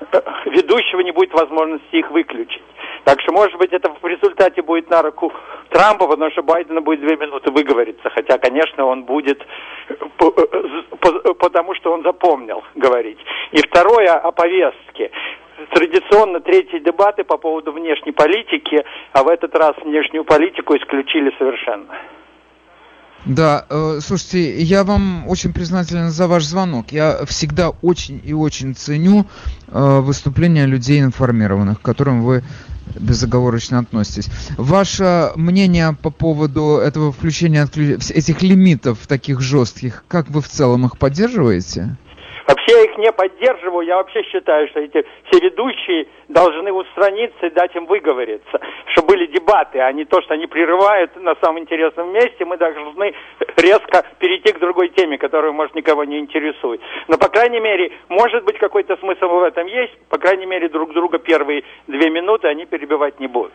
ведущего 0.46 1.00
не 1.00 1.12
будет 1.12 1.32
возможности 1.32 1.96
их 1.96 2.10
выключить. 2.10 2.62
Так 3.04 3.20
что, 3.20 3.32
может 3.32 3.56
быть, 3.58 3.72
это 3.72 3.92
в 4.00 4.06
результате 4.06 4.62
будет 4.62 4.90
на 4.90 5.02
руку 5.02 5.32
Трампа, 5.70 6.06
потому 6.06 6.30
что 6.30 6.42
Байдена 6.42 6.80
будет 6.80 7.00
две 7.00 7.16
минуты 7.16 7.50
выговориться. 7.50 8.10
Хотя, 8.10 8.38
конечно, 8.38 8.84
он 8.84 9.04
будет, 9.04 9.44
потому 11.38 11.74
что 11.74 11.92
он 11.92 12.02
запомнил 12.02 12.62
говорить. 12.74 13.18
И 13.52 13.58
второе 13.58 14.14
о 14.14 14.30
повестке. 14.32 15.10
Традиционно 15.72 16.40
третьи 16.40 16.78
дебаты 16.78 17.22
по 17.24 17.36
поводу 17.36 17.72
внешней 17.72 18.12
политики, 18.12 18.82
а 19.12 19.22
в 19.22 19.28
этот 19.28 19.54
раз 19.54 19.76
внешнюю 19.82 20.24
политику 20.24 20.74
исключили 20.76 21.34
совершенно. 21.38 21.94
Да, 23.26 23.66
э, 23.68 24.00
слушайте, 24.02 24.62
я 24.62 24.82
вам 24.82 25.28
очень 25.28 25.52
признателен 25.52 26.10
за 26.10 26.26
ваш 26.26 26.44
звонок. 26.44 26.92
Я 26.92 27.24
всегда 27.26 27.70
очень 27.70 28.20
и 28.24 28.32
очень 28.32 28.74
ценю 28.74 29.26
э, 29.68 30.00
выступления 30.00 30.66
людей 30.66 31.00
информированных, 31.00 31.80
к 31.80 31.84
которым 31.84 32.22
вы 32.22 32.42
безоговорочно 32.98 33.78
относитесь. 33.78 34.28
Ваше 34.56 35.32
мнение 35.36 35.96
по 36.00 36.10
поводу 36.10 36.78
этого 36.78 37.12
включения 37.12 37.64
этих 37.64 38.42
лимитов 38.42 38.98
таких 39.06 39.40
жестких, 39.40 40.04
как 40.08 40.30
вы 40.30 40.40
в 40.40 40.48
целом 40.48 40.86
их 40.86 40.98
поддерживаете? 40.98 41.96
Вообще 42.50 42.72
я 42.72 42.82
их 42.82 42.98
не 42.98 43.12
поддерживаю. 43.12 43.86
Я 43.86 43.96
вообще 43.96 44.24
считаю, 44.24 44.66
что 44.68 44.80
эти 44.80 45.06
все 45.30 45.40
ведущие 45.40 46.08
должны 46.26 46.72
устраниться 46.72 47.46
и 47.46 47.50
дать 47.50 47.76
им 47.76 47.86
выговориться. 47.86 48.60
Чтобы 48.86 49.14
были 49.14 49.26
дебаты, 49.26 49.78
а 49.78 49.92
не 49.92 50.04
то, 50.04 50.20
что 50.20 50.34
они 50.34 50.48
прерывают 50.48 51.14
на 51.14 51.36
самом 51.36 51.60
интересном 51.60 52.12
месте. 52.12 52.44
Мы 52.44 52.56
должны 52.56 53.14
резко 53.56 54.04
перейти 54.18 54.52
к 54.52 54.58
другой 54.58 54.88
теме, 54.88 55.16
которая, 55.16 55.52
может, 55.52 55.76
никого 55.76 56.02
не 56.02 56.18
интересует. 56.18 56.80
Но, 57.06 57.18
по 57.18 57.28
крайней 57.28 57.60
мере, 57.60 57.92
может 58.08 58.42
быть, 58.44 58.58
какой-то 58.58 58.96
смысл 58.96 59.28
в 59.28 59.44
этом 59.44 59.68
есть. 59.68 59.96
По 60.08 60.18
крайней 60.18 60.46
мере, 60.46 60.68
друг 60.68 60.92
друга 60.92 61.20
первые 61.20 61.62
две 61.86 62.10
минуты 62.10 62.48
они 62.48 62.66
перебивать 62.66 63.20
не 63.20 63.28
будут. 63.28 63.52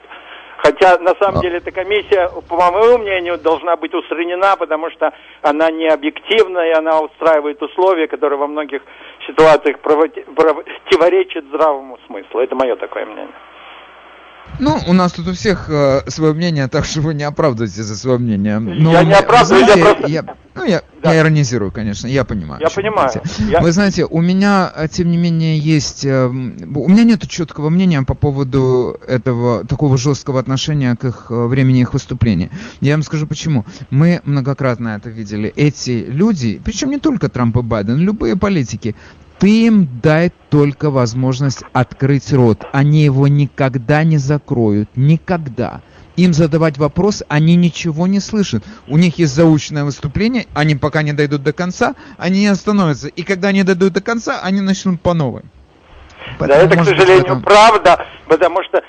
Хотя, 0.58 0.98
на 1.00 1.16
самом 1.16 1.40
а. 1.40 1.42
деле, 1.42 1.58
эта 1.58 1.72
комиссия, 1.72 2.30
по 2.48 2.72
моему 2.72 3.00
мнению, 3.00 3.38
должна 3.38 3.76
быть 3.76 3.94
устранена, 3.94 4.56
потому 4.58 4.90
что 4.92 5.14
она 5.42 5.70
не 5.72 5.88
объективна, 5.88 6.60
и 6.68 6.72
она 6.72 7.02
устраивает 7.02 7.62
условия, 7.62 8.08
которые 8.08 8.40
во 8.40 8.48
многих 8.48 8.82
ситуациях 9.28 9.80
противоречат 9.80 11.46
здравому 11.46 11.98
смыслу. 12.08 12.40
Это 12.40 12.56
мое 12.56 12.76
такое 12.76 13.06
мнение. 13.06 13.34
Ну, 14.60 14.80
у 14.88 14.94
нас 14.94 15.12
тут 15.12 15.28
у 15.28 15.34
всех 15.34 15.70
э, 15.70 16.02
свое 16.08 16.34
мнение, 16.34 16.68
так 16.72 16.86
что 16.86 17.02
вы 17.02 17.14
не 17.14 17.24
оправдывайте 17.24 17.84
за 17.84 17.96
свое 17.96 18.18
мнение. 18.18 18.60
Но, 18.60 18.92
я 18.92 19.04
не 19.04 19.14
оправдываю, 19.14 19.66
знаете, 19.66 19.80
я 19.80 19.86
просто... 19.86 20.08
Я, 20.08 20.36
ну, 20.56 20.64
я, 20.64 20.82
да. 21.04 21.14
я 21.14 21.20
иронизирую, 21.20 21.72
конечно, 21.72 22.08
я 22.08 22.24
понимаю. 22.24 22.62
Я 22.62 22.70
понимаю. 22.70 23.12
Я... 23.40 23.60
Вы 23.60 23.72
знаете, 23.72 24.06
у 24.06 24.22
меня, 24.22 24.72
э, 24.76 24.88
тем 24.88 25.12
не 25.12 25.18
менее, 25.18 25.58
есть... 25.58 26.06
Э, 26.06 26.28
у 26.28 26.32
меня 26.32 27.04
нет 27.04 27.28
четкого 27.28 27.70
мнения 27.70 28.02
по 28.04 28.14
поводу 28.14 28.98
этого, 29.08 29.66
такого 29.66 29.98
жесткого 29.98 30.40
отношения 30.40 30.96
к 30.96 31.04
их 31.06 31.26
э, 31.30 31.46
времени 31.48 31.82
их 31.82 31.94
выступления. 31.94 32.50
Я 32.80 32.94
вам 32.94 33.04
скажу 33.04 33.28
почему. 33.28 33.66
Мы 33.90 34.22
многократно 34.24 34.90
это 34.90 35.10
видели. 35.10 35.52
Эти 35.56 36.06
люди, 36.08 36.62
причем 36.64 36.92
не 36.92 37.00
только 37.00 37.28
Трамп 37.30 37.58
и 37.58 37.62
Байден, 37.62 37.98
любые 37.98 38.38
политики, 38.38 38.96
ты 39.40 39.68
им 39.68 39.88
дай 40.02 40.32
только 40.50 40.90
возможность 40.90 41.64
открыть 41.74 42.32
рот. 42.32 42.66
Они 42.72 43.04
его 43.04 43.28
никогда 43.28 44.04
не 44.04 44.18
закроют. 44.18 44.90
Никогда. 44.96 45.82
Им 46.16 46.32
задавать 46.32 46.78
вопрос, 46.78 47.24
они 47.28 47.58
ничего 47.58 48.08
не 48.08 48.22
слышат. 48.22 48.64
У 48.88 48.98
них 48.98 49.20
есть 49.20 49.36
заученное 49.36 49.84
выступление, 49.84 50.46
они 50.54 50.76
пока 50.76 51.02
не 51.02 51.12
дойдут 51.12 51.44
до 51.44 51.52
конца, 51.52 51.96
они 52.18 52.42
не 52.42 52.48
остановятся. 52.48 53.10
И 53.10 53.24
когда 53.24 53.50
они 53.50 53.64
дойдут 53.64 53.92
до 53.94 54.02
конца, 54.02 54.40
они 54.42 54.62
начнут 54.62 55.02
по 55.02 55.14
новой. 55.14 55.44
Поэтому, 56.40 56.62
да, 56.62 56.66
это, 56.66 56.78
к 56.78 56.86
сожалению, 56.86 57.24
этом... 57.26 57.42
правда, 57.44 58.06
потому 58.28 58.64
что 58.64 58.82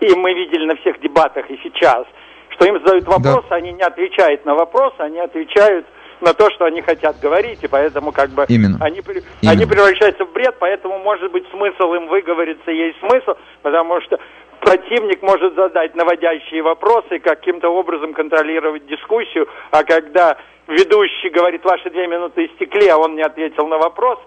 и 0.00 0.14
мы 0.16 0.34
видели 0.34 0.66
на 0.66 0.76
всех 0.76 1.00
дебатах 1.00 1.48
и 1.48 1.58
сейчас, 1.62 2.04
что 2.50 2.64
им 2.64 2.78
задают 2.78 3.06
вопрос, 3.06 3.44
да. 3.48 3.56
они 3.56 3.72
не 3.72 3.82
отвечают 3.82 4.44
на 4.44 4.54
вопрос, 4.54 4.92
они 4.98 5.20
отвечают 5.20 5.86
на 6.22 6.32
то, 6.32 6.50
что 6.50 6.64
они 6.64 6.80
хотят 6.80 7.18
говорить, 7.20 7.62
и 7.62 7.68
поэтому 7.68 8.12
как 8.12 8.30
бы 8.30 8.46
Именно. 8.48 8.78
Они, 8.80 9.00
Именно. 9.00 9.52
они 9.52 9.66
превращаются 9.66 10.24
в 10.24 10.32
бред, 10.32 10.56
поэтому 10.58 10.98
может 10.98 11.30
быть 11.32 11.44
смысл 11.50 11.92
им 11.94 12.08
выговориться 12.08 12.70
есть 12.70 12.98
смысл, 13.00 13.34
потому 13.62 14.00
что 14.02 14.18
противник 14.60 15.20
может 15.22 15.54
задать 15.54 15.94
наводящие 15.94 16.62
вопросы, 16.62 17.18
каким-то 17.18 17.68
образом 17.68 18.14
контролировать 18.14 18.86
дискуссию, 18.86 19.48
а 19.70 19.82
когда 19.84 20.38
ведущий 20.68 21.28
говорит, 21.30 21.64
ваши 21.64 21.90
две 21.90 22.06
минуты 22.06 22.46
истекли, 22.46 22.88
а 22.88 22.96
он 22.96 23.16
не 23.16 23.22
ответил 23.22 23.66
на 23.66 23.78
вопрос, 23.78 24.18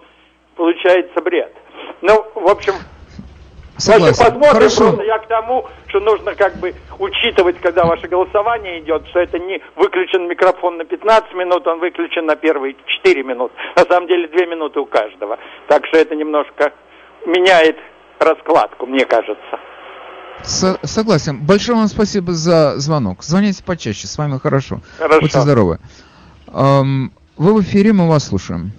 получается 0.55 1.21
бред. 1.21 1.55
Ну, 2.01 2.25
в 2.35 2.49
общем, 2.49 2.73
Согласен. 3.77 4.23
посмотрим, 4.25 4.53
Хорошо. 4.53 4.83
просто 4.83 5.03
я 5.03 5.19
к 5.19 5.27
тому, 5.27 5.65
что 5.87 5.99
нужно 5.99 6.35
как 6.35 6.55
бы 6.57 6.73
учитывать, 6.97 7.59
когда 7.59 7.85
ваше 7.85 8.07
голосование 8.07 8.79
идет, 8.79 9.07
что 9.09 9.19
это 9.19 9.37
не 9.37 9.61
выключен 9.75 10.27
микрофон 10.27 10.77
на 10.77 10.85
15 10.85 11.33
минут, 11.33 11.67
он 11.67 11.79
выключен 11.79 12.25
на 12.25 12.35
первые 12.35 12.75
4 12.85 13.23
минуты. 13.23 13.53
На 13.75 13.83
самом 13.83 14.07
деле 14.07 14.27
2 14.27 14.45
минуты 14.45 14.79
у 14.79 14.85
каждого. 14.85 15.37
Так 15.67 15.85
что 15.87 15.97
это 15.97 16.15
немножко 16.15 16.71
меняет 17.25 17.77
раскладку, 18.19 18.85
мне 18.85 19.05
кажется. 19.05 19.59
С 20.43 20.77
согласен. 20.83 21.39
Большое 21.45 21.77
вам 21.77 21.87
спасибо 21.87 22.33
за 22.33 22.77
звонок. 22.77 23.23
Звоните 23.23 23.63
почаще, 23.63 24.07
с 24.07 24.17
вами 24.17 24.39
хорошо. 24.39 24.79
Хорошо. 24.97 25.21
Будьте 25.21 25.39
здоровы. 25.39 25.79
Эм, 26.53 27.11
вы 27.37 27.53
в 27.55 27.61
эфире, 27.61 27.93
мы 27.93 28.07
вас 28.07 28.27
слушаем. 28.27 28.71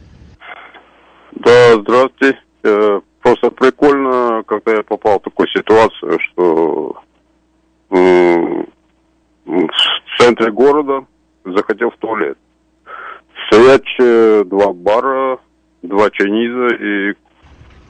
Да, 1.32 1.74
здравствуйте. 1.74 2.38
Просто 3.26 3.50
прикольно, 3.50 4.44
когда 4.46 4.74
я 4.74 4.82
попал 4.84 5.18
в 5.18 5.24
такую 5.24 5.48
ситуацию, 5.48 6.16
что 6.20 6.94
в 7.90 8.66
центре 10.16 10.52
города 10.52 11.04
захотел 11.44 11.90
в 11.90 11.96
туалет. 11.96 12.38
Стоять 13.48 14.48
два 14.48 14.72
бара, 14.72 15.40
два 15.82 16.08
чайниза, 16.10 16.76
и 16.76 17.14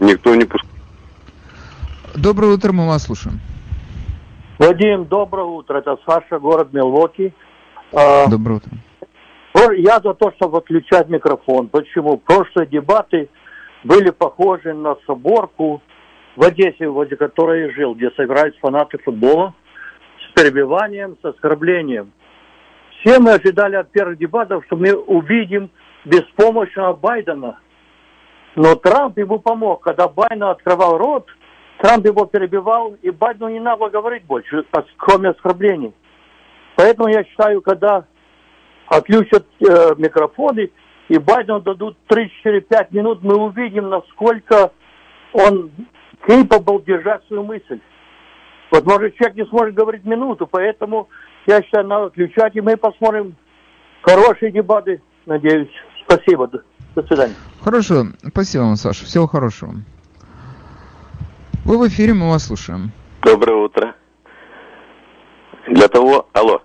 никто 0.01 0.35
не 0.35 0.46
пускает. 0.46 0.75
Доброе 2.14 2.55
утро, 2.55 2.72
мы 2.72 2.87
вас 2.87 3.03
слушаем. 3.03 3.38
Вадим, 4.59 5.05
доброе 5.05 5.44
утро. 5.44 5.77
Это 5.77 5.99
Саша, 6.07 6.38
город 6.38 6.72
Милвоки. 6.72 7.35
А, 7.92 8.27
доброе 8.29 8.55
утро. 8.55 8.70
Я 9.77 10.01
за 10.01 10.14
то, 10.14 10.33
чтобы 10.37 10.57
отключать 10.57 11.11
микрофон. 11.11 11.68
Почему? 11.68 12.16
Прошлые 12.16 12.66
дебаты 12.66 13.29
были 13.85 14.11
похожи 14.11 14.73
на 14.73 14.97
соборку 15.07 15.83
в 16.37 16.43
Одессе, 16.43 16.89
возле 16.89 17.17
которой 17.17 17.62
я 17.62 17.71
жил, 17.73 17.95
где 17.95 18.11
собирались 18.11 18.59
фанаты 18.61 18.99
футбола 18.99 19.55
с 20.19 20.33
перебиванием, 20.35 21.17
с 21.23 21.25
оскорблением. 21.25 22.12
Все 23.01 23.19
мы 23.19 23.33
ожидали 23.33 23.77
от 23.77 23.91
первых 23.91 24.19
дебатов, 24.19 24.65
что 24.67 24.77
мы 24.77 24.93
увидим 24.95 25.71
беспомощного 26.05 26.95
Байдена. 26.95 27.59
Но 28.55 28.75
Трамп 28.75 29.19
ему 29.19 29.39
помог. 29.39 29.83
Когда 29.83 30.09
Байден 30.09 30.45
открывал 30.45 30.99
рот, 30.99 31.27
Трамп 31.79 32.07
его 32.07 32.25
перебивал, 32.25 32.97
и 33.03 33.11
Байдену 33.11 33.51
не 33.51 33.61
надо 33.61 33.89
говорить 33.89 34.25
больше, 34.25 34.65
кроме 34.97 35.31
оскорблений. 35.31 35.93
Поэтому 36.75 37.09
я 37.09 37.25
считаю, 37.25 37.61
когда 37.61 38.05
отключат 38.87 39.45
э, 39.61 39.95
микрофоны, 39.97 40.71
и 41.09 41.19
Байдену 41.19 41.61
дадут 41.61 41.97
3-4-5 42.09 42.87
минут, 42.90 43.23
мы 43.23 43.37
увидим, 43.37 43.88
насколько 43.88 44.73
он 45.33 45.71
capable 46.27 46.85
держать 46.85 47.25
свою 47.27 47.45
мысль. 47.45 47.81
Вот, 48.71 48.85
может, 48.85 49.14
человек 49.16 49.37
не 49.37 49.45
сможет 49.47 49.75
говорить 49.75 50.05
минуту, 50.05 50.47
поэтому 50.47 51.09
я 51.47 51.62
считаю, 51.62 51.87
надо 51.87 52.07
отключать, 52.07 52.57
и 52.57 52.61
мы 52.61 52.77
посмотрим 52.77 53.37
хорошие 54.03 54.51
дебаты, 54.51 55.01
надеюсь. 55.27 55.71
Спасибо, 56.05 56.49
до, 56.49 56.62
до 56.95 57.03
свидания. 57.05 57.35
Хорошо, 57.62 58.07
спасибо 58.29 58.62
вам, 58.62 58.77
Саша, 58.77 59.05
всего 59.05 59.27
хорошего. 59.27 59.75
Вы 61.64 61.79
в 61.79 61.88
эфире, 61.88 62.14
мы 62.14 62.31
вас 62.31 62.47
слушаем. 62.47 62.92
Доброе 63.23 63.57
утро. 63.57 63.95
Для 65.69 65.88
того... 65.88 66.29
Алло. 66.33 66.62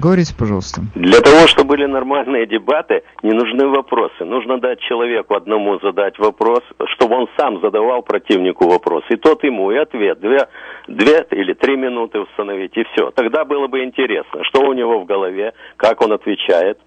Говорите, 0.00 0.32
пожалуйста. 0.38 0.82
Для 0.94 1.20
того, 1.20 1.48
чтобы 1.48 1.70
были 1.70 1.86
нормальные 1.86 2.46
дебаты, 2.46 3.02
не 3.24 3.32
нужны 3.32 3.66
вопросы. 3.66 4.24
Нужно 4.24 4.58
дать 4.60 4.78
человеку 4.80 5.34
одному 5.34 5.80
задать 5.80 6.18
вопрос, 6.20 6.60
чтобы 6.94 7.16
он 7.16 7.28
сам 7.36 7.60
задавал 7.60 8.02
противнику 8.02 8.68
вопрос. 8.68 9.02
И 9.08 9.16
тот 9.16 9.42
ему, 9.42 9.72
и 9.72 9.76
ответ. 9.76 10.20
Две, 10.20 10.46
две 10.86 11.26
или 11.32 11.52
три 11.52 11.76
минуты 11.76 12.20
установить, 12.20 12.76
и 12.76 12.84
все. 12.84 13.10
Тогда 13.10 13.44
было 13.44 13.66
бы 13.66 13.82
интересно, 13.82 14.44
что 14.44 14.60
у 14.60 14.72
него 14.72 15.00
в 15.00 15.04
голове, 15.04 15.52
как 15.76 16.00
он 16.00 16.12
отвечает, 16.12 16.78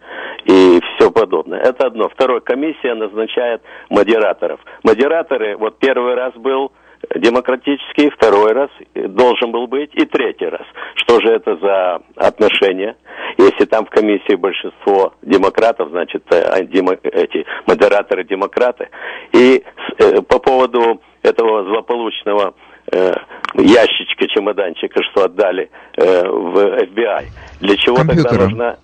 и 0.45 0.79
все 0.95 1.11
подобное. 1.11 1.59
Это 1.59 1.87
одно. 1.87 2.07
Второе, 2.07 2.39
комиссия 2.39 2.93
назначает 2.93 3.61
модераторов. 3.89 4.61
Модераторы, 4.83 5.57
вот 5.57 5.79
первый 5.79 6.15
раз 6.15 6.33
был 6.35 6.71
демократический, 7.15 8.09
второй 8.09 8.51
раз 8.53 8.69
должен 8.93 9.51
был 9.51 9.67
быть 9.67 9.91
и 9.93 10.05
третий 10.05 10.45
раз. 10.45 10.65
Что 10.95 11.19
же 11.19 11.29
это 11.29 11.55
за 11.57 12.01
отношения? 12.15 12.95
Если 13.37 13.65
там 13.65 13.85
в 13.85 13.89
комиссии 13.89 14.35
большинство 14.35 15.13
демократов, 15.21 15.89
значит, 15.89 16.23
э, 16.31 16.63
эти 16.63 17.45
модераторы 17.65 18.23
демократы. 18.23 18.89
И 19.33 19.63
э, 19.97 20.21
по 20.21 20.39
поводу 20.39 21.01
этого 21.23 21.63
злополучного 21.65 22.53
э, 22.91 23.13
ящичка, 23.55 24.27
чемоданчика, 24.27 25.01
что 25.03 25.25
отдали 25.25 25.69
в 25.97 26.57
FBI. 26.83 27.25
Для 27.61 27.77
чего 27.77 27.97
Компьютера. 27.97 28.29
тогда 28.29 28.43
нужна 28.43 28.77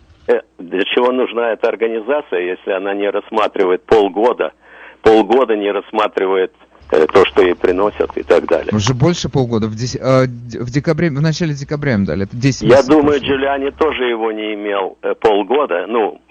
для 0.57 0.83
чего 0.83 1.13
нужна 1.13 1.53
эта 1.53 1.69
организация, 1.69 2.41
если 2.41 2.71
она 2.71 2.93
не 2.93 3.09
рассматривает 3.09 3.85
полгода, 3.85 4.51
полгода 5.01 5.55
не 5.55 5.71
рассматривает 5.71 6.51
Э, 6.51 6.66
то, 6.89 7.25
что 7.25 7.41
ей 7.41 7.55
приносят 7.55 8.15
и 8.15 8.23
так 8.23 8.45
далее. 8.45 8.69
Уже 8.73 8.93
больше 8.93 9.29
полгода. 9.29 9.67
В, 9.67 9.75
дес... 9.75 9.95
э, 9.95 10.25
в 10.25 10.71
декабре, 10.71 11.09
в 11.09 11.21
начале 11.21 11.53
декабря 11.53 11.93
им 11.93 12.05
дали. 12.05 12.23
Это 12.23 12.35
10 12.35 12.63
Я 12.63 12.83
думаю, 12.83 13.19
Джулиани 13.19 13.71
тоже 13.71 14.05
его 14.05 14.31
не 14.31 14.53
имел 14.53 14.97
э, 15.01 15.13
полгода. 15.15 15.85
Ну, 15.87 16.21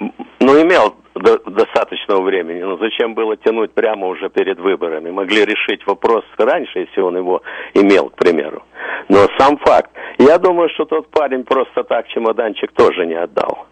ну 0.41 0.63
имел 0.63 0.95
до, 1.15 1.39
достаточного 1.51 2.23
времени. 2.23 2.63
Но 2.63 2.77
зачем 2.79 3.15
было 3.15 3.37
тянуть 3.37 3.73
прямо 3.73 4.07
уже 4.07 4.29
перед 4.31 4.59
выборами? 4.59 5.11
Могли 5.11 5.45
решить 5.45 5.87
вопрос 5.87 6.25
раньше, 6.39 6.81
если 6.81 7.01
он 7.01 7.17
его 7.17 7.43
имел, 7.75 8.11
к 8.11 8.17
примеру. 8.17 8.63
Но 9.09 9.29
сам 9.39 9.59
факт. 9.59 9.91
Я 10.19 10.39
думаю, 10.39 10.69
что 10.75 10.85
тот 10.85 11.11
парень 11.11 11.45
просто 11.45 11.85
так 11.85 12.09
чемоданчик 12.09 12.73
тоже 12.73 13.07
не 13.07 13.15
отдал. 13.15 13.67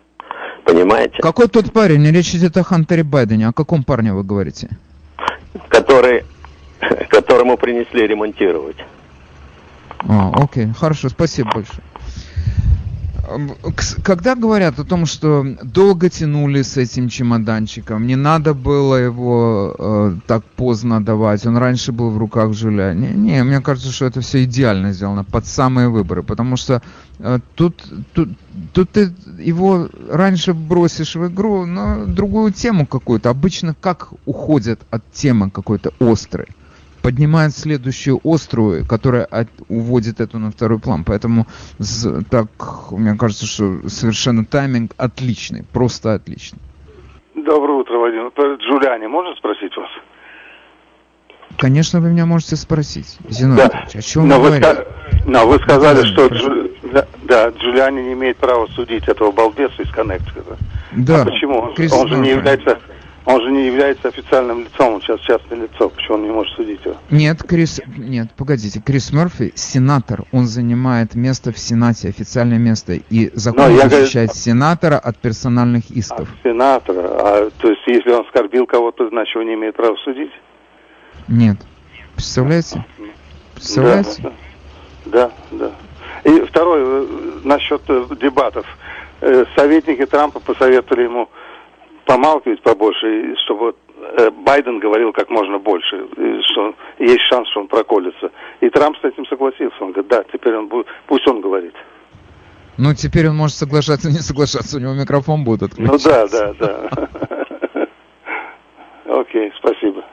Понимаете? 0.64 1.18
Какой 1.20 1.48
тот 1.48 1.72
парень? 1.72 2.04
Речь 2.10 2.34
идет 2.34 2.56
о 2.56 2.62
Хантере 2.62 3.04
Байдене. 3.04 3.48
О 3.48 3.52
каком 3.52 3.84
парне 3.84 4.12
вы 4.12 4.22
говорите? 4.22 4.68
Который, 5.68 6.24
которому 7.34 7.56
принесли 7.56 8.06
ремонтировать. 8.06 8.76
А, 10.08 10.30
окей, 10.34 10.68
хорошо, 10.78 11.08
спасибо 11.08 11.50
большое. 11.52 11.82
Когда 14.04 14.36
говорят 14.36 14.78
о 14.78 14.84
том, 14.84 15.06
что 15.06 15.44
долго 15.62 16.10
тянули 16.10 16.62
с 16.62 16.76
этим 16.76 17.08
чемоданчиком, 17.08 18.06
не 18.06 18.14
надо 18.16 18.54
было 18.54 18.96
его 18.96 19.74
э, 19.76 20.16
так 20.26 20.44
поздно 20.44 21.04
давать, 21.04 21.46
он 21.46 21.56
раньше 21.56 21.90
был 21.90 22.10
в 22.10 22.18
руках 22.18 22.52
Жуля. 22.52 22.92
Не, 22.94 23.08
не, 23.08 23.42
мне 23.42 23.60
кажется, 23.60 23.90
что 23.90 24.04
это 24.04 24.20
все 24.20 24.44
идеально 24.44 24.92
сделано 24.92 25.24
под 25.24 25.46
самые 25.46 25.88
выборы, 25.88 26.22
потому 26.22 26.56
что 26.56 26.82
э, 27.18 27.40
тут, 27.54 27.82
тут, 28.12 28.28
тут 28.72 28.90
ты 28.90 29.12
его 29.38 29.88
раньше 30.08 30.52
бросишь 30.52 31.16
в 31.16 31.26
игру 31.26 31.66
на 31.66 32.04
другую 32.04 32.52
тему 32.52 32.86
какую-то. 32.86 33.30
Обычно 33.30 33.74
как 33.80 34.10
уходят 34.26 34.80
от 34.90 35.02
темы 35.12 35.50
какой-то 35.50 35.92
острой 35.98 36.46
поднимает 37.04 37.54
следующую 37.54 38.18
острую, 38.24 38.86
которая 38.86 39.26
от, 39.26 39.48
уводит 39.68 40.20
эту 40.20 40.38
на 40.38 40.50
второй 40.50 40.78
план. 40.78 41.04
Поэтому 41.04 41.46
с, 41.78 42.24
так, 42.30 42.48
мне 42.92 43.14
кажется, 43.14 43.44
что 43.44 43.86
совершенно 43.90 44.46
тайминг 44.46 44.92
отличный, 44.96 45.64
просто 45.70 46.14
отличный. 46.14 46.60
Доброе 47.34 47.80
утро, 47.80 47.98
Вадим. 47.98 48.32
Джулиани, 48.56 49.06
можно 49.06 49.34
спросить 49.36 49.76
вас? 49.76 49.90
Конечно, 51.58 52.00
вы 52.00 52.08
меня 52.08 52.24
можете 52.24 52.56
спросить. 52.56 53.18
Зинович, 53.28 53.70
да. 53.70 53.98
о 53.98 54.02
чем 54.02 54.26
но 54.26 54.40
вы 54.40 54.50
вы, 54.50 54.58
говорите? 54.60 54.86
Но 55.26 55.46
вы 55.46 55.58
сказали, 55.58 56.00
да, 56.00 56.06
что 56.06 56.26
Джу... 56.28 56.70
да, 56.90 57.06
да, 57.24 57.48
Джулиани 57.50 58.00
не 58.00 58.14
имеет 58.14 58.38
права 58.38 58.66
судить 58.68 59.06
этого 59.06 59.30
балбеса 59.30 59.82
из 59.82 59.90
Коннектикута. 59.90 60.56
Да. 60.92 61.20
А 61.20 61.24
почему? 61.26 61.70
Крис... 61.76 61.92
Он 61.92 62.08
же 62.08 62.16
не 62.16 62.30
является 62.30 62.78
он 63.26 63.42
же 63.42 63.50
не 63.50 63.66
является 63.66 64.08
официальным 64.08 64.64
лицом, 64.64 64.94
он 64.94 65.00
сейчас 65.00 65.20
частное 65.20 65.58
лицо. 65.58 65.88
Почему 65.88 66.16
он 66.16 66.22
не 66.24 66.30
может 66.30 66.54
судить 66.54 66.84
его? 66.84 66.96
Нет, 67.10 67.42
Крис, 67.42 67.80
нет, 67.96 68.28
погодите. 68.36 68.82
Крис 68.84 69.12
Мерфи 69.12 69.52
сенатор, 69.54 70.24
он 70.32 70.46
занимает 70.46 71.14
место 71.14 71.52
в 71.52 71.58
Сенате, 71.58 72.08
официальное 72.08 72.58
место, 72.58 72.94
и 72.94 73.30
закон 73.34 73.72
Но 73.72 73.88
защищает 73.88 74.28
говорю... 74.28 74.32
сенатора 74.34 74.98
от 74.98 75.16
персональных 75.16 75.90
исков. 75.90 76.28
А, 76.30 76.48
сенатора, 76.48 77.00
а 77.00 77.50
то 77.58 77.70
есть 77.70 77.82
если 77.86 78.10
он 78.10 78.26
оскорбил 78.26 78.66
кого-то, 78.66 79.08
значит 79.08 79.34
он 79.36 79.46
не 79.46 79.54
имеет 79.54 79.74
права 79.74 79.96
судить? 80.04 80.32
Нет. 81.28 81.56
Представляете? 82.14 82.84
Представляете? 83.54 84.32
Да, 85.06 85.30
да, 85.50 85.70
да. 86.22 86.30
И 86.30 86.40
второй, 86.40 86.80
э, 86.82 87.06
насчет 87.44 87.82
э, 87.88 88.06
дебатов. 88.20 88.66
Э, 89.20 89.44
советники 89.56 90.04
Трампа 90.06 90.40
посоветовали 90.40 91.04
ему 91.04 91.28
помалкивать 92.04 92.62
побольше, 92.62 93.34
чтобы 93.44 93.74
э, 94.18 94.30
Байден 94.30 94.78
говорил 94.78 95.12
как 95.12 95.30
можно 95.30 95.58
больше, 95.58 96.06
что 96.52 96.74
есть 96.98 97.22
шанс, 97.30 97.48
что 97.50 97.60
он 97.60 97.68
проколется. 97.68 98.30
И 98.60 98.68
Трамп 98.70 98.96
с 99.00 99.04
этим 99.04 99.26
согласился. 99.26 99.76
Он 99.80 99.92
говорит, 99.92 100.10
да, 100.10 100.24
теперь 100.32 100.54
он 100.56 100.68
будет, 100.68 100.86
пусть 101.06 101.26
он 101.26 101.40
говорит. 101.40 101.74
Ну, 102.76 102.92
теперь 102.94 103.28
он 103.28 103.36
может 103.36 103.56
соглашаться, 103.56 104.08
не 104.08 104.18
соглашаться, 104.18 104.76
у 104.76 104.80
него 104.80 104.94
микрофон 104.94 105.44
будет 105.44 105.62
отключен. 105.62 105.92
Ну 105.92 105.98
да, 105.98 106.26
да, 106.28 106.54
да. 106.54 106.90
Окей, 109.06 109.52
спасибо. 109.58 110.04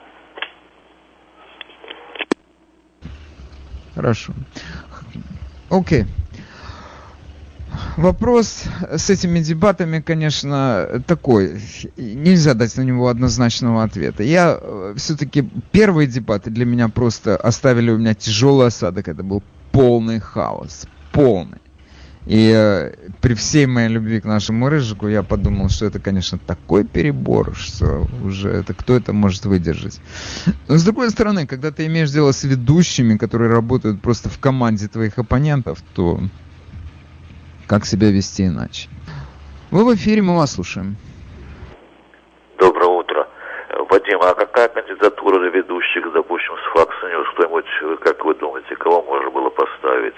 Хорошо. 3.94 4.32
Окей. 5.70 6.04
Вопрос 7.96 8.64
с 8.96 9.10
этими 9.10 9.40
дебатами, 9.40 10.00
конечно, 10.00 11.02
такой. 11.06 11.60
Нельзя 11.96 12.54
дать 12.54 12.76
на 12.76 12.82
него 12.82 13.08
однозначного 13.08 13.82
ответа. 13.82 14.22
Я 14.22 14.58
э, 14.60 14.94
все-таки 14.96 15.48
первые 15.72 16.06
дебаты 16.06 16.50
для 16.50 16.64
меня 16.64 16.88
просто 16.88 17.36
оставили 17.36 17.90
у 17.90 17.98
меня 17.98 18.14
тяжелый 18.14 18.68
осадок. 18.68 19.08
Это 19.08 19.22
был 19.22 19.42
полный 19.72 20.20
хаос. 20.20 20.86
Полный. 21.12 21.58
И 22.24 22.52
э, 22.54 22.92
при 23.20 23.34
всей 23.34 23.66
моей 23.66 23.88
любви 23.88 24.20
к 24.20 24.24
нашему 24.24 24.68
Рыжику 24.68 25.08
я 25.08 25.22
подумал, 25.22 25.68
что 25.68 25.86
это, 25.86 25.98
конечно, 25.98 26.38
такой 26.38 26.84
перебор, 26.84 27.54
что 27.56 28.06
уже 28.24 28.48
это 28.48 28.74
кто 28.74 28.94
это 28.94 29.12
может 29.12 29.44
выдержать. 29.44 30.00
Но 30.68 30.78
с 30.78 30.84
другой 30.84 31.10
стороны, 31.10 31.46
когда 31.46 31.72
ты 31.72 31.86
имеешь 31.86 32.10
дело 32.10 32.32
с 32.32 32.44
ведущими, 32.44 33.18
которые 33.18 33.50
работают 33.50 34.00
просто 34.00 34.28
в 34.28 34.38
команде 34.38 34.86
твоих 34.86 35.18
оппонентов, 35.18 35.82
то 35.94 36.20
как 37.66 37.84
себя 37.84 38.10
вести 38.10 38.46
иначе. 38.46 38.88
Вы 39.70 39.84
в 39.84 39.94
эфире, 39.94 40.22
мы 40.22 40.36
вас 40.36 40.52
слушаем. 40.52 40.96
Доброе 42.58 42.90
утро. 42.90 43.28
Вадим, 43.88 44.20
а 44.22 44.34
какая 44.34 44.68
кандидатура 44.68 45.48
ведущих, 45.50 46.12
допустим, 46.12 46.52
с 46.56 46.76
Fox 46.76 46.88
News? 47.04 47.24
Кто-нибудь, 47.34 48.00
как 48.00 48.24
вы 48.24 48.34
думаете, 48.34 48.76
кого 48.76 49.02
можно 49.02 49.30
было 49.30 49.50
поставить? 49.50 50.14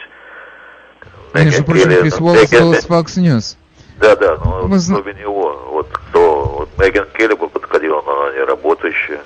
Между 1.35 1.65
прочим, 1.65 2.01
Крис 2.01 2.21
Уоллес 2.21 2.51
с 2.51 2.89
Fox 2.89 3.07
News. 3.17 3.57
Да, 3.99 4.17
да, 4.17 4.37
но 4.45 4.67
Мы... 4.67 4.79
кроме 4.89 5.15
него, 5.15 5.69
вот 5.71 5.89
кто, 5.93 6.45
вот 6.59 6.69
Меган 6.79 7.07
Келли 7.17 7.35
бы 7.35 7.49
подходила, 7.49 8.03
но 8.03 8.23
она 8.23 8.35
не 8.35 8.45
работающая. 8.45 9.21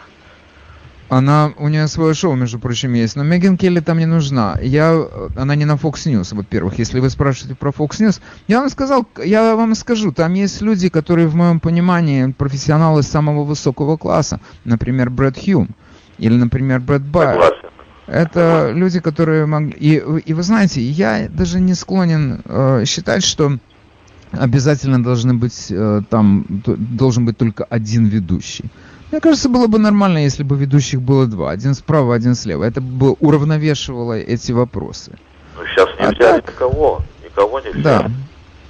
Она, 1.08 1.52
у 1.56 1.68
нее 1.68 1.88
свое 1.88 2.12
шоу, 2.12 2.34
между 2.34 2.58
прочим, 2.58 2.92
есть, 2.92 3.16
но 3.16 3.24
Меган 3.24 3.56
Келли 3.56 3.80
там 3.80 3.98
не 3.98 4.04
нужна. 4.04 4.58
Я, 4.60 5.06
она 5.36 5.54
не 5.54 5.64
на 5.64 5.76
Fox 5.76 6.06
News, 6.06 6.34
во-первых. 6.34 6.78
Если 6.78 7.00
вы 7.00 7.08
спрашиваете 7.08 7.56
про 7.56 7.70
Fox 7.70 8.00
News, 8.00 8.20
я 8.46 8.60
вам 8.60 8.68
сказал, 8.68 9.06
я 9.24 9.56
вам 9.56 9.74
скажу, 9.74 10.12
там 10.12 10.34
есть 10.34 10.60
люди, 10.60 10.90
которые, 10.90 11.26
в 11.26 11.34
моем 11.34 11.60
понимании, 11.60 12.32
профессионалы 12.32 13.02
самого 13.02 13.44
высокого 13.44 13.96
класса. 13.96 14.40
Например, 14.64 15.08
Брэд 15.08 15.38
Хьюм. 15.42 15.70
Или, 16.18 16.34
например, 16.34 16.80
Брэд 16.80 17.02
Байер. 17.02 17.54
Это 18.06 18.72
люди, 18.74 19.00
которые 19.00 19.46
могли... 19.46 19.72
И, 19.78 20.02
и 20.26 20.34
вы 20.34 20.42
знаете, 20.42 20.82
я 20.82 21.28
даже 21.30 21.60
не 21.60 21.74
склонен 21.74 22.42
э, 22.44 22.84
считать, 22.86 23.22
что 23.22 23.58
обязательно 24.32 25.02
должны 25.02 25.34
быть 25.34 25.68
э, 25.70 26.02
там 26.10 26.44
должен 26.48 27.24
быть 27.24 27.38
только 27.38 27.64
один 27.64 28.06
ведущий. 28.06 28.64
Мне 29.10 29.20
кажется, 29.20 29.48
было 29.48 29.66
бы 29.66 29.78
нормально, 29.78 30.18
если 30.18 30.42
бы 30.42 30.56
ведущих 30.56 31.00
было 31.00 31.26
два. 31.26 31.50
Один 31.50 31.74
справа, 31.74 32.14
один 32.14 32.34
слева. 32.34 32.64
Это 32.64 32.80
бы 32.80 33.12
уравновешивало 33.12 34.18
эти 34.18 34.52
вопросы. 34.52 35.12
Ну, 35.56 35.64
сейчас 35.66 35.88
нельзя 35.98 36.34
а 36.34 36.40
так... 36.40 36.48
никого. 36.48 37.02
Никого 37.24 37.60
нельзя. 37.60 37.80
Да, 37.82 38.10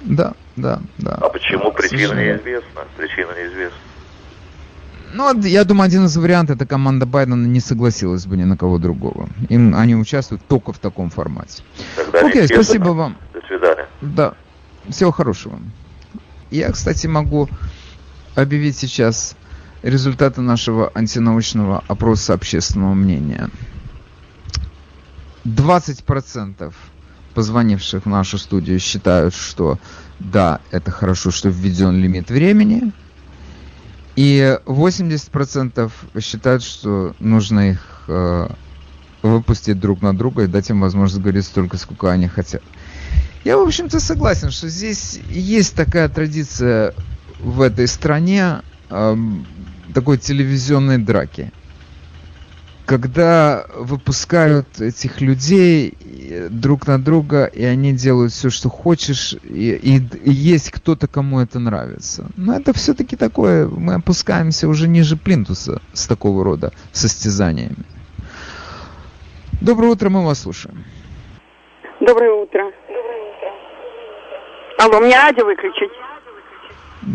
да, 0.01 0.33
да, 0.55 0.81
да. 0.97 1.17
А 1.21 1.29
почему? 1.29 1.71
Причина 1.71 2.13
неизвестна. 2.13 2.81
Причина 2.95 3.31
неизвестна. 3.37 3.77
Ну, 5.13 5.41
я 5.41 5.65
думаю, 5.65 5.87
один 5.87 6.05
из 6.05 6.15
вариантов, 6.15 6.57
это 6.57 6.65
команда 6.65 7.05
Байдена 7.05 7.45
не 7.45 7.59
согласилась 7.59 8.25
бы 8.25 8.37
ни 8.37 8.43
на 8.43 8.55
кого 8.55 8.77
другого. 8.77 9.27
Им, 9.49 9.75
они 9.75 9.95
участвуют 9.95 10.43
только 10.47 10.71
в 10.71 10.79
таком 10.79 11.09
формате. 11.09 11.63
Тогда 11.95 12.27
Окей, 12.27 12.47
спасибо 12.47 12.89
вам. 12.89 13.17
До 13.33 13.41
свидания. 13.41 13.87
Да, 14.01 14.35
всего 14.87 15.11
хорошего. 15.11 15.59
Я, 16.51 16.71
кстати, 16.71 17.07
могу 17.07 17.49
объявить 18.35 18.77
сейчас 18.77 19.35
результаты 19.81 20.41
нашего 20.41 20.91
антинаучного 20.93 21.83
опроса 21.87 22.33
общественного 22.33 22.93
мнения. 22.93 23.49
20% 25.45 26.73
позвонивших 27.33 28.05
в 28.05 28.09
нашу 28.09 28.37
студию 28.37 28.79
считают, 28.79 29.33
что 29.33 29.79
да, 30.19 30.59
это 30.71 30.91
хорошо, 30.91 31.31
что 31.31 31.49
введен 31.49 32.01
лимит 32.01 32.29
времени. 32.29 32.91
И 34.15 34.59
80% 34.65 35.91
считают, 36.19 36.63
что 36.63 37.15
нужно 37.19 37.71
их 37.71 38.03
э, 38.09 38.49
выпустить 39.21 39.79
друг 39.79 40.01
на 40.01 40.15
друга 40.15 40.43
и 40.43 40.47
дать 40.47 40.69
им 40.69 40.81
возможность 40.81 41.21
говорить 41.21 41.45
столько, 41.45 41.77
сколько 41.77 42.11
они 42.11 42.27
хотят. 42.27 42.61
Я, 43.45 43.57
в 43.57 43.61
общем-то, 43.61 44.01
согласен, 44.01 44.51
что 44.51 44.67
здесь 44.67 45.19
есть 45.29 45.75
такая 45.75 46.09
традиция 46.09 46.93
в 47.39 47.61
этой 47.61 47.87
стране 47.87 48.61
такой 49.93 50.17
телевизионной 50.17 50.97
драки. 50.97 51.51
Когда 52.85 53.65
выпускают 53.75 54.81
этих 54.81 55.21
людей 55.21 55.95
друг 56.49 56.87
на 56.87 56.97
друга, 56.97 57.45
и 57.45 57.63
они 57.63 57.93
делают 57.93 58.31
все, 58.31 58.49
что 58.49 58.69
хочешь, 58.69 59.35
и, 59.43 59.71
и, 59.75 59.97
и 60.23 60.31
есть 60.31 60.71
кто-то, 60.71 61.07
кому 61.07 61.39
это 61.39 61.59
нравится. 61.59 62.25
Но 62.35 62.55
это 62.55 62.73
все-таки 62.73 63.15
такое, 63.15 63.67
мы 63.67 63.93
опускаемся 63.93 64.67
уже 64.67 64.87
ниже 64.87 65.17
плинтуса 65.17 65.81
с 65.93 66.07
такого 66.07 66.43
рода 66.43 66.73
состязаниями. 66.91 67.85
Доброе 69.61 69.91
утро, 69.91 70.09
мы 70.09 70.25
вас 70.25 70.41
слушаем. 70.41 70.83
Доброе 71.99 72.31
утро. 72.31 72.71
Алло, 74.79 74.99
мне 74.99 75.15
радио 75.15 75.45
выключить? 75.45 75.91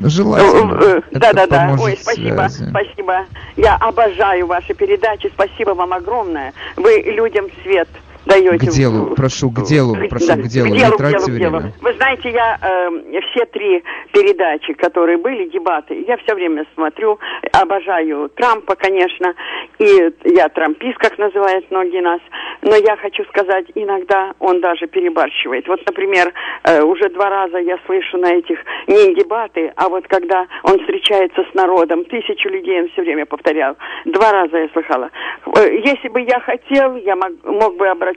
Желательно. 0.02 1.02
Да, 1.12 1.32
да, 1.32 1.46
да. 1.46 1.76
Ой, 1.80 1.98
спасибо, 2.00 2.48
связи. 2.48 2.70
спасибо. 2.70 3.26
Я 3.56 3.76
обожаю 3.76 4.46
ваши 4.46 4.74
передачи. 4.74 5.30
Спасибо 5.32 5.70
вам 5.70 5.92
огромное. 5.92 6.52
Вы 6.76 7.02
людям 7.06 7.46
свет 7.62 7.88
даете. 8.26 8.66
К 8.66 8.70
делу, 8.70 9.14
прошу, 9.14 9.50
к 9.50 9.62
делу, 9.62 9.96
прошу, 10.08 10.26
да, 10.26 10.34
к 10.34 10.46
делу, 10.46 10.70
к 10.70 10.76
делу, 10.76 10.90
не 10.90 10.96
тратьте 10.96 11.26
делу, 11.26 11.38
время. 11.38 11.60
Делу. 11.60 11.72
Вы 11.82 11.92
знаете, 11.94 12.30
я 12.30 12.58
э, 12.60 13.20
все 13.30 13.44
три 13.46 13.82
передачи, 14.12 14.72
которые 14.74 15.18
были, 15.18 15.48
дебаты, 15.48 16.04
я 16.06 16.16
все 16.18 16.34
время 16.34 16.66
смотрю, 16.74 17.18
обожаю 17.52 18.28
Трампа, 18.30 18.74
конечно, 18.76 19.34
и 19.78 20.12
я 20.24 20.48
трампист, 20.48 20.98
как 20.98 21.18
называют 21.18 21.70
многие 21.70 22.00
нас, 22.00 22.20
но 22.62 22.76
я 22.76 22.96
хочу 22.96 23.24
сказать, 23.24 23.66
иногда 23.74 24.32
он 24.38 24.60
даже 24.60 24.86
перебарщивает. 24.86 25.68
Вот, 25.68 25.84
например, 25.86 26.32
э, 26.64 26.82
уже 26.82 27.08
два 27.10 27.28
раза 27.28 27.58
я 27.58 27.78
слышу 27.86 28.18
на 28.18 28.32
этих 28.32 28.58
не 28.86 29.14
дебаты, 29.14 29.72
а 29.76 29.88
вот 29.88 30.06
когда 30.08 30.46
он 30.62 30.78
встречается 30.80 31.44
с 31.50 31.54
народом, 31.54 32.04
тысячу 32.04 32.48
людей 32.48 32.82
он 32.82 32.88
все 32.90 33.02
время 33.02 33.26
повторял, 33.26 33.76
два 34.04 34.32
раза 34.32 34.56
я 34.58 34.68
слыхала. 34.70 35.10
Э, 35.46 35.76
если 35.84 36.08
бы 36.08 36.20
я 36.20 36.40
хотел, 36.40 36.96
я 36.96 37.16
мог, 37.16 37.32
мог 37.44 37.76
бы 37.76 37.88
обратиться 37.88 38.13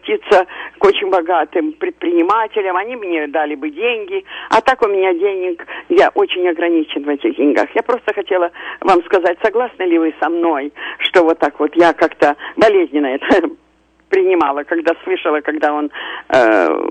к 0.77 0.85
очень 0.85 1.09
богатым 1.09 1.73
предпринимателям, 1.73 2.77
они 2.77 2.95
мне 2.95 3.27
дали 3.27 3.55
бы 3.55 3.69
деньги, 3.69 4.23
а 4.49 4.61
так 4.61 4.81
у 4.83 4.87
меня 4.87 5.13
денег, 5.13 5.65
я 5.89 6.09
очень 6.09 6.47
ограничен 6.47 7.03
в 7.03 7.09
этих 7.09 7.35
деньгах. 7.35 7.67
Я 7.75 7.83
просто 7.83 8.13
хотела 8.13 8.51
вам 8.81 9.03
сказать, 9.05 9.37
согласны 9.43 9.83
ли 9.83 9.97
вы 9.97 10.13
со 10.21 10.29
мной, 10.29 10.73
что 10.99 11.23
вот 11.23 11.39
так 11.39 11.59
вот 11.59 11.75
я 11.75 11.93
как-то 11.93 12.35
болезненно 12.55 13.07
это 13.07 13.49
принимала, 14.09 14.63
когда 14.63 14.93
слышала, 15.03 15.41
когда 15.41 15.73
он 15.73 15.91
э, 16.29 16.89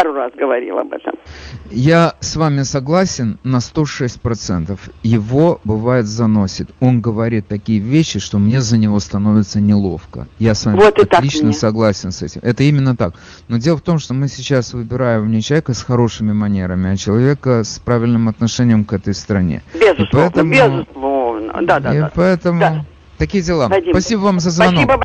пару 0.00 0.14
раз 0.14 0.32
говорил 0.34 0.78
об 0.78 0.92
этом. 0.92 1.14
Я 1.70 2.14
с 2.20 2.36
вами 2.36 2.62
согласен 2.62 3.38
на 3.44 3.56
106%. 3.56 4.78
Его, 5.02 5.60
бывает, 5.64 6.06
заносит. 6.06 6.70
Он 6.80 7.00
говорит 7.00 7.46
такие 7.48 7.78
вещи, 7.78 8.18
что 8.18 8.38
мне 8.38 8.60
за 8.60 8.78
него 8.78 8.98
становится 9.00 9.60
неловко. 9.60 10.26
Я 10.38 10.54
с 10.54 10.66
вами 10.66 10.78
вот 10.78 10.98
отлично 10.98 11.52
согласен 11.52 12.12
с 12.12 12.22
этим. 12.22 12.40
Это 12.42 12.62
именно 12.64 12.96
так. 12.96 13.14
Но 13.48 13.58
дело 13.58 13.76
в 13.76 13.82
том, 13.82 13.98
что 13.98 14.14
мы 14.14 14.28
сейчас 14.28 14.72
выбираем 14.72 15.30
не 15.30 15.42
человека 15.42 15.74
с 15.74 15.82
хорошими 15.82 16.32
манерами, 16.32 16.90
а 16.90 16.96
человека 16.96 17.62
с 17.64 17.78
правильным 17.78 18.28
отношением 18.28 18.84
к 18.84 18.92
этой 18.92 19.14
стране. 19.14 19.62
Безусловно, 19.74 20.06
и 20.06 20.10
поэтому... 20.12 20.50
безусловно. 20.52 21.62
Да, 21.62 21.80
да, 21.80 21.94
и 21.94 22.00
да. 22.00 22.12
поэтому... 22.14 22.60
Да. 22.60 22.84
Такие 23.18 23.44
дела. 23.44 23.68
Вадим, 23.68 23.92
Спасибо 23.92 24.20
вам 24.20 24.40
за 24.40 24.50
звонок. 24.50 24.84
Спасибо. 24.84 25.04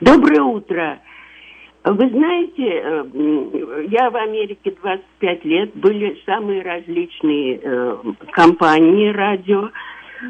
Доброе 0.00 0.42
утро. 0.42 1.00
Вы 1.84 2.10
знаете, 2.10 2.62
э, 2.64 3.86
я 3.90 4.10
в 4.10 4.16
Америке 4.16 4.72
25 4.80 5.44
лет, 5.44 5.74
были 5.74 6.16
самые 6.24 6.62
различные 6.62 7.58
э, 7.60 7.96
компании 8.30 9.08
радио. 9.08 9.68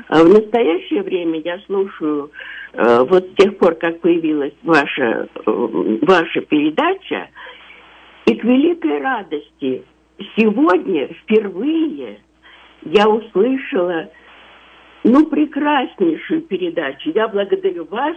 А 0.08 0.22
в 0.22 0.28
настоящее 0.28 1.02
время 1.02 1.40
я 1.40 1.58
слушаю, 1.66 2.30
э, 2.72 3.04
вот 3.06 3.26
с 3.26 3.34
тех 3.34 3.58
пор, 3.58 3.74
как 3.74 4.00
появилась 4.00 4.54
ваша, 4.62 5.28
ваша 5.44 6.40
передача, 6.40 7.28
и 8.24 8.34
к 8.34 8.44
великой 8.44 9.02
радости 9.02 9.82
сегодня 10.36 11.08
впервые 11.08 12.18
я 12.82 13.10
услышала 13.10 14.08
ну, 15.04 15.26
прекраснейшую 15.26 16.42
передачу. 16.42 17.10
Я 17.14 17.28
благодарю 17.28 17.86
вас, 17.90 18.16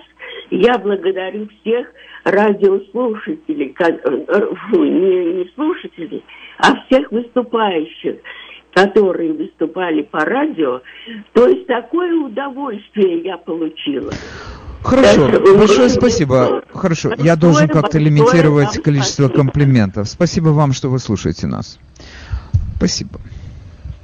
я 0.52 0.78
благодарю 0.78 1.48
всех 1.62 1.88
радиослушателей, 2.24 3.76
не, 4.74 5.34
не 5.34 5.52
слушателей, 5.56 6.24
а 6.58 6.76
всех 6.86 7.12
выступающих, 7.12 8.18
которые 8.74 9.34
выступали 9.34 10.04
по 10.04 10.20
радио. 10.20 10.82
То 11.34 11.48
есть 11.48 11.68
такое 11.68 12.14
удовольствие 12.14 13.22
я 13.22 13.38
получила. 13.38 14.12
Хорошо, 14.84 15.30
большое 15.58 15.90
спасибо. 15.90 16.64
Хорошо, 16.72 17.14
я 17.18 17.36
должен 17.36 17.68
как-то 17.68 17.98
лимитировать 17.98 18.82
количество 18.84 19.30
комплиментов. 19.30 20.08
Спасибо 20.08 20.50
вам, 20.50 20.74
что 20.74 20.90
вы 20.90 21.00
слушаете 21.00 21.48
нас. 21.48 21.80
Спасибо. 22.78 23.20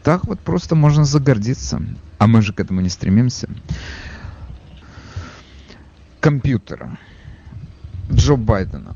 Так 0.04 0.26
вот 0.26 0.40
просто 0.40 0.76
можно 0.76 1.06
загордиться. 1.06 1.80
А 2.22 2.28
мы 2.28 2.44
же 2.44 2.54
к 2.54 2.60
этому 2.60 2.82
не 2.82 2.90
стремимся. 2.90 3.50
Компьютера. 6.20 7.00
Джо 8.12 8.36
Байдена. 8.36 8.96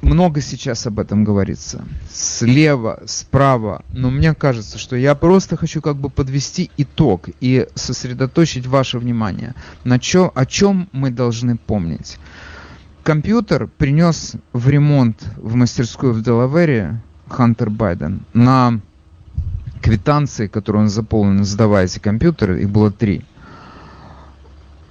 Много 0.00 0.40
сейчас 0.40 0.86
об 0.86 1.00
этом 1.00 1.24
говорится. 1.24 1.84
Слева, 2.08 3.02
справа. 3.06 3.84
Но 3.92 4.08
мне 4.08 4.34
кажется, 4.34 4.78
что 4.78 4.94
я 4.94 5.16
просто 5.16 5.56
хочу 5.56 5.82
как 5.82 5.96
бы 5.96 6.10
подвести 6.10 6.70
итог 6.76 7.28
и 7.40 7.66
сосредоточить 7.74 8.68
ваше 8.68 9.00
внимание 9.00 9.56
на 9.82 9.98
чё, 9.98 10.30
о 10.32 10.46
чем 10.46 10.88
мы 10.92 11.10
должны 11.10 11.56
помнить. 11.56 12.18
Компьютер 13.02 13.66
принес 13.66 14.36
в 14.52 14.68
ремонт 14.68 15.24
в 15.36 15.56
мастерскую 15.56 16.12
в 16.12 16.22
Делавере 16.22 17.00
Хантер 17.28 17.68
Байден 17.68 18.20
на 18.32 18.80
квитанции, 19.80 20.46
которые 20.46 20.82
он 20.82 20.88
заполнил, 20.88 21.44
сдавая 21.44 21.86
эти 21.86 21.98
компьютеры, 21.98 22.62
их 22.62 22.70
было 22.70 22.90
три. 22.90 23.24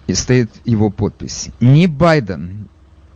И 0.07 0.13
стоит 0.13 0.49
его 0.65 0.89
подпись. 0.89 1.49
Ни 1.59 1.85
Байден, 1.85 2.67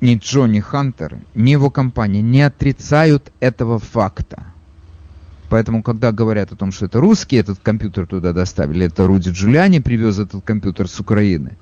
ни 0.01 0.15
Джонни 0.15 0.59
Хантер, 0.59 1.17
ни 1.33 1.51
его 1.51 1.69
компания 1.71 2.21
не 2.21 2.41
отрицают 2.41 3.31
этого 3.39 3.79
факта. 3.79 4.43
Поэтому, 5.49 5.83
когда 5.83 6.11
говорят 6.11 6.51
о 6.51 6.55
том, 6.55 6.71
что 6.71 6.85
это 6.85 6.99
русские 6.99 7.41
этот 7.41 7.59
компьютер 7.59 8.07
туда 8.07 8.33
доставили, 8.33 8.87
это 8.87 9.05
Руди 9.05 9.29
Джулиани 9.29 9.79
привез 9.79 10.19
этот 10.19 10.43
компьютер 10.43 10.87
с 10.87 10.99
Украины, 10.99 11.57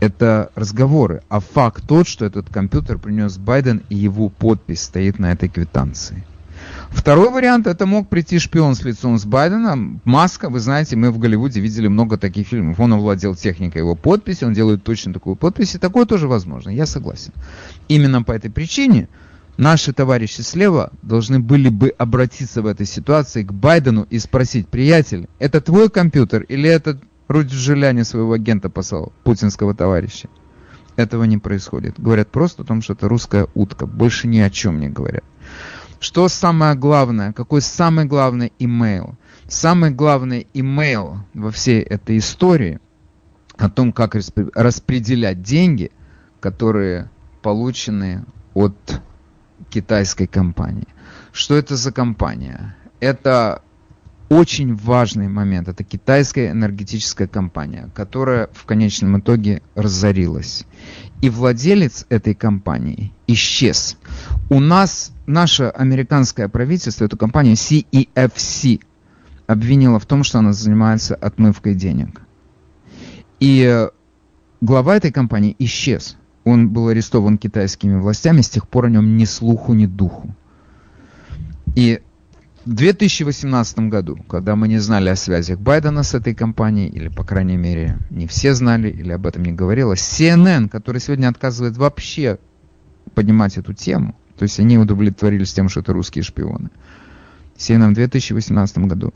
это 0.00 0.50
разговоры. 0.54 1.22
А 1.28 1.40
факт 1.40 1.84
тот, 1.86 2.06
что 2.06 2.24
этот 2.24 2.50
компьютер 2.50 2.98
принес 2.98 3.36
Байден, 3.36 3.82
и 3.88 3.96
его 3.96 4.28
подпись 4.28 4.82
стоит 4.82 5.18
на 5.18 5.32
этой 5.32 5.48
квитанции. 5.48 6.24
Второй 6.90 7.30
вариант, 7.30 7.66
это 7.66 7.86
мог 7.86 8.08
прийти 8.08 8.38
шпион 8.38 8.74
с 8.74 8.82
лицом 8.82 9.18
с 9.18 9.24
Байденом. 9.24 10.00
Маска, 10.04 10.48
вы 10.48 10.58
знаете, 10.58 10.96
мы 10.96 11.10
в 11.10 11.18
Голливуде 11.18 11.60
видели 11.60 11.86
много 11.86 12.16
таких 12.16 12.48
фильмов. 12.48 12.80
Он 12.80 12.94
овладел 12.94 13.34
техникой 13.34 13.82
его 13.82 13.94
подписи, 13.94 14.44
он 14.44 14.54
делает 14.54 14.84
точно 14.84 15.12
такую 15.12 15.36
подпись, 15.36 15.74
и 15.74 15.78
такое 15.78 16.06
тоже 16.06 16.28
возможно, 16.28 16.70
я 16.70 16.86
согласен. 16.86 17.32
Именно 17.88 18.22
по 18.22 18.32
этой 18.32 18.50
причине 18.50 19.08
наши 19.58 19.92
товарищи 19.92 20.40
слева 20.40 20.90
должны 21.02 21.40
были 21.40 21.68
бы 21.68 21.94
обратиться 21.96 22.62
в 22.62 22.66
этой 22.66 22.86
ситуации 22.86 23.42
к 23.42 23.52
Байдену 23.52 24.06
и 24.08 24.18
спросить, 24.18 24.68
приятель, 24.68 25.28
это 25.38 25.60
твой 25.60 25.90
компьютер 25.90 26.42
или 26.42 26.68
это 26.68 26.98
Руди 27.28 27.54
Жиляни 27.54 28.02
своего 28.02 28.32
агента 28.32 28.70
послал, 28.70 29.12
путинского 29.24 29.74
товарища? 29.74 30.28
Этого 30.96 31.24
не 31.24 31.38
происходит. 31.38 31.94
Говорят 32.00 32.28
просто 32.28 32.62
о 32.62 32.64
том, 32.64 32.82
что 32.82 32.94
это 32.94 33.08
русская 33.08 33.46
утка. 33.54 33.86
Больше 33.86 34.26
ни 34.26 34.40
о 34.40 34.50
чем 34.50 34.80
не 34.80 34.88
говорят. 34.88 35.22
Что 36.00 36.28
самое 36.28 36.74
главное? 36.74 37.32
Какой 37.32 37.60
самый 37.60 38.04
главный 38.04 38.52
имейл? 38.58 39.16
Самый 39.48 39.90
главный 39.90 40.46
имейл 40.54 41.18
во 41.34 41.50
всей 41.50 41.80
этой 41.80 42.18
истории 42.18 42.80
о 43.56 43.68
том, 43.68 43.92
как 43.92 44.14
распределять 44.54 45.42
деньги, 45.42 45.90
которые 46.40 47.10
получены 47.42 48.24
от 48.54 49.00
китайской 49.70 50.26
компании. 50.26 50.86
Что 51.32 51.56
это 51.56 51.76
за 51.76 51.92
компания? 51.92 52.76
Это 53.00 53.62
очень 54.28 54.74
важный 54.74 55.28
момент. 55.28 55.68
Это 55.68 55.84
китайская 55.84 56.50
энергетическая 56.50 57.26
компания, 57.26 57.90
которая 57.94 58.48
в 58.52 58.64
конечном 58.66 59.18
итоге 59.18 59.62
разорилась. 59.74 60.64
И 61.22 61.30
владелец 61.30 62.06
этой 62.08 62.34
компании 62.34 63.12
исчез. 63.26 63.97
У 64.50 64.60
нас 64.60 65.12
наше 65.26 65.64
американское 65.64 66.48
правительство, 66.48 67.04
эту 67.04 67.18
компанию 67.18 67.54
CEFC, 67.54 68.80
обвинило 69.46 69.98
в 69.98 70.06
том, 70.06 70.24
что 70.24 70.38
она 70.38 70.52
занимается 70.52 71.14
отмывкой 71.14 71.74
денег. 71.74 72.22
И 73.40 73.88
глава 74.60 74.96
этой 74.96 75.12
компании 75.12 75.54
исчез. 75.58 76.16
Он 76.44 76.70
был 76.70 76.88
арестован 76.88 77.36
китайскими 77.36 77.98
властями, 77.98 78.40
с 78.40 78.48
тех 78.48 78.68
пор 78.68 78.86
о 78.86 78.90
нем 78.90 79.18
ни 79.18 79.26
слуху, 79.26 79.74
ни 79.74 79.84
духу. 79.84 80.34
И 81.74 82.00
в 82.64 82.72
2018 82.74 83.78
году, 83.90 84.16
когда 84.28 84.56
мы 84.56 84.68
не 84.68 84.78
знали 84.78 85.10
о 85.10 85.16
связях 85.16 85.58
Байдена 85.58 86.02
с 86.02 86.14
этой 86.14 86.34
компанией, 86.34 86.88
или, 86.88 87.08
по 87.08 87.22
крайней 87.22 87.56
мере, 87.56 87.98
не 88.08 88.26
все 88.26 88.54
знали, 88.54 88.88
или 88.88 89.12
об 89.12 89.26
этом 89.26 89.42
не 89.42 89.52
говорилось, 89.52 90.00
CNN, 90.00 90.68
который 90.70 91.02
сегодня 91.02 91.28
отказывает 91.28 91.76
вообще 91.76 92.38
поднимать 93.14 93.58
эту 93.58 93.74
тему, 93.74 94.14
то 94.38 94.44
есть 94.44 94.60
они 94.60 94.78
удовлетворились 94.78 95.52
тем, 95.52 95.68
что 95.68 95.80
это 95.80 95.92
русские 95.92 96.22
шпионы. 96.22 96.70
CNN 97.56 97.90
в 97.90 97.94
2018 97.94 98.78
году 98.78 99.12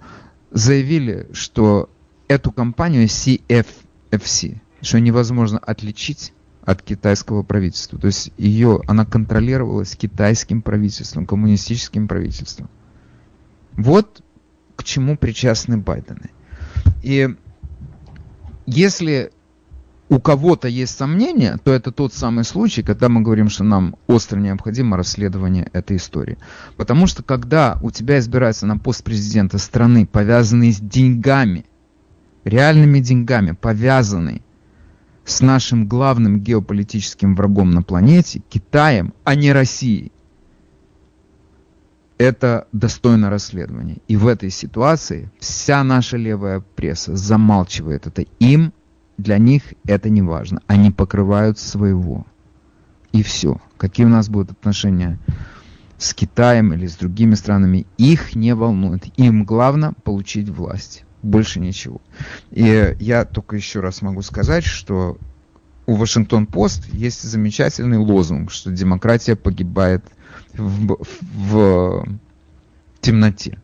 заявили, 0.51 1.29
что 1.33 1.89
эту 2.27 2.51
компанию 2.51 3.05
CFFC, 3.05 4.59
что 4.81 5.01
невозможно 5.01 5.59
отличить 5.59 6.33
от 6.65 6.83
китайского 6.83 7.43
правительства. 7.45 7.99
То 7.99 8.09
есть 8.09 8.33
ее, 8.37 8.83
она 8.87 9.05
контролировалась 9.05 9.97
китайским 9.97 10.61
правительством, 10.61 11.27
коммунистическим 11.27 12.09
правительством. 12.09 12.69
Вот 13.73 14.23
к 14.75 14.85
чему 14.85 15.17
причастны 15.17 15.79
Байдены. 15.79 16.31
И 17.03 17.29
если 18.67 19.33
у 20.09 20.21
кого-то 20.21 20.69
есть 20.69 20.97
сомнения, 20.97 21.59
то 21.65 21.73
это 21.73 21.91
тот 21.91 22.13
самый 22.13 22.45
случай, 22.45 22.83
когда 22.83 23.09
мы 23.09 23.23
говорим, 23.23 23.49
что 23.49 23.65
нам 23.65 23.97
остро 24.07 24.39
необходимо 24.39 24.97
расследование 24.97 25.71
этой 25.73 25.97
истории. 25.97 26.39
Потому 26.77 27.07
что 27.07 27.23
когда 27.23 27.79
у 27.83 27.91
тебя 27.91 28.19
избирается 28.19 28.67
на 28.67 28.77
пост 28.77 29.03
президента 29.05 29.59
страны, 29.59 30.07
повязанный 30.07 30.73
с 30.73 30.81
деньгами, 30.81 31.65
реальными 32.45 33.01
деньгами, 33.01 33.53
повязанный 33.53 34.43
с 35.25 35.41
нашим 35.41 35.87
главным 35.87 36.41
геополитическим 36.41 37.35
врагом 37.35 37.71
на 37.71 37.83
планете, 37.83 38.43
Китаем, 38.51 39.15
а 39.25 39.35
не 39.35 39.53
Россией, 39.53 40.13
это 42.19 42.69
достойно 42.73 43.31
расследования. 43.31 43.99
И 44.09 44.17
в 44.17 44.27
этой 44.27 44.51
ситуации 44.51 45.31
вся 45.39 45.83
наша 45.83 46.17
левая 46.17 46.61
пресса 46.61 47.17
замалчивает 47.17 48.07
это. 48.07 48.27
Им 48.39 48.73
для 49.19 49.39
них 49.39 49.75
это 49.87 50.11
не 50.11 50.23
важно. 50.23 50.63
Они 50.67 50.91
покрывают 50.91 51.59
своего. 51.59 52.27
И 53.13 53.23
все. 53.23 53.61
Какие 53.77 54.07
у 54.07 54.11
нас 54.11 54.29
будут 54.29 54.53
отношения 54.53 55.19
с 55.99 56.15
Китаем 56.15 56.73
или 56.73 56.87
с 56.87 56.97
другими 56.97 57.35
странами, 57.35 57.87
их 57.97 58.35
не 58.35 58.55
волнует. 58.55 59.07
Им 59.19 59.45
главное 59.45 59.93
получить 60.03 60.49
власть. 60.49 61.05
Больше 61.23 61.61
ничего. 61.61 62.01
И 62.51 62.97
я 62.99 63.25
только 63.25 63.57
еще 63.57 63.81
раз 63.81 64.03
могу 64.03 64.23
сказать, 64.23 64.65
что 64.65 65.19
у 65.87 65.95
Вашингтон-Пост 65.95 66.93
есть 66.93 67.23
замечательный 67.23 67.99
лозунг, 67.99 68.51
что 68.51 68.71
демократия 68.71 69.37
погибает 69.37 70.05
в, 70.53 70.99
в 71.33 72.07
темноте 73.01 73.62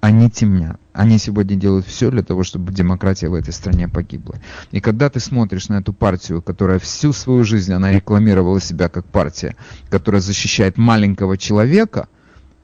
они 0.00 0.30
темнят. 0.30 0.80
Они 0.92 1.18
сегодня 1.18 1.56
делают 1.56 1.86
все 1.86 2.10
для 2.10 2.22
того, 2.22 2.42
чтобы 2.42 2.72
демократия 2.72 3.28
в 3.28 3.34
этой 3.34 3.52
стране 3.52 3.88
погибла. 3.88 4.36
И 4.70 4.80
когда 4.80 5.08
ты 5.08 5.20
смотришь 5.20 5.68
на 5.68 5.78
эту 5.78 5.92
партию, 5.92 6.42
которая 6.42 6.78
всю 6.78 7.12
свою 7.12 7.44
жизнь, 7.44 7.72
она 7.72 7.92
рекламировала 7.92 8.60
себя 8.60 8.88
как 8.88 9.04
партия, 9.04 9.56
которая 9.88 10.20
защищает 10.20 10.78
маленького 10.78 11.36
человека, 11.36 12.08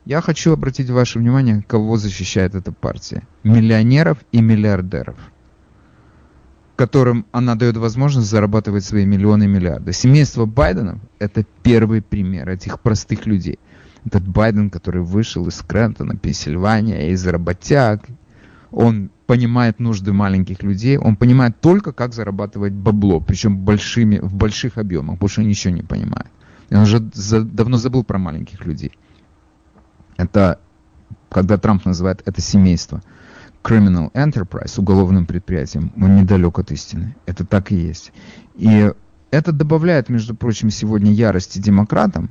я 0.06 0.20
хочу 0.20 0.52
обратить 0.52 0.88
ваше 0.90 1.18
внимание, 1.18 1.64
кого 1.66 1.96
защищает 1.96 2.54
эта 2.54 2.72
партия. 2.72 3.22
Миллионеров 3.42 4.18
и 4.32 4.40
миллиардеров 4.40 5.16
которым 6.76 7.24
она 7.32 7.54
дает 7.54 7.78
возможность 7.78 8.28
зарабатывать 8.28 8.84
свои 8.84 9.06
миллионы 9.06 9.44
и 9.44 9.46
миллиарды. 9.46 9.94
Семейство 9.94 10.44
Байденов– 10.44 10.98
это 11.18 11.42
первый 11.62 12.02
пример 12.02 12.50
этих 12.50 12.80
простых 12.80 13.24
людей 13.24 13.58
этот 14.06 14.26
Байден, 14.26 14.70
который 14.70 15.02
вышел 15.02 15.46
из 15.48 15.60
Крентона, 15.62 16.16
Пенсильвания, 16.16 17.10
из 17.10 17.26
работяг, 17.26 18.04
он 18.70 19.10
понимает 19.26 19.80
нужды 19.80 20.12
маленьких 20.12 20.62
людей, 20.62 20.96
он 20.96 21.16
понимает 21.16 21.60
только, 21.60 21.92
как 21.92 22.14
зарабатывать 22.14 22.72
бабло, 22.72 23.20
причем 23.20 23.58
большими, 23.58 24.18
в 24.18 24.34
больших 24.34 24.78
объемах, 24.78 25.18
больше 25.18 25.42
ничего 25.42 25.74
не 25.74 25.82
понимает. 25.82 26.28
И 26.70 26.74
он 26.74 26.82
уже 26.82 27.10
за, 27.12 27.42
давно 27.42 27.76
забыл 27.76 28.04
про 28.04 28.18
маленьких 28.18 28.64
людей. 28.64 28.92
Это, 30.16 30.60
когда 31.28 31.58
Трамп 31.58 31.84
называет 31.84 32.22
это 32.24 32.40
семейство 32.40 33.02
criminal 33.62 34.12
enterprise, 34.12 34.78
уголовным 34.78 35.26
предприятием, 35.26 35.92
он 35.96 36.16
недалек 36.16 36.58
от 36.58 36.70
истины. 36.70 37.16
Это 37.26 37.44
так 37.44 37.72
и 37.72 37.76
есть. 37.76 38.12
И 38.54 38.92
это 39.32 39.52
добавляет, 39.52 40.08
между 40.08 40.36
прочим, 40.36 40.70
сегодня 40.70 41.12
ярости 41.12 41.58
демократам, 41.58 42.30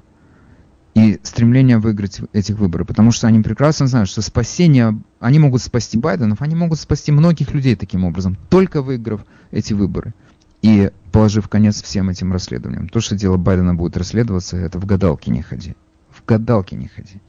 и 0.95 1.19
стремление 1.23 1.77
выиграть 1.77 2.21
этих 2.31 2.57
выборов, 2.57 2.87
потому 2.87 3.11
что 3.11 3.27
они 3.27 3.41
прекрасно 3.41 3.85
знают, 3.85 4.09
что 4.09 4.21
спасение, 4.21 4.97
они 5.19 5.39
могут 5.39 5.61
спасти 5.61 5.97
Байденов, 5.97 6.41
они 6.41 6.55
могут 6.55 6.79
спасти 6.79 7.11
многих 7.11 7.53
людей 7.53 7.75
таким 7.75 8.05
образом, 8.05 8.37
только 8.49 8.81
выиграв 8.81 9.21
эти 9.51 9.73
выборы 9.73 10.13
и 10.61 10.91
положив 11.11 11.49
конец 11.49 11.83
всем 11.83 12.09
этим 12.09 12.31
расследованиям. 12.31 12.87
То, 12.87 13.01
что 13.01 13.15
дело 13.15 13.35
Байдена 13.35 13.75
будет 13.75 13.97
расследоваться, 13.97 14.57
это 14.57 14.79
в 14.79 14.85
гадалке 14.85 15.31
не 15.31 15.41
ходи. 15.41 15.75
В 16.09 16.25
гадалке 16.25 16.77
не 16.77 16.87
ходи. 16.87 17.21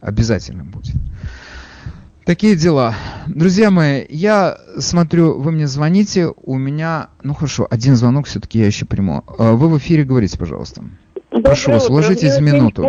Обязательно 0.00 0.64
будет. 0.64 0.94
Такие 2.26 2.56
дела. 2.56 2.94
Друзья 3.26 3.70
мои, 3.70 4.04
я 4.10 4.58
смотрю, 4.78 5.40
вы 5.40 5.50
мне 5.50 5.66
звоните, 5.66 6.30
у 6.36 6.58
меня, 6.58 7.08
ну 7.22 7.32
хорошо, 7.32 7.66
один 7.70 7.96
звонок 7.96 8.26
все-таки 8.26 8.58
я 8.58 8.66
еще 8.66 8.84
приму. 8.84 9.24
А 9.38 9.54
вы 9.54 9.70
в 9.70 9.78
эфире 9.78 10.04
говорите, 10.04 10.36
пожалуйста. 10.36 10.84
Прошу 11.30 11.72
вас, 11.72 11.88
уложитесь 11.88 12.38
в 12.38 12.42
минуту. 12.42 12.82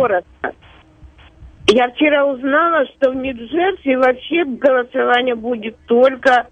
Я 1.66 1.88
вчера 1.90 2.26
узнала, 2.26 2.84
что 2.86 3.12
в 3.12 3.14
Нью-Джерси 3.14 3.94
вообще 3.94 4.44
голосование 4.44 5.36
будет 5.36 5.76
только 5.86 6.48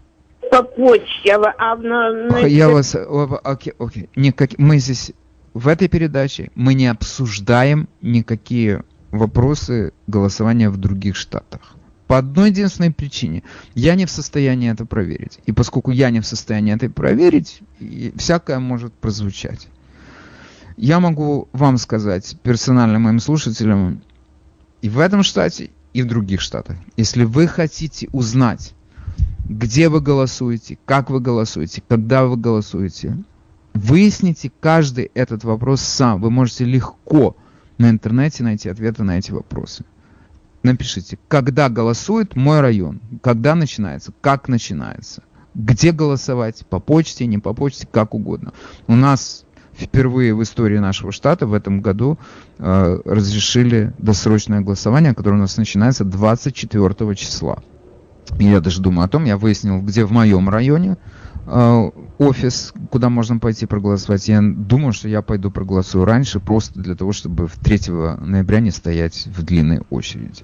по 0.50 0.62
почте, 0.62 1.34
а 1.34 1.76
на, 1.76 2.12
на... 2.12 2.46
Я 2.46 2.68
вас... 2.68 2.94
Окей, 3.42 3.72
окей. 3.78 4.08
Никак... 4.14 4.50
Мы 4.58 4.78
здесь 4.78 5.12
в 5.54 5.66
этой 5.66 5.88
передаче 5.88 6.50
мы 6.54 6.74
не 6.74 6.86
обсуждаем 6.86 7.88
никакие 8.00 8.84
вопросы 9.10 9.92
голосования 10.06 10.70
в 10.70 10.76
других 10.76 11.16
штатах. 11.16 11.74
По 12.06 12.18
одной 12.18 12.50
единственной 12.50 12.92
причине. 12.92 13.42
Я 13.74 13.94
не 13.96 14.06
в 14.06 14.10
состоянии 14.10 14.70
это 14.70 14.86
проверить. 14.86 15.40
И 15.46 15.52
поскольку 15.52 15.90
я 15.90 16.10
не 16.10 16.20
в 16.20 16.26
состоянии 16.26 16.74
это 16.74 16.88
проверить, 16.88 17.60
всякое 18.16 18.60
может 18.60 18.94
прозвучать. 18.94 19.68
Я 20.80 21.00
могу 21.00 21.48
вам 21.52 21.76
сказать, 21.76 22.36
персонально 22.44 23.00
моим 23.00 23.18
слушателям, 23.18 24.00
и 24.80 24.88
в 24.88 25.00
этом 25.00 25.24
штате, 25.24 25.70
и 25.92 26.02
в 26.02 26.06
других 26.06 26.40
штатах, 26.40 26.76
если 26.96 27.24
вы 27.24 27.48
хотите 27.48 28.08
узнать, 28.12 28.74
где 29.48 29.88
вы 29.88 30.00
голосуете, 30.00 30.78
как 30.84 31.10
вы 31.10 31.18
голосуете, 31.18 31.82
когда 31.88 32.26
вы 32.26 32.36
голосуете, 32.36 33.16
выясните 33.74 34.52
каждый 34.60 35.10
этот 35.14 35.42
вопрос 35.42 35.80
сам. 35.80 36.20
Вы 36.20 36.30
можете 36.30 36.64
легко 36.64 37.36
на 37.78 37.90
интернете 37.90 38.44
найти 38.44 38.68
ответы 38.68 39.02
на 39.02 39.18
эти 39.18 39.32
вопросы. 39.32 39.84
Напишите, 40.62 41.18
когда 41.26 41.68
голосует 41.68 42.36
мой 42.36 42.60
район, 42.60 43.00
когда 43.20 43.56
начинается, 43.56 44.12
как 44.20 44.46
начинается, 44.46 45.24
где 45.56 45.90
голосовать, 45.90 46.64
по 46.70 46.78
почте, 46.78 47.26
не 47.26 47.38
по 47.38 47.52
почте, 47.52 47.88
как 47.90 48.14
угодно. 48.14 48.52
У 48.86 48.94
нас 48.94 49.44
впервые 49.78 50.34
в 50.34 50.42
истории 50.42 50.78
нашего 50.78 51.12
штата 51.12 51.46
в 51.46 51.54
этом 51.54 51.80
году 51.80 52.18
э, 52.58 53.00
разрешили 53.04 53.92
досрочное 53.98 54.60
голосование, 54.60 55.14
которое 55.14 55.36
у 55.36 55.40
нас 55.40 55.56
начинается 55.56 56.04
24 56.04 57.14
числа. 57.14 57.58
И 58.38 58.44
я 58.44 58.60
даже 58.60 58.82
думаю 58.82 59.06
о 59.06 59.08
том, 59.08 59.24
я 59.24 59.38
выяснил, 59.38 59.80
где 59.80 60.04
в 60.04 60.12
моем 60.12 60.48
районе 60.48 60.96
э, 61.46 61.90
офис, 62.18 62.74
куда 62.90 63.08
можно 63.08 63.38
пойти 63.38 63.66
проголосовать. 63.66 64.28
Я 64.28 64.42
думаю, 64.42 64.92
что 64.92 65.08
я 65.08 65.22
пойду 65.22 65.50
проголосую 65.50 66.04
раньше, 66.04 66.40
просто 66.40 66.80
для 66.80 66.94
того, 66.94 67.12
чтобы 67.12 67.46
в 67.46 67.56
3 67.56 67.92
ноября 68.20 68.60
не 68.60 68.70
стоять 68.70 69.26
в 69.26 69.42
длинной 69.42 69.82
очереди. 69.90 70.42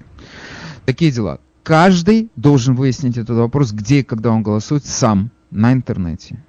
Такие 0.86 1.10
дела. 1.10 1.40
Каждый 1.62 2.30
должен 2.36 2.74
выяснить 2.74 3.16
этот 3.16 3.36
вопрос, 3.38 3.72
где 3.72 4.00
и 4.00 4.02
когда 4.02 4.30
он 4.30 4.42
голосует 4.42 4.84
сам 4.84 5.30
на 5.50 5.72
интернете 5.72 6.43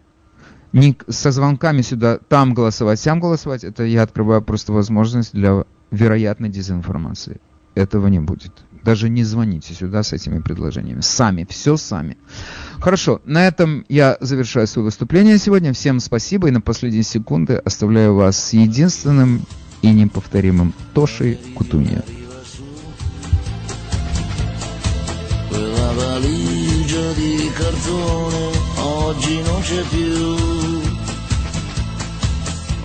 не 0.76 0.98
со 1.08 1.32
звонками 1.32 1.82
сюда, 1.82 2.20
там 2.28 2.54
голосовать, 2.54 3.00
сям 3.00 3.22
голосовать, 3.22 3.64
это 3.64 3.84
я 3.84 4.04
открываю 4.04 4.42
просто 4.42 4.74
возможность 4.74 5.32
для 5.32 5.64
вероятной 5.90 6.50
дезинформации. 6.50 7.40
Этого 7.76 8.08
не 8.08 8.20
будет. 8.20 8.52
Даже 8.84 9.10
не 9.10 9.24
звоните 9.24 9.74
сюда 9.74 10.04
с 10.04 10.12
этими 10.12 10.40
предложениями. 10.42 11.00
Сами, 11.00 11.48
все 11.50 11.78
сами. 11.78 12.18
Хорошо, 12.80 13.22
на 13.24 13.48
этом 13.48 13.86
я 13.88 14.18
завершаю 14.20 14.68
свое 14.68 14.86
выступление 14.86 15.38
сегодня. 15.38 15.72
Всем 15.72 16.02
спасибо 16.02 16.50
и 16.50 16.52
на 16.52 16.60
последние 16.60 17.04
секунды 17.04 17.56
оставляю 17.56 18.14
вас 18.14 18.38
с 18.38 18.54
единственным 18.54 19.44
и 19.82 19.92
неповторимым 19.92 20.74
Тошей 20.94 21.40
Кутунья. 21.56 22.04
Cartone 27.58 28.75
oggi 28.86 29.42
non 29.42 29.62
c'è 29.62 29.82
più 29.90 30.76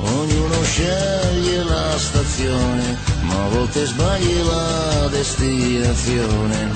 Ognuno 0.02 0.62
sceglie 0.62 1.62
la 1.62 1.98
stazione, 1.98 2.96
ma 3.22 3.44
a 3.44 3.48
volte 3.48 3.84
sbagli 3.84 4.42
la 4.44 5.08
destinazione. 5.08 6.70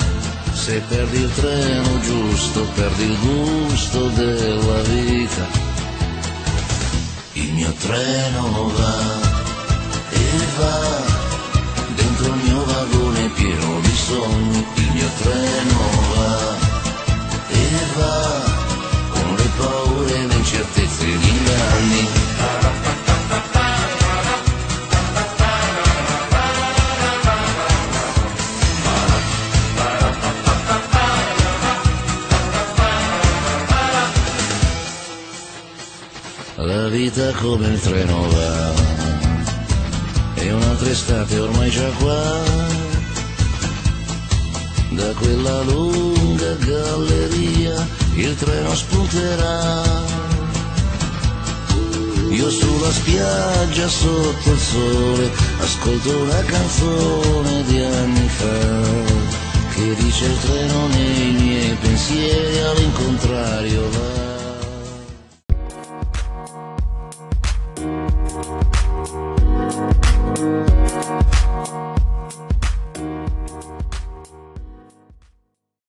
Se 0.52 0.80
perdi 0.88 1.20
il 1.20 1.32
treno 1.34 2.00
giusto, 2.00 2.66
perdi 2.74 3.04
il 3.04 3.18
gusto 3.18 4.08
della 4.08 4.82
vita. 4.82 5.46
Il 7.32 7.52
mio 7.54 7.72
treno 7.80 8.70
va 8.76 8.96
e 10.10 10.24
va 10.58 11.02
dentro 11.94 12.26
il 12.26 12.40
mio 12.44 12.64
vagone 12.64 13.28
pieno 13.30 13.80
di 13.80 13.96
sogni. 13.96 14.66
Il 14.74 14.90
mio 14.92 15.08
treno 15.22 15.78
va 16.14 16.56
e 17.48 17.68
va 17.96 18.53
paure 20.44 20.52
e 20.52 20.64
le 20.64 20.74
incertezze 20.74 21.04
di 21.04 21.32
anni. 21.48 22.22
come 37.40 37.66
il 37.68 37.80
treno 37.80 38.28
va. 38.28 38.72
E 40.34 40.52
un'altra 40.52 40.90
estate 40.90 41.38
ormai 41.38 41.70
già 41.70 41.88
qua, 41.98 42.42
da 44.90 45.12
quella 45.14 45.62
lunga 45.62 46.54
galleria 46.54 47.86
il 48.14 48.34
treno 48.36 48.74
spunterà. 48.74 50.23
Io 52.34 52.50
sulla 52.50 52.90
spiaggia 52.90 53.86
sotto 53.86 54.50
il 54.50 54.58
sole 54.58 55.30
ascolto 55.60 56.18
una 56.18 56.42
canzone 56.42 57.62
di 57.62 57.80
anni 57.80 58.28
fa 58.28 59.72
che 59.72 59.94
dice 59.94 60.24
il 60.24 60.38
treno 60.40 60.86
nei 60.88 61.30
miei 61.30 61.76
pensieri 61.76 62.58
all'incontrario 62.58 63.88
va. 63.90 64.33